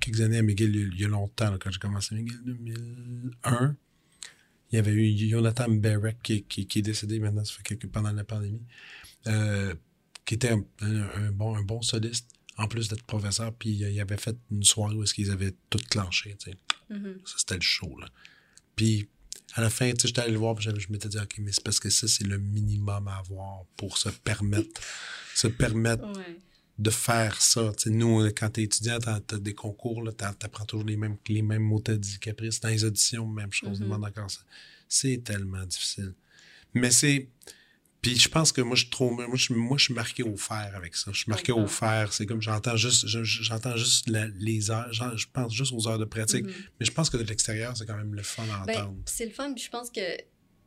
quelques 0.00 0.20
années 0.20 0.38
à 0.38 0.42
McGill, 0.42 0.74
il 0.92 1.00
y 1.00 1.04
a- 1.04 1.08
longtemps, 1.08 1.50
là, 1.50 1.58
quand 1.60 1.70
j'ai 1.70 1.78
commencé 1.78 2.14
à 2.14 2.18
McGill, 2.18 2.40
2001. 2.44 3.76
Il 4.70 4.76
y 4.76 4.78
avait 4.78 4.92
eu 4.92 5.28
Jonathan 5.30 5.68
Barrett 5.70 6.16
qui, 6.22 6.42
qui, 6.44 6.66
qui 6.66 6.80
est 6.80 6.82
décédé 6.82 7.18
maintenant, 7.20 7.44
ça 7.44 7.54
fait 7.54 7.62
quelques 7.62 7.86
pendant 7.88 8.12
la 8.12 8.24
pandémie, 8.24 8.60
euh, 9.26 9.74
qui 10.24 10.34
était 10.34 10.50
un, 10.50 10.62
un- 10.82 11.08
un 11.26 11.30
bon, 11.32 11.56
un 11.56 11.62
bon 11.62 11.80
soliste, 11.80 12.26
en 12.58 12.66
plus 12.68 12.88
d'être 12.88 13.04
professeur. 13.04 13.52
Puis 13.54 13.70
il 13.70 14.00
avait 14.00 14.16
fait 14.18 14.36
une 14.50 14.64
soirée 14.64 14.94
où 14.94 15.02
est-ce 15.04 15.14
qu'ils 15.14 15.30
avaient 15.30 15.54
tout 15.70 15.78
clenché. 15.90 16.36
Mhm. 16.90 17.18
Ça, 17.24 17.34
c'était 17.38 17.54
le 17.56 17.60
show. 17.62 17.98
Là. 17.98 18.08
Puis 18.76 19.08
à 19.54 19.60
la 19.62 19.70
fin, 19.70 19.90
tu 19.92 20.02
sais, 20.02 20.08
j'étais 20.08 20.20
allé 20.20 20.32
le 20.32 20.38
voir, 20.38 20.60
je, 20.60 20.70
je 20.78 20.92
m'étais 20.92 21.08
dit, 21.08 21.18
OK, 21.18 21.36
mais 21.38 21.52
c'est 21.52 21.62
parce 21.64 21.80
que 21.80 21.90
ça, 21.90 22.06
c'est 22.06 22.24
le 22.24 22.38
minimum 22.38 23.08
à 23.08 23.16
avoir 23.18 23.64
pour 23.76 23.96
se 23.98 24.08
permettre, 24.10 24.80
se 25.34 25.48
permettre 25.48 26.04
Ouais. 26.16 26.38
de 26.78 26.90
faire 26.90 27.40
ça. 27.40 27.72
Tu 27.76 27.84
sais, 27.84 27.90
nous, 27.90 28.24
quand 28.28 28.50
t'es 28.50 28.62
étudiant, 28.64 28.98
t'as 28.98 29.16
as 29.32 29.38
des 29.38 29.54
concours, 29.54 30.02
t'apprends 30.16 30.64
toujours 30.66 30.86
les 30.86 30.96
mêmes, 30.96 31.16
les 31.28 31.42
mêmes 31.42 31.62
mots 31.62 31.80
t'as 31.80 31.96
dit 31.96 32.18
caprice. 32.18 32.60
Dans 32.60 32.68
les 32.68 32.84
auditions, 32.84 33.26
même 33.26 33.52
chose, 33.52 33.80
demande 33.80 34.04
encore 34.04 34.30
ça. 34.30 34.40
C'est 34.88 35.22
tellement 35.24 35.64
difficile. 35.64 36.14
Mais 36.74 36.90
c'est... 36.90 37.28
Puis 38.00 38.16
je 38.18 38.28
pense 38.28 38.52
que 38.52 38.60
moi, 38.60 38.76
je 38.76 38.86
trouve... 38.86 39.14
Moi, 39.26 39.36
je, 39.36 39.52
moi, 39.52 39.76
je 39.76 39.84
suis 39.84 39.94
marqué 39.94 40.22
au 40.22 40.36
fer 40.36 40.70
avec 40.74 40.94
ça. 40.94 41.10
Je 41.12 41.18
suis 41.18 41.30
marqué 41.30 41.50
au 41.52 41.66
fer. 41.66 42.12
C'est 42.12 42.26
comme 42.26 42.40
j'entends 42.40 42.76
juste... 42.76 43.06
je- 43.08 43.24
je- 43.24 43.42
J'entends 43.42 43.76
juste 43.76 44.08
la- 44.08 44.28
les 44.28 44.70
heures... 44.70 44.92
Je 44.92 45.26
pense 45.32 45.52
juste 45.52 45.72
aux 45.72 45.88
heures 45.88 45.98
de 45.98 46.04
pratique. 46.04 46.44
Mhm. 46.44 46.52
Mais 46.78 46.86
je 46.86 46.92
pense 46.92 47.10
que 47.10 47.16
de 47.16 47.24
l'extérieur, 47.24 47.76
c'est 47.76 47.86
quand 47.86 47.96
même 47.96 48.14
le 48.14 48.22
fun 48.22 48.44
à 48.44 48.64
Ben, 48.66 48.76
entendre. 48.82 48.98
c'est 49.06 49.26
le 49.26 49.32
fun, 49.32 49.52
puis 49.52 49.64
je 49.64 49.70
pense 49.70 49.90
que, 49.90 50.16
tu 50.16 50.22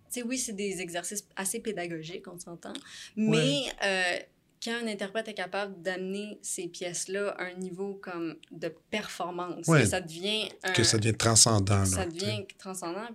sais, 0.09 0.23
oui, 0.23 0.37
c'est 0.37 0.53
des 0.53 0.81
exercices 0.81 1.23
assez 1.37 1.59
pédagogiques, 1.61 2.27
on 2.27 2.37
s'entend, 2.37 2.73
mais 3.15 3.61
euh, 3.83 4.17
quand 4.63 4.73
un 4.83 4.87
interprète 4.87 5.27
est 5.27 5.33
capable 5.33 5.81
d'amener 5.81 6.37
ces 6.43 6.67
pièces-là 6.67 7.29
à 7.31 7.45
un 7.45 7.53
niveau 7.55 7.95
comme 7.95 8.35
de 8.51 8.67
performance, 8.91 9.67
Ouais. 9.67 9.81
que 9.81 9.87
ça 9.87 10.01
devient 10.01 10.49
un- 10.63 10.71
que 10.73 10.83
ça 10.83 10.97
devient 10.99 11.15
transcendant. 11.17 11.83
ça 11.85 12.05
devient 12.05 12.45
transcendant. 12.59 13.07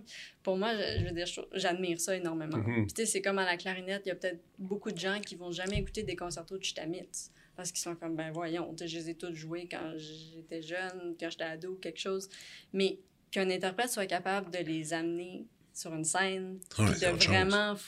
Pour 0.43 0.57
moi, 0.57 0.73
je, 0.75 1.01
je 1.01 1.05
veux 1.05 1.13
dire, 1.13 1.27
j'admire 1.53 2.01
ça 2.01 2.17
énormément. 2.17 2.57
Mhm. 2.59 2.87
Puis 2.87 2.95
tu 2.95 3.03
sais, 3.03 3.07
c'est 3.07 3.23
comme 3.23 3.39
à 3.39 3.45
la 3.45 3.57
clarinette, 3.57 4.03
il 4.07 4.09
y 4.09 4.13
a 4.13 4.17
peut-être 4.17 4.41
beaucoup 4.59 4.91
de 4.91 4.99
gens 4.99 5.21
qui 5.21 5.37
vont 5.37 5.53
jamais 5.53 5.79
écouter 5.79 6.03
des 6.03 6.17
concertos 6.17 6.59
de 6.59 6.65
Stamitz 6.65 7.31
parce 7.55 7.71
qu'ils 7.71 7.81
sont 7.81 7.95
comme, 7.95 8.17
ben 8.17 8.31
voyons, 8.33 8.75
je 8.79 8.85
les 8.85 9.11
ai 9.11 9.15
tous 9.15 9.33
joués 9.35 9.69
quand 9.71 9.93
j'étais 9.97 10.63
jeune, 10.63 11.15
quand 11.19 11.31
j'étais 11.31 11.45
ado 11.45 11.77
quelque 11.77 12.01
chose. 12.01 12.29
Mais 12.73 12.99
qu'un 13.31 13.49
interprète 13.51 13.91
soit 13.91 14.07
capable 14.07 14.51
de 14.51 14.59
les 14.59 14.93
amener 14.93 15.47
sur 15.73 15.95
une 15.95 16.05
scène, 16.05 16.59
Ouais, 16.79 16.87
de 16.87 17.21
chose. 17.21 17.79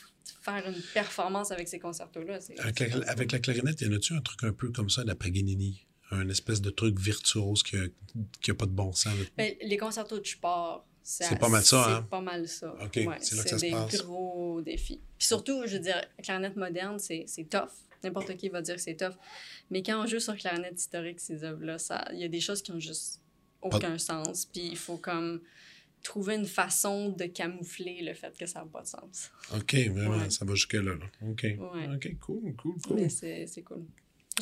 Faire 0.43 0.67
une 0.69 0.81
performance 0.95 1.51
avec 1.51 1.69
ces 1.69 1.79
concertos-là. 1.79 2.39
Avec 2.59 2.81
la, 2.81 3.11
avec 3.11 3.33
la 3.33 3.39
clarinette, 3.39 3.81
y 3.81 3.87
en 3.87 3.93
a-tu 3.93 4.15
un 4.15 4.21
truc 4.21 4.45
un 4.45 4.53
peu 4.53 4.71
comme 4.71 4.91
ça, 4.91 5.05
la 5.05 5.15
Paganini? 5.15 5.85
Un 6.11 6.29
espèce 6.31 6.63
de 6.63 6.71
truc 6.71 6.99
virtuose 6.99 7.63
qui 7.63 7.77
n'a 7.77 8.55
pas 8.55 8.65
de 8.67 8.71
bon 8.71 8.93
sens. 8.93 9.13
Ben, 9.37 9.55
les 9.61 9.77
concertos 9.77 10.19
de 10.19 10.27
sport, 10.27 10.87
C'est 11.03 11.39
pas 11.39 11.49
mal 11.51 11.63
ça, 11.63 11.85
C'est 11.85 11.93
hein? 11.93 12.07
pas 12.11 12.21
mal 12.23 12.49
ça. 12.49 12.75
OK, 12.83 12.97
Ouais, 12.97 13.17
c'est 13.21 13.37
là 13.37 13.43
que 13.43 13.49
ça 13.51 13.59
se 13.59 13.65
des 13.67 13.71
passe. 13.73 14.03
gros 14.03 14.63
défis. 14.63 15.01
Puis 15.19 15.27
surtout, 15.27 15.63
je 15.67 15.75
veux 15.75 15.83
dire, 15.83 16.03
clarinette 16.23 16.57
moderne, 16.57 16.99
c'est 16.99 17.27
tough. 17.51 17.69
N'importe 18.03 18.37
qui 18.37 18.49
va 18.49 18.63
dire 18.63 18.77
que 18.77 18.81
c'est 18.81 18.95
tough. 18.97 19.15
Mais 19.71 19.83
quand 19.83 20.03
on 20.03 20.07
joue 20.07 20.21
sur 20.21 20.35
clarinette 20.37 20.81
historique, 20.81 21.21
ces 21.21 21.45
œuvres-là, 21.45 21.77
il 22.13 22.21
y 22.21 22.25
a 22.25 22.29
des 22.29 22.41
choses 22.41 22.63
qui 22.63 22.71
ont 22.73 22.81
juste 22.81 23.21
aucun 23.61 23.99
sens. 23.99 24.47
Puis 24.47 24.67
il 24.69 24.77
faut 24.79 24.97
comme 24.97 25.41
trouver 26.03 26.35
une 26.37 26.47
façon 26.47 27.11
de 27.11 27.25
camoufler 27.25 28.03
le 28.03 28.15
fait 28.15 28.37
que 28.39 28.47
ça 28.47 28.61
n'a 28.61 28.67
pas 28.67 28.83
de 28.83 28.87
sens. 28.87 29.31
OK, 29.55 29.75
vraiment, 29.89 30.17
Ouais. 30.19 30.31
ça 30.31 30.45
va 30.45 30.55
jusque-là. 30.55 30.83
là. 30.95 31.29
OK. 31.29 31.43
Ouais. 31.43 31.89
OK, 31.95 32.17
cool, 32.21 32.55
cool, 32.57 32.75
cool. 32.87 32.97
Mais 32.97 33.09
c'est 33.09 33.47
c'est 33.47 33.63
cool. 33.63 33.85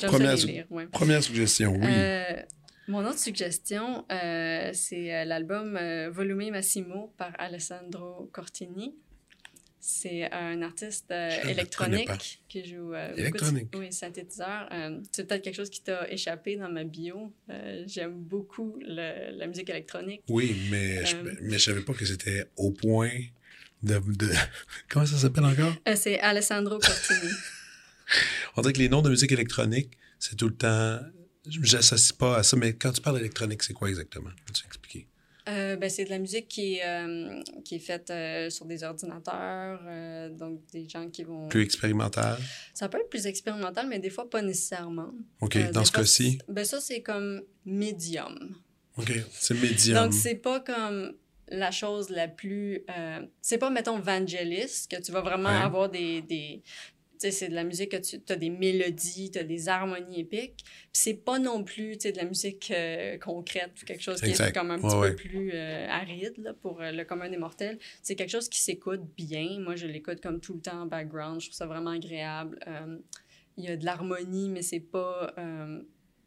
J'aime 0.01 0.11
Première 0.11 0.39
su- 0.39 0.47
lire, 0.47 0.67
ouais. 0.71 0.87
Première 0.87 1.23
suggestion, 1.23 1.73
oui. 1.75 1.87
Euh, 1.87 2.43
mon 2.89 3.05
autre 3.05 3.19
suggestion, 3.19 4.05
euh, 4.13 4.71
c'est 4.75 5.13
euh, 5.15 5.25
l'album 5.25 5.77
euh, 5.77 6.11
Volume 6.11 6.51
Massimo 6.51 7.13
par 7.17 7.33
Alessandro 7.39 8.29
Cortini. 8.33 8.95
C'est 9.89 10.29
un 10.33 10.63
artiste 10.63 11.13
euh, 11.13 11.31
électronique 11.49 12.41
qui 12.49 12.65
joue 12.65 12.93
euh, 12.93 13.07
beaucoup 13.11 13.15
de- 13.15 13.21
Électronique. 13.21 13.69
oui, 13.77 13.93
synthétiseur. 13.93 14.69
Euh, 14.73 15.01
c'est 15.13 15.29
peut-être 15.29 15.43
quelque 15.45 15.55
chose 15.55 15.71
qui 15.71 15.81
t'a 15.81 16.11
échappé 16.11 16.57
dans 16.57 16.69
ma 16.69 16.83
bio. 16.83 17.33
Euh, 17.51 17.85
J'aime 17.87 18.15
beaucoup 18.19 18.77
le- 18.81 19.39
la 19.39 19.47
musique 19.47 19.71
électronique. 19.71 20.23
Oui, 20.29 20.57
mais, 20.73 21.07
je, 21.07 21.15
euh, 21.17 21.35
mais 21.41 21.59
je 21.61 21.65
savais 21.65 21.83
pas 21.83 21.93
que 21.95 22.05
c'était 22.05 22.47
au 22.57 22.73
point 22.73 23.13
de, 23.85 24.01
de- 24.01 24.33
Comment 24.89 25.07
ça 25.07 25.19
s'appelle 25.19 25.45
encore? 25.45 25.73
Euh, 25.87 25.95
c'est 25.95 26.19
Alessandro 26.19 26.81
Cortini. 26.81 27.31
On 28.57 28.63
dirait 28.63 28.73
que 28.73 28.79
les 28.81 28.89
noms 28.89 29.03
de 29.03 29.11
musique 29.11 29.31
électronique, 29.31 29.97
c'est 30.19 30.35
tout 30.37 30.49
le 30.49 30.57
temps... 30.57 30.99
J'associe 31.49 32.13
pas 32.13 32.39
à 32.39 32.43
ça, 32.43 32.57
mais 32.57 32.73
quand 32.73 32.91
tu 32.91 33.01
parles 33.01 33.19
d'électronique, 33.19 33.63
c'est 33.63 33.73
quoi 33.73 33.89
exactement? 33.89 34.31
Peux-tu 34.47 34.65
expliquer? 34.67 35.07
Euh, 35.49 35.77
ben, 35.77 35.89
c'est 35.89 36.05
de 36.05 36.11
la 36.11 36.19
musique 36.19 36.49
qui 36.49 36.75
est, 36.75 36.85
euh, 36.85 37.41
qui 37.65 37.77
est 37.77 37.81
faite 37.81 38.11
euh, 38.11 38.51
sur 38.51 38.67
des 38.67 38.83
ordinateurs, 38.83 39.81
donc 40.33 40.61
des 40.73 40.89
gens 40.89 41.09
qui 41.09 41.23
vont... 41.23 41.49
Plus 41.49 41.63
expérimental? 41.63 42.39
Ça 42.75 42.89
peut 42.89 42.99
être 42.99 43.09
plus 43.09 43.27
expérimental, 43.27 43.87
mais 43.87 44.01
des 44.01 44.11
fois 44.11 44.29
pas 44.29 44.43
nécessairement. 44.43 45.13
OK, 45.41 45.71
dans 45.71 45.85
ce 45.85 45.93
cas-ci, 45.93 46.39
Ben 46.49 46.65
ça, 46.65 46.81
c'est 46.81 47.01
comme 47.01 47.43
médium. 47.65 48.57
OK, 48.99 49.13
c'est 49.31 49.55
médium. 49.55 50.05
Donc, 50.05 50.15
c'est 50.15 50.35
pas 50.35 50.61
comme 50.61 51.15
la 51.49 51.71
chose 51.71 52.11
la 52.11 52.27
plus... 52.27 52.83
c'est 53.41 53.59
pas, 53.59 53.71
mettons, 53.71 54.01
Vangelis, 54.01 54.87
que 54.91 55.01
tu 55.01 55.13
vas 55.13 55.21
vraiment 55.21 55.51
Ouais. 55.51 55.63
avoir 55.63 55.89
des... 55.89 56.63
c'est 57.19 57.49
de 57.49 57.55
la 57.55 57.65
musique 57.65 57.91
que 57.91 57.97
tu 57.97 58.33
as 58.33 58.37
des 58.37 58.51
mélodies, 58.51 59.31
tu 59.31 59.39
as 59.39 59.45
des 59.45 59.69
harmonies 59.69 60.21
épiques. 60.21 60.65
Puis 60.65 60.91
c'est 60.93 61.15
pas 61.15 61.39
non 61.39 61.65
plus, 61.65 61.93
tu 61.93 62.03
sais, 62.03 62.13
de 62.13 62.19
la 62.19 62.25
musique 62.25 62.71
euh, 62.71 63.19
concrète 63.19 63.73
ou 63.83 63.85
quelque 63.85 64.03
chose 64.03 64.21
qui 64.21 64.31
Exact. 64.31 64.49
est 64.49 64.53
comme 64.53 64.71
un 64.71 64.79
petit 64.79 64.97
ouais. 64.97 65.11
peu 65.11 65.17
plus 65.17 65.51
euh, 65.55 65.87
aride 65.89 66.35
là, 66.39 66.55
pour 66.55 66.81
euh, 66.81 66.93
le 66.93 67.05
commun 67.05 67.29
des 67.29 67.37
mortels. 67.37 67.79
C'est 68.03 68.15
quelque 68.17 68.31
chose 68.31 68.49
qui 68.49 68.61
s'écoute 68.61 69.03
bien. 69.17 69.61
Moi, 69.61 69.77
je 69.77 69.87
l'écoute 69.87 70.21
comme 70.21 70.41
tout 70.41 70.55
le 70.55 70.61
temps 70.61 70.83
en 70.83 70.87
background. 70.87 71.41
Je 71.41 71.47
trouve 71.47 71.57
ça 71.57 71.67
vraiment 71.67 71.91
agréable. 71.91 72.59
Euh, 72.67 72.99
il 73.57 73.65
y 73.65 73.69
a 73.69 73.77
de 73.77 73.85
l'harmonie, 73.85 74.51
mais 74.51 74.63
c'est 74.63 74.81
pas 74.81 75.35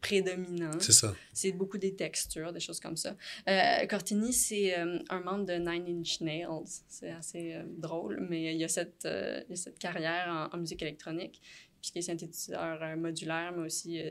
prédominant. 0.01 0.79
C'est 0.79 0.93
ça. 0.93 1.13
C'est 1.33 1.51
beaucoup 1.51 1.77
des 1.77 1.93
textures, 1.95 2.53
des 2.53 2.59
choses 2.59 2.79
comme 2.79 2.95
ça. 2.95 3.17
Euh, 3.47 3.85
Cortini, 3.85 4.31
c'est 4.31 4.79
euh, 4.79 4.99
un 5.09 5.19
membre 5.19 5.45
de 5.45 5.53
Nine 5.53 5.99
Inch 5.99 6.21
Nails. 6.21 6.65
C'est 6.87 7.11
assez 7.11 7.53
euh, 7.53 7.63
drôle, 7.67 8.25
mais 8.29 8.53
il 8.53 8.59
y 8.59 8.63
a 8.63 8.69
cette, 8.69 9.05
il 9.05 9.49
y 9.49 9.53
a 9.53 9.55
cette 9.55 9.77
carrière 9.77 10.27
en, 10.29 10.55
en 10.55 10.59
musique 10.59 10.81
électronique, 10.81 11.41
puis 11.81 11.91
qui 11.91 11.99
est 11.99 12.03
synthétiseur 12.03 12.81
euh, 12.81 12.95
modulaire, 12.95 13.51
mais 13.55 13.65
aussi 13.65 14.01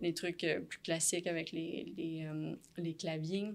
des 0.00 0.14
trucs 0.14 0.46
plus 0.68 0.80
classiques 0.80 1.26
avec 1.26 1.52
les, 1.52 1.92
les, 1.96 2.28
les 2.76 2.94
claviers. 2.94 3.52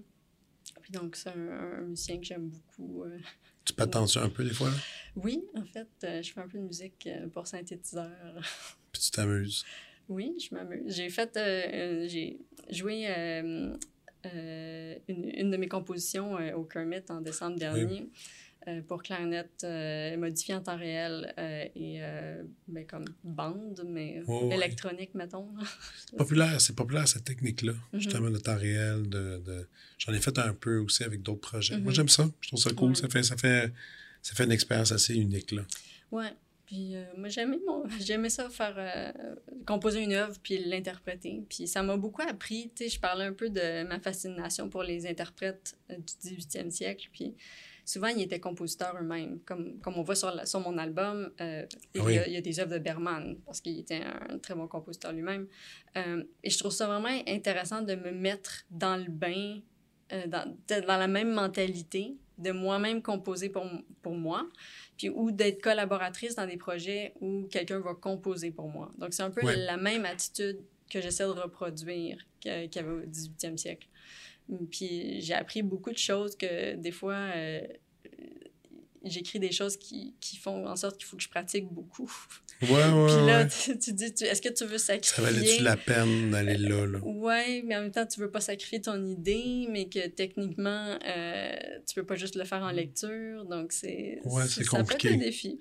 Puis 0.80 0.92
donc, 0.92 1.16
c'est 1.16 1.30
un, 1.30 1.50
un 1.50 1.80
musicien 1.82 2.18
que 2.18 2.24
j'aime 2.24 2.48
beaucoup. 2.48 3.04
Tu 3.64 3.72
patentes 3.74 4.16
un 4.16 4.28
peu 4.28 4.44
des 4.44 4.54
fois, 4.54 4.70
là? 4.70 4.76
Oui, 5.16 5.44
en 5.54 5.64
fait, 5.64 6.22
je 6.22 6.32
fais 6.32 6.40
un 6.40 6.48
peu 6.48 6.58
de 6.58 6.64
musique 6.64 7.08
pour 7.32 7.46
synthétiseur. 7.46 8.40
Puis 8.92 9.02
tu 9.02 9.10
t'amuses. 9.10 9.64
Oui, 10.08 10.34
je 10.38 10.54
m'amuse. 10.54 10.94
J'ai 10.94 11.08
fait. 11.10 11.36
euh, 11.36 12.06
j'ai 12.08 12.38
joué 12.70 13.06
euh, 13.08 13.74
euh, 14.26 14.94
une, 15.08 15.30
une 15.34 15.50
de 15.50 15.56
mes 15.56 15.68
compositions 15.68 16.38
euh, 16.38 16.52
au 16.54 16.64
Kermit 16.64 17.02
en 17.08 17.20
décembre 17.20 17.58
dernier. 17.58 18.08
euh, 18.68 18.82
pour 18.82 19.00
clarinette 19.00 19.62
euh, 19.62 20.16
modifiée 20.16 20.54
en 20.56 20.60
temps 20.60 20.76
réel 20.76 21.32
euh, 21.38 21.64
et 21.76 21.98
euh, 22.02 22.42
ben, 22.66 22.84
comme 22.84 23.04
bande, 23.22 23.84
mais 23.86 24.20
ouais. 24.26 24.56
électronique, 24.56 25.14
mettons. 25.14 25.46
Populaire, 26.16 26.60
c'est 26.60 26.74
populaire 26.74 27.06
cette 27.06 27.22
technique-là, 27.24 27.72
Mhm. 27.92 28.00
justement, 28.00 28.28
le 28.28 28.40
temps 28.40 28.56
réel. 28.56 29.08
De, 29.08 29.38
de- 29.38 29.68
J'en 29.98 30.12
ai 30.12 30.18
fait 30.20 30.36
un 30.38 30.52
peu 30.52 30.78
aussi 30.78 31.04
avec 31.04 31.22
d'autres 31.22 31.42
projets. 31.42 31.78
Moi, 31.78 31.90
Mhm. 31.92 31.94
j'aime 31.94 32.08
ça. 32.08 32.28
Je 32.40 32.48
trouve 32.48 32.60
ça 32.60 32.70
cool. 32.72 32.88
Ouais. 32.90 32.94
Ça, 32.96 33.08
fait, 33.08 33.22
ça, 33.22 33.36
fait, 33.36 33.72
ça 34.20 34.34
fait 34.34 34.44
une 34.44 34.52
expérience 34.52 34.90
assez 34.90 35.14
unique. 35.14 35.52
Là. 35.52 35.62
Ouais. 36.10 36.32
Puis 36.66 36.96
euh, 36.96 37.04
moi, 37.16 37.28
j'aimais, 37.28 37.58
mon... 37.64 37.84
j'aimais 38.00 38.28
ça, 38.28 38.50
faire 38.50 38.74
euh, 38.76 39.34
composer 39.66 40.02
une 40.02 40.12
œuvre 40.12 40.36
puis 40.42 40.58
l'interpréter. 40.58 41.42
Puis 41.48 41.66
ça 41.68 41.82
m'a 41.82 41.96
beaucoup 41.96 42.22
appris. 42.22 42.70
Tu 42.74 42.84
sais, 42.84 42.90
je 42.90 43.00
parlais 43.00 43.24
un 43.24 43.32
peu 43.32 43.48
de 43.48 43.84
ma 43.84 44.00
fascination 44.00 44.68
pour 44.68 44.82
les 44.82 45.06
interprètes 45.06 45.76
euh, 45.90 45.96
du 45.96 46.34
18e 46.34 46.70
siècle. 46.70 47.08
Puis 47.12 47.34
souvent, 47.84 48.08
ils 48.08 48.20
étaient 48.20 48.40
compositeurs 48.40 48.96
eux-mêmes. 49.00 49.38
Comme, 49.46 49.78
comme 49.78 49.94
on 49.96 50.02
voit 50.02 50.16
sur, 50.16 50.34
la- 50.34 50.44
sur 50.44 50.58
mon 50.60 50.76
album, 50.76 51.30
euh, 51.40 51.64
il, 51.94 52.02
y 52.02 52.18
a, 52.18 52.26
il 52.26 52.32
y 52.32 52.36
a 52.36 52.40
des 52.40 52.58
œuvres 52.58 52.72
de 52.72 52.78
Berman 52.78 53.36
parce 53.46 53.60
qu'il 53.60 53.78
était 53.78 54.02
un, 54.02 54.38
très 54.38 54.56
bon 54.56 54.66
compositeur 54.66 55.12
lui-même. 55.12 55.46
Et 56.42 56.50
je 56.50 56.58
trouve 56.58 56.72
ça 56.72 56.86
vraiment 56.86 57.16
intéressant 57.26 57.80
de 57.80 57.94
me 57.94 58.10
mettre 58.10 58.64
dans 58.70 58.96
le 58.96 59.10
bain, 59.10 59.60
dans, 60.10 60.54
dans 60.68 60.98
la 60.98 61.08
même 61.08 61.32
mentalité, 61.32 62.16
de 62.38 62.52
moi-même 62.52 63.02
composer 63.02 63.48
pour, 63.48 63.64
pour 64.02 64.14
moi 64.14 64.46
puis 64.96 65.08
ou 65.10 65.30
d'être 65.30 65.62
collaboratrice 65.62 66.34
dans 66.34 66.46
des 66.46 66.56
projets 66.56 67.12
où 67.20 67.44
quelqu'un 67.50 67.80
va 67.80 67.94
composer 67.94 68.50
pour 68.50 68.68
moi. 68.68 68.90
Donc, 68.98 69.12
c'est 69.14 69.22
un 69.22 69.30
peu 69.30 69.44
Ouais. 69.44 69.56
la 69.56 69.76
même 69.76 70.04
attitude 70.04 70.58
que 70.90 71.00
j'essaie 71.00 71.24
de 71.24 71.30
reproduire 71.30 72.18
qu'il 72.40 72.70
y 72.74 72.78
avait 72.78 72.90
au 72.90 73.00
18e 73.02 73.56
siècle. 73.56 73.88
Puis 74.70 75.20
j'ai 75.20 75.34
appris 75.34 75.62
beaucoup 75.62 75.90
de 75.90 75.98
choses 75.98 76.36
que 76.36 76.76
des 76.76 76.92
fois, 76.92 77.14
euh, 77.14 77.60
j'écris 79.10 79.38
des 79.40 79.52
choses 79.52 79.76
qui, 79.76 80.14
qui 80.20 80.36
font 80.36 80.66
en 80.66 80.76
sorte 80.76 80.96
qu'il 80.98 81.06
faut 81.06 81.16
que 81.16 81.22
je 81.22 81.28
pratique 81.28 81.66
beaucoup. 81.72 82.10
Ouais, 82.62 82.68
ouais, 82.70 83.06
Puis 83.06 83.26
là, 83.26 83.42
ouais. 83.42 83.48
tu, 83.48 83.78
tu 83.78 83.92
dis, 83.92 84.14
tu- 84.14 84.24
est-ce 84.24 84.40
que 84.40 84.48
tu 84.48 84.64
veux 84.64 84.78
Ça 84.78 84.94
sacrifier... 84.94 85.22
valait-tu 85.24 85.62
la 85.62 85.76
peine 85.76 86.30
d'aller 86.30 86.56
là? 86.56 86.86
là? 86.86 86.98
Ouais, 87.04 87.62
mais 87.66 87.76
en 87.76 87.82
même 87.82 87.90
temps, 87.92 88.06
tu 88.06 88.18
veux 88.20 88.30
pas 88.30 88.40
sacrifier 88.40 88.80
ton 88.80 89.04
idée, 89.04 89.66
mais 89.70 89.88
que 89.88 90.06
techniquement, 90.08 90.98
euh, 91.06 91.52
tu 91.86 91.94
peux 91.94 92.04
pas 92.06 92.14
juste 92.16 92.34
le 92.36 92.44
faire 92.44 92.62
en 92.62 92.70
lecture. 92.70 93.44
Donc, 93.44 93.72
c'est. 93.72 94.20
Ouais, 94.24 94.44
c'est 94.48 94.64
Ça 94.64 94.78
peut 94.78 94.82
être 94.82 94.88
compliqué. 94.92 95.08
un 95.10 95.16
défi. 95.18 95.60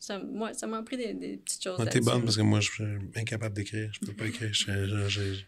Ça, 0.00 0.18
moi, 0.20 0.54
ça 0.54 0.66
m'a 0.66 0.78
appris 0.78 0.96
des, 0.96 1.14
des 1.14 1.36
petites 1.38 1.62
choses. 1.62 1.76
Ah, 1.80 1.86
T'es 1.86 2.00
bonne 2.00 2.22
parce 2.24 2.36
que 2.36 2.42
moi, 2.42 2.60
je 2.60 2.70
suis 2.70 2.84
incapable 3.16 3.54
d'écrire. 3.54 3.90
Je 3.92 4.00
peux 4.06 4.12
pas 4.12 4.26
écrire. 4.26 4.52
Je, 4.52 4.64
je, 4.86 5.08
je- 5.08 5.44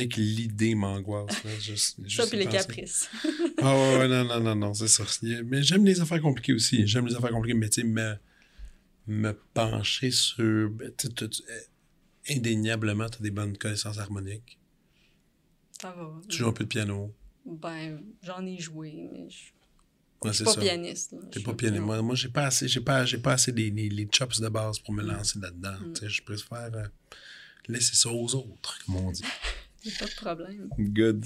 a 0.00 0.06
que 0.06 0.20
l'idée 0.20 0.74
m'angoisse. 0.74 1.42
là, 1.44 1.50
juste- 1.60 1.96
Ça, 1.96 2.02
juste 2.06 2.28
puis 2.30 2.38
les 2.38 2.44
penser. 2.46 2.56
caprices. 2.58 3.10
Ah 3.66 3.72
ouais, 3.74 3.98
ouais, 3.98 4.08
non, 4.08 4.24
non, 4.24 4.40
non, 4.40 4.54
non, 4.56 4.74
c'est 4.74 4.88
ça. 4.88 5.04
Mais 5.44 5.62
j'aime 5.62 5.84
les 5.86 6.00
affaires 6.00 6.20
compliquées 6.20 6.52
aussi. 6.52 6.86
J'aime 6.86 7.06
les 7.06 7.14
affaires 7.14 7.30
compliquées, 7.30 7.56
mais 7.56 7.68
tu 7.70 7.80
sais, 7.80 7.86
me, 7.86 8.14
me 9.06 9.32
pencher 9.54 10.10
sur... 10.10 10.68
ben, 10.70 10.92
euh, 11.20 11.28
indéniablement, 12.28 13.08
tu 13.08 13.18
as 13.18 13.22
des 13.22 13.30
bonnes 13.30 13.56
connaissances 13.56 13.98
harmoniques. 13.98 14.58
Ça 15.80 15.92
va. 15.92 16.10
Tu 16.28 16.38
joues 16.38 16.48
un 16.48 16.52
peu 16.52 16.64
de 16.64 16.68
piano. 16.68 17.14
Ben, 17.46 18.02
j'en 18.22 18.44
ai 18.46 18.58
joué, 18.58 19.08
mais 19.12 19.28
je 19.30 19.52
Ouais, 20.22 20.30
je 20.32 20.36
suis 20.36 20.44
pas 20.44 20.52
ça. 20.52 20.60
pianiste. 20.60 21.14
T'es 21.30 21.40
pas 21.40 21.52
pianiste. 21.54 21.82
Moi, 21.82 22.00
moi 22.00 22.14
j'ai 22.14 22.28
pas 22.30 22.46
assez, 22.46 22.66
j'ai 22.66 22.80
pas, 22.80 23.04
j'ai 23.04 23.18
pas 23.18 23.34
assez 23.34 23.52
les, 23.52 23.70
les, 23.70 23.90
les 23.90 24.08
chops 24.10 24.40
de 24.40 24.48
base 24.48 24.78
pour 24.78 24.94
me 24.94 25.02
lancer 25.02 25.38
là-dedans. 25.38 25.76
Mm. 25.80 26.08
Je 26.08 26.22
préfère 26.22 26.70
euh, 26.74 26.84
laisser 27.68 27.94
ça 27.94 28.08
aux 28.10 28.34
autres, 28.34 28.78
comme 28.86 28.96
on 28.96 29.10
dit. 29.12 29.22
Pas 29.98 30.06
de 30.06 30.14
problème. 30.16 30.68
Good. 30.78 31.24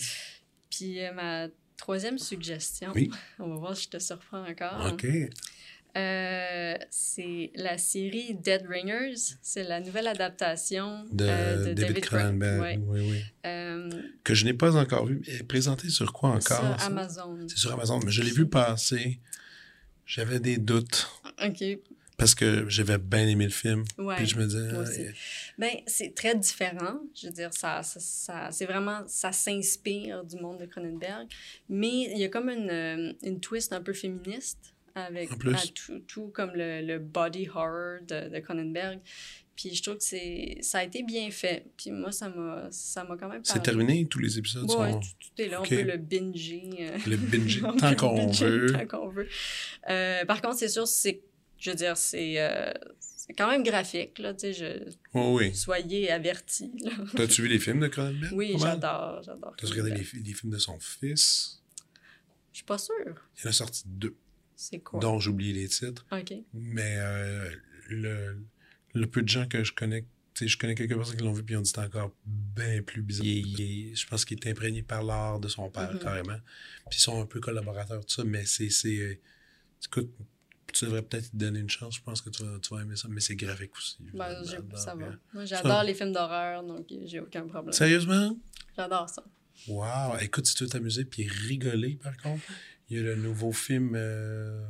Puis 0.71 1.05
euh, 1.05 1.13
ma 1.13 1.49
troisième 1.77 2.19
suggestion, 2.19 2.93
Oui. 2.95 3.11
on 3.39 3.49
va 3.51 3.57
voir 3.57 3.77
si 3.77 3.85
je 3.85 3.89
te 3.91 3.99
surprends 3.99 4.45
encore. 4.49 4.93
OK. 4.93 5.07
Euh, 5.97 6.77
c'est 6.91 7.51
la 7.55 7.79
série 7.79 8.35
Dead 8.35 8.65
Ringers. 8.69 9.15
C'est 9.43 9.65
la 9.65 9.81
nouvelle 9.81 10.07
adaptation 10.07 11.05
De, 11.11 11.25
euh, 11.27 11.65
de 11.69 11.73
David, 11.73 12.01
Cronenberg. 12.05 12.61
Ouais. 12.61 12.79
Oui, 12.87 13.01
oui. 13.11 13.23
Euh, 13.47 13.91
Que 14.23 14.35
je 14.35 14.45
n'ai 14.45 14.55
pas 14.55 14.77
encore 14.77 15.07
vu. 15.07 15.23
Présentée 15.49 15.89
sur 15.89 16.13
quoi 16.13 16.31
encore? 16.31 16.43
sur? 16.79 16.87
Amazon. 16.87 17.39
C'est 17.49 17.59
sur 17.59 17.73
Amazon, 17.73 18.01
mais 18.05 18.11
je 18.13 18.23
l'ai 18.23 18.31
vu 18.31 18.47
passer. 18.47 19.19
J'avais 20.07 20.41
des 20.41 20.59
doutes 20.59 21.09
OK. 21.45 21.65
Parce 22.19 22.35
que 22.35 22.69
j'avais 22.69 22.99
bien 22.99 23.27
aimé 23.27 23.45
le 23.45 23.51
film. 23.51 23.85
Ouais. 23.97 24.17
Puis 24.17 24.27
je 24.27 24.37
me 24.37 24.45
disais, 24.45 24.73
moi 24.73 24.83
aussi. 24.83 25.07
Ben, 25.57 25.71
c'est 25.87 26.15
très 26.15 26.35
différent. 26.35 26.99
Je 27.19 27.29
veux 27.29 27.33
dire, 27.33 27.55
ça, 27.55 27.83
ça, 27.83 28.01
ça- 28.01 28.49
c'est 28.51 28.67
vraiment, 28.67 29.03
ça 29.07 29.33
s'inspire 29.33 30.25
du 30.25 30.37
monde 30.37 30.59
de 30.59 30.67
Cronenberg. 30.67 31.29
Mais 31.71 32.11
il 32.13 32.19
y 32.19 32.25
a 32.25 32.29
comme 32.29 32.51
une, 32.51 32.69
euh, 32.71 33.13
une 33.23 33.41
twist 33.41 33.73
un 33.73 33.81
peu 33.81 33.93
féministe 33.93 34.75
avec 34.95 35.33
En 35.33 35.37
plus. 35.37 35.55
à 35.55 35.61
tout, 35.75 36.01
tout 36.09 36.29
comme 36.29 36.51
le, 36.55 36.83
le 36.85 36.99
body 36.99 37.49
horror 37.55 38.01
de, 38.07 38.29
de 38.29 38.39
Cronenberg. 38.41 38.99
Puis 39.55 39.75
je 39.75 39.83
trouve 39.83 39.97
que 39.99 40.05
c'est, 40.05 40.59
ça 40.61 40.79
a 40.79 40.85
été 40.85 41.03
bien 41.03 41.31
fait. 41.33 41.67
Puis 41.77 41.91
moi, 41.91 42.13
ça 42.13 42.29
m'a, 42.29 42.69
ça 42.71 43.03
m'a 43.05 43.17
quand 43.17 43.29
même 43.29 43.41
c'est 43.45 43.61
terminé, 43.63 44.07
tous 44.07 44.21
les 44.21 44.39
épisodes 44.39 44.65
Ouais, 44.71 44.93
sont 44.93 45.01
tout, 45.01 45.09
tout 45.21 45.43
est 45.43 45.49
là. 45.49 45.61
On 45.61 45.65
peut 45.65 45.83
le 45.83 45.97
binger. 45.97 46.71
euh, 46.81 46.99
le 47.09 47.17
binge 47.17 47.63
on 47.65 47.77
tant 47.77 47.95
qu'on 47.97 48.17
binger 48.17 48.49
veut. 48.49 48.73
Tant 48.73 48.87
qu'on 48.87 49.09
veut. 49.09 49.29
Euh, 49.91 50.25
par 50.27 50.43
contre, 50.43 50.59
c'est 50.59 50.69
sûr, 50.69 50.87
c'est, 50.87 51.21
je 51.59 51.71
veux 51.71 51.77
dire, 51.77 51.97
c'est, 51.97 52.41
euh, 52.41 52.73
c'est 53.01 53.33
quand 53.35 53.51
même 53.51 53.63
graphique. 53.63 54.19
Là, 54.19 54.33
tu 54.35 54.41
sais, 54.41 54.53
je, 54.55 54.91
oui. 55.15 55.55
soyez 55.55 56.11
avertis. 56.11 56.73
T'as-tu 57.17 57.43
vu 57.43 57.49
les 57.49 57.59
films 57.59 57.81
de 57.81 57.89
Cronenberg? 57.89 58.33
Oui, 58.33 58.55
j'adore, 58.59 59.23
j'adore. 59.23 59.55
T'as 59.59 59.67
regardé 59.69 59.91
les, 59.93 60.05
fi- 60.05 60.21
les 60.23 60.33
films 60.35 60.53
de 60.53 60.59
son 60.59 60.79
fils? 60.81 61.61
Je 62.53 62.59
suis 62.59 62.65
pas 62.65 62.79
sûre. 62.79 62.95
Il 63.43 63.47
en 63.47 63.51
a 63.51 63.53
sorti 63.53 63.83
deux, 63.87 64.17
C'est 64.57 64.79
quoi? 64.81 65.01
dont 65.01 65.19
j'ai 65.21 65.31
oublié 65.31 65.53
les 65.53 65.69
titres. 65.69 66.07
OK. 66.11 66.33
Mais 66.55 66.97
euh, 66.99 67.51
le, 67.89 68.39
le 68.95 69.07
peu 69.07 69.23
de 69.23 69.29
gens 69.29 69.47
que 69.47 69.63
je 69.63 69.73
connais, 69.73 70.05
je 70.41 70.57
connais 70.57 70.75
quelques 70.75 70.97
personnes 70.97 71.17
qui 71.17 71.23
l'ont 71.25 71.33
vu 71.33 71.43
puis 71.45 71.55
ils 71.55 71.59
ont 71.59 71.63
dit 71.63 71.69
c'était 71.69 71.81
encore 71.87 72.15
bien 72.25 72.83
plus 72.83 73.03
bizarre. 73.03 73.27
Il- 73.27 73.61
il- 73.61 73.97
je 73.97 74.07
pense 74.07 74.25
qu'il 74.25 74.39
est 74.39 74.51
imprégné 74.51 74.83
par 74.83 75.03
l'art 75.03 75.39
de 75.41 75.49
son 75.49 75.69
père, 75.71 75.93
Mhm. 75.93 75.99
carrément. 76.01 76.39
Puis 76.91 76.99
ils 76.99 77.03
sont 77.03 77.21
un 77.21 77.27
peu 77.27 77.41
collaborateurs, 77.41 78.05
tout 78.05 78.15
ça, 78.15 78.25
mais 78.25 78.45
c'est. 78.45 78.71
c'est 78.71 78.97
euh, 78.99 79.19
écoute, 79.85 80.11
tu 80.73 80.85
devrais 80.85 81.03
peut-être 81.03 81.31
te 81.31 81.37
donner 81.37 81.61
une 81.61 81.71
chance, 81.71 81.97
je 81.97 82.03
pense 82.03 82.21
que 82.21 82.31
tu 82.31 82.45
vas, 82.45 82.59
tu 82.61 82.75
vas 82.75 82.83
aimer 82.83 82.97
ça, 82.97 83.09
mais 83.09 83.21
c'est 83.21 83.37
graphique 83.37 83.77
aussi. 83.77 83.97
Ben, 84.15 84.43
ça 84.75 84.95
va. 84.95 85.07
hein. 85.07 85.19
Moi, 85.33 85.45
j'adore 85.45 85.83
les 85.83 85.95
films 85.95 86.13
d'horreur, 86.13 86.63
donc 86.63 86.87
j'ai 87.05 87.21
aucun 87.21 87.47
problème. 87.47 87.73
Sérieusement? 87.73 88.37
J'adore 88.77 89.09
ça. 89.09 89.25
Wow! 89.67 90.17
Écoute, 90.21 90.47
si 90.47 90.55
tu 90.55 90.65
veux 90.65 90.71
t'amuser 90.71 91.05
puis 91.05 91.27
rigoler, 91.27 91.99
par 92.03 92.17
contre, 92.19 92.43
il 92.89 92.97
y 92.97 93.01
a 93.01 93.03
le 93.03 93.17
nouveau 93.17 93.51
film 93.53 93.93
euh, 93.97 94.63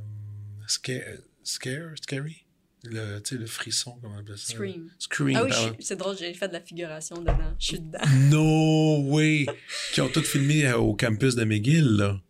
Scare, 0.66 1.18
Scare, 1.44 1.90
Scary? 2.03 2.44
Le, 2.84 3.18
tu 3.18 3.30
sais, 3.34 3.40
le 3.40 3.46
frisson, 3.46 3.99
comment 4.01 4.14
on 4.14 4.20
appelle 4.20 4.38
ça? 4.38 4.53
Scream. 4.55 4.88
Scream, 5.01 5.36
Ah 5.36 5.44
oui, 5.44 5.53
c'est 5.80 5.96
drôle, 5.96 6.16
j'ai 6.16 6.32
fait 6.32 6.46
de 6.49 6.53
la 6.53 6.61
figuration 6.61 7.18
dedans. 7.18 7.36
Je 7.59 7.66
suis 7.66 7.80
dedans. 7.80 7.99
No 8.30 9.03
way! 9.12 9.46
Qui 9.92 10.01
ont 10.01 10.09
tout 10.09 10.22
filmé 10.22 10.64
euh, 10.66 10.76
au 10.78 10.94
campus 10.94 11.34
de 11.34 11.42
McGill, 11.44 11.84
là. 11.96 12.20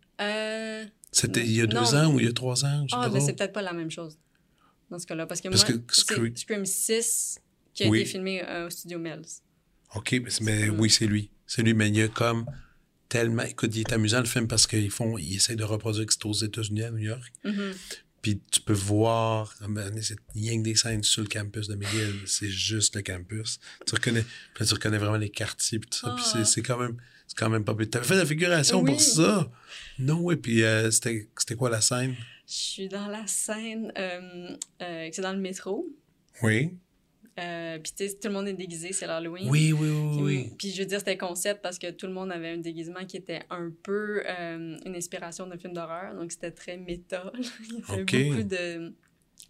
C'était 1.11 1.41
il 1.45 1.51
y 1.51 1.61
a 1.61 1.65
deux 1.67 1.77
Non. 1.77 1.95
ans 1.95 2.13
ou 2.13 2.19
il 2.19 2.25
y 2.25 2.29
a 2.29 2.33
trois 2.33 2.63
ans, 2.65 2.83
je 2.87 2.91
sais 2.91 2.95
Ah, 2.99 3.05
pas 3.07 3.09
mais 3.09 3.17
trop. 3.19 3.27
c'est 3.27 3.33
peut-être 3.33 3.53
pas 3.53 3.61
la 3.61 3.73
même 3.73 3.89
chose 3.91 4.17
dans 4.91 4.99
ce 4.99 5.07
cas-là. 5.07 5.25
Parce 5.25 5.41
que 5.41 5.49
Parce 5.49 5.67
moi, 5.69 5.77
que 5.79 5.93
Scream- 5.93 6.35
Scream 6.35 6.65
6 6.65 7.39
qui 7.73 7.83
a 7.83 7.87
Oui. 7.89 7.99
été 8.01 8.09
filmé 8.09 8.43
euh, 8.47 8.67
au 8.67 8.69
studio 8.69 8.99
Mills. 8.99 9.25
OK, 9.95 10.11
mais, 10.13 10.29
mais 10.41 10.69
oui, 10.69 10.89
c'est 10.89 11.07
lui. 11.07 11.31
C'est 11.47 11.63
lui, 11.63 11.73
mais 11.73 11.89
il 11.89 11.97
y 11.97 12.01
a 12.03 12.07
comme 12.07 12.45
tellement... 13.07 13.41
Écoute, 13.43 13.75
il 13.75 13.79
est 13.81 13.91
amusant, 13.93 14.19
le 14.19 14.25
film, 14.25 14.47
parce 14.47 14.67
qu'ils 14.67 14.91
font... 14.91 15.17
Ils 15.17 15.37
essayent 15.37 15.55
de 15.55 15.63
reproduire 15.63 16.05
que 16.05 16.13
c'est 16.13 16.25
aux 16.25 16.33
États-Unis, 16.33 16.83
à 16.83 16.91
New 16.91 16.97
York. 16.99 17.33
Mhm. 17.43 17.73
Puis 18.21 18.41
tu 18.51 18.59
peux 18.61 18.73
voir... 18.73 19.55
ah, 19.61 19.65
C'est 20.01 20.17
rien 20.35 20.57
que 20.59 20.63
des 20.63 20.75
scènes 20.75 21.03
sur 21.03 21.21
le 21.21 21.27
campus 21.29 21.67
de 21.67 21.75
McGill. 21.75 22.15
C'est 22.25 22.49
juste 22.49 22.95
le 22.95 23.01
campus. 23.01 23.59
Tu 23.85 23.95
reconnais... 23.95 24.23
Puis 24.23 24.61
là, 24.63 24.65
tu 24.65 24.73
reconnais 24.73 24.97
vraiment 24.97 25.17
les 25.17 25.29
quartiers, 25.29 25.79
puis 25.79 25.89
tout 25.89 25.99
ça. 25.99 26.13
Puis 26.15 26.23
Ah. 26.27 26.31
c'est- 26.33 26.45
c'est 26.45 26.61
quand 26.61 26.77
même... 26.77 26.97
C'est 27.27 27.37
quand 27.37 27.49
même 27.49 27.63
pas... 27.63 27.75
T'avais 27.85 28.05
fait 28.05 28.15
la 28.15 28.25
figuration 28.25 28.81
Oui. 28.81 28.91
pour 28.91 29.01
ça? 29.01 29.51
Non, 29.99 30.19
oui. 30.21 30.35
Puis 30.35 30.63
euh, 30.63 30.89
c'était 30.91 31.29
c'était 31.37 31.55
quoi 31.55 31.69
la 31.69 31.79
scène? 31.81 32.15
Je 32.47 32.53
suis 32.53 32.87
dans 32.89 33.07
la 33.07 33.27
scène, 33.27 33.91
euh, 33.97 34.55
euh, 34.81 35.09
c'est 35.13 35.21
dans 35.21 35.33
le 35.33 35.39
métro. 35.39 35.85
Oui. 36.41 36.71
Euh, 37.39 37.79
puis 37.79 37.91
tu 37.95 38.07
sais, 38.07 38.15
tout 38.15 38.27
le 38.27 38.33
monde 38.33 38.47
est 38.47 38.53
déguisé, 38.53 38.91
c'est 38.91 39.07
l'Halloween. 39.07 39.49
Oui, 39.49 39.71
oui, 39.71 39.89
oui, 39.89 40.11
Puis, 40.15 40.23
oui. 40.23 40.51
puis 40.57 40.71
je 40.71 40.79
veux 40.81 40.85
dire, 40.85 40.99
c'était 40.99 41.17
concept 41.17 41.61
parce 41.61 41.79
que 41.79 41.89
tout 41.91 42.07
le 42.07 42.13
monde 42.13 42.31
avait 42.31 42.49
un 42.49 42.57
déguisement 42.57 43.05
qui 43.05 43.17
était 43.17 43.41
un 43.49 43.71
peu 43.83 44.21
euh, 44.27 44.77
une 44.85 44.95
inspiration 44.95 45.47
d'un 45.47 45.57
film 45.57 45.73
d'horreur. 45.73 46.15
Donc 46.15 46.31
c'était 46.31 46.51
très 46.51 46.77
méta. 46.77 47.31
Il 47.39 47.77
y 47.77 47.91
avait 47.91 48.01
Ok. 48.01 48.15
beaucoup 48.29 48.43
de, 48.43 48.93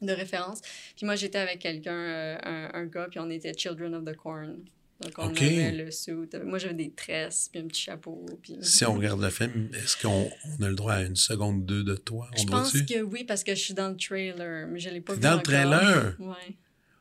de 0.01 0.11
références. 0.13 0.61
Puis 0.95 1.05
moi, 1.05 1.15
j'étais 1.15 1.39
avec 1.39 1.59
quelqu'un, 1.59 1.93
euh, 1.97 2.37
un, 2.43 2.69
un 2.73 2.85
gars, 2.85 3.07
puis 3.09 3.19
on 3.19 3.29
était 3.29 3.53
Children 3.57 3.95
of 3.95 4.05
the 4.05 4.15
Corn. 4.15 4.57
Donc 5.01 5.13
on 5.17 5.29
avait 5.29 5.71
le 5.71 5.91
suit. 5.91 6.11
Moi, 6.43 6.57
j'avais 6.57 6.73
des 6.73 6.91
tresses, 6.91 7.47
puis 7.51 7.61
un 7.61 7.67
petit 7.67 7.81
chapeau. 7.83 8.25
Puis... 8.41 8.57
Si 8.61 8.83
on 8.83 8.95
regarde 8.95 9.21
le 9.21 9.29
film, 9.29 9.69
est-ce 9.73 9.95
qu'on 10.01 10.29
on 10.59 10.63
a 10.63 10.67
le 10.67 10.75
droit 10.75 10.93
à 10.95 11.03
une 11.03 11.15
seconde 11.15 11.65
deux 11.65 11.83
de 11.85 11.95
toi? 11.95 12.29
Je 12.37 12.43
pense 12.43 12.73
que 12.73 13.01
oui, 13.01 13.23
parce 13.23 13.45
que 13.45 13.55
je 13.55 13.61
suis 13.61 13.73
dans 13.73 13.87
le 13.87 13.95
trailer, 13.95 14.67
mais 14.67 14.77
je 14.77 14.89
l'ai 14.89 14.99
pas 14.99 15.13
vu 15.13 15.21
Dans 15.21 15.37
le 15.37 15.41
trailer? 15.41 16.15
Ouais. 16.19 16.35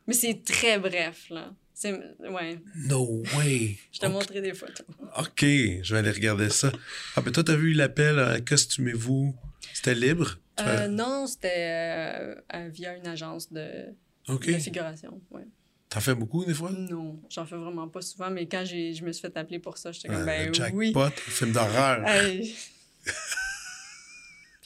Mais 0.09 0.15
c'est 0.15 0.43
très 0.45 0.79
bref, 0.81 1.27
là. 1.31 1.53
C'est... 1.75 1.93
Ouais. 1.93 2.59
No 2.75 3.23
way! 3.37 3.77
Je 3.93 4.05
Ok. 4.05 4.13
montrerai 4.13 4.41
des 4.41 4.53
photos. 4.55 4.85
OK, 5.17 5.43
je 5.43 5.93
vais 5.95 5.99
aller 6.01 6.11
regarder 6.11 6.51
ça. 6.51 6.73
Ah, 7.15 7.21
ben 7.21 7.31
toi, 7.31 7.45
t'as 7.45 7.55
vu 7.55 7.73
l'appel 7.73 8.19
à 8.19 8.41
Costumez-vous? 8.41 9.37
C'était 9.75 9.95
libre? 9.95 10.39
Euh, 10.59 10.89
non, 10.89 11.29
c'était 11.29 11.53
euh, 11.55 12.35
euh, 12.55 12.69
via 12.73 12.97
une 12.97 13.07
agence 13.07 13.53
de, 13.53 13.95
OK. 14.27 14.47
de 14.49 14.59
figuration. 14.59 15.21
Ouais. 15.31 15.47
T'en 15.89 16.01
fais 16.01 16.17
beaucoup, 16.17 16.45
des 16.45 16.53
fois? 16.53 16.73
Non, 16.73 17.21
j'en 17.31 17.47
fais 17.47 17.55
vraiment 17.57 17.87
pas 17.87 18.03
souvent, 18.03 18.29
mais 18.31 18.47
quand 18.49 18.65
j'ai, 18.65 18.93
je 18.95 19.05
me 19.05 19.13
suis 19.13 19.23
fait 19.23 19.37
appeler 19.37 19.61
pour 19.61 19.79
ça, 19.79 19.93
j'étais 19.93 20.11
Euh, 20.11 20.17
comme, 20.17 20.27
ben 20.27 20.53
jackpot, 20.55 20.77
oui. 20.79 20.93
film 21.29 21.53
d'horreur. 21.53 22.05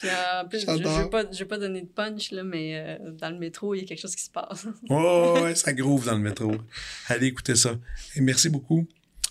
Puis 0.03 0.09
en 0.11 0.47
plus, 0.47 0.59
je 0.61 0.69
ne 0.71 0.77
J'adore. 0.77 0.97
vais 0.99 1.09
pas, 1.09 1.31
je 1.31 1.39
vais 1.39 1.45
pas 1.45 1.57
donner 1.57 1.81
de 1.81 1.87
punch, 1.87 2.31
là, 2.31 2.43
mais 2.43 2.75
euh, 2.99 3.11
dans 3.11 3.29
le 3.29 3.37
métro, 3.37 3.73
il 3.73 3.81
y 3.81 3.83
a 3.83 3.85
quelque 3.87 4.01
chose 4.01 4.15
qui 4.15 4.23
se 4.23 4.29
passe. 4.29 4.67
Oh, 4.89 5.39
ouais, 5.41 5.55
ça 5.55 5.73
groove 5.73 6.05
dans 6.05 6.13
le 6.13 6.19
métro. 6.19 6.51
Allez 7.07 7.27
écouter 7.27 7.55
ça. 7.55 7.77
Et 8.15 8.21
merci 8.21 8.49
beaucoup. 8.49 8.85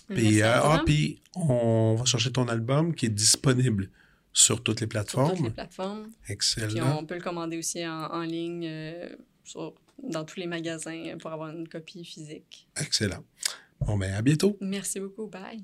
Puis, 0.09 0.41
euh, 0.41 0.51
ah, 0.51 0.81
puis 0.85 1.21
on 1.35 1.95
va 1.95 2.05
chercher 2.05 2.31
ton 2.31 2.47
album 2.47 2.93
qui 2.95 3.05
est 3.05 3.09
disponible 3.09 3.89
sur 4.33 4.61
toutes 4.63 4.81
les 4.81 4.85
sur 4.85 4.89
plateformes. 4.89 5.35
toutes 5.37 5.45
les 5.45 5.51
plateformes. 5.51 6.09
Puis 6.23 6.33
Excellent. 6.33 6.97
on 6.99 7.05
peut 7.05 7.15
le 7.15 7.21
commander 7.21 7.57
aussi 7.57 7.87
en, 7.87 8.05
en 8.11 8.21
ligne 8.21 8.65
euh, 8.67 9.09
sur, 9.43 9.73
dans 10.01 10.25
tous 10.25 10.39
les 10.39 10.47
magasins 10.47 11.17
pour 11.19 11.31
avoir 11.31 11.49
une 11.55 11.67
copie 11.67 12.03
physique. 12.03 12.67
Excellent. 12.81 13.23
Bon, 13.79 13.97
ben, 13.97 14.13
à 14.13 14.21
bientôt. 14.21 14.57
Merci 14.59 14.99
beaucoup. 14.99 15.27
Bye. 15.27 15.63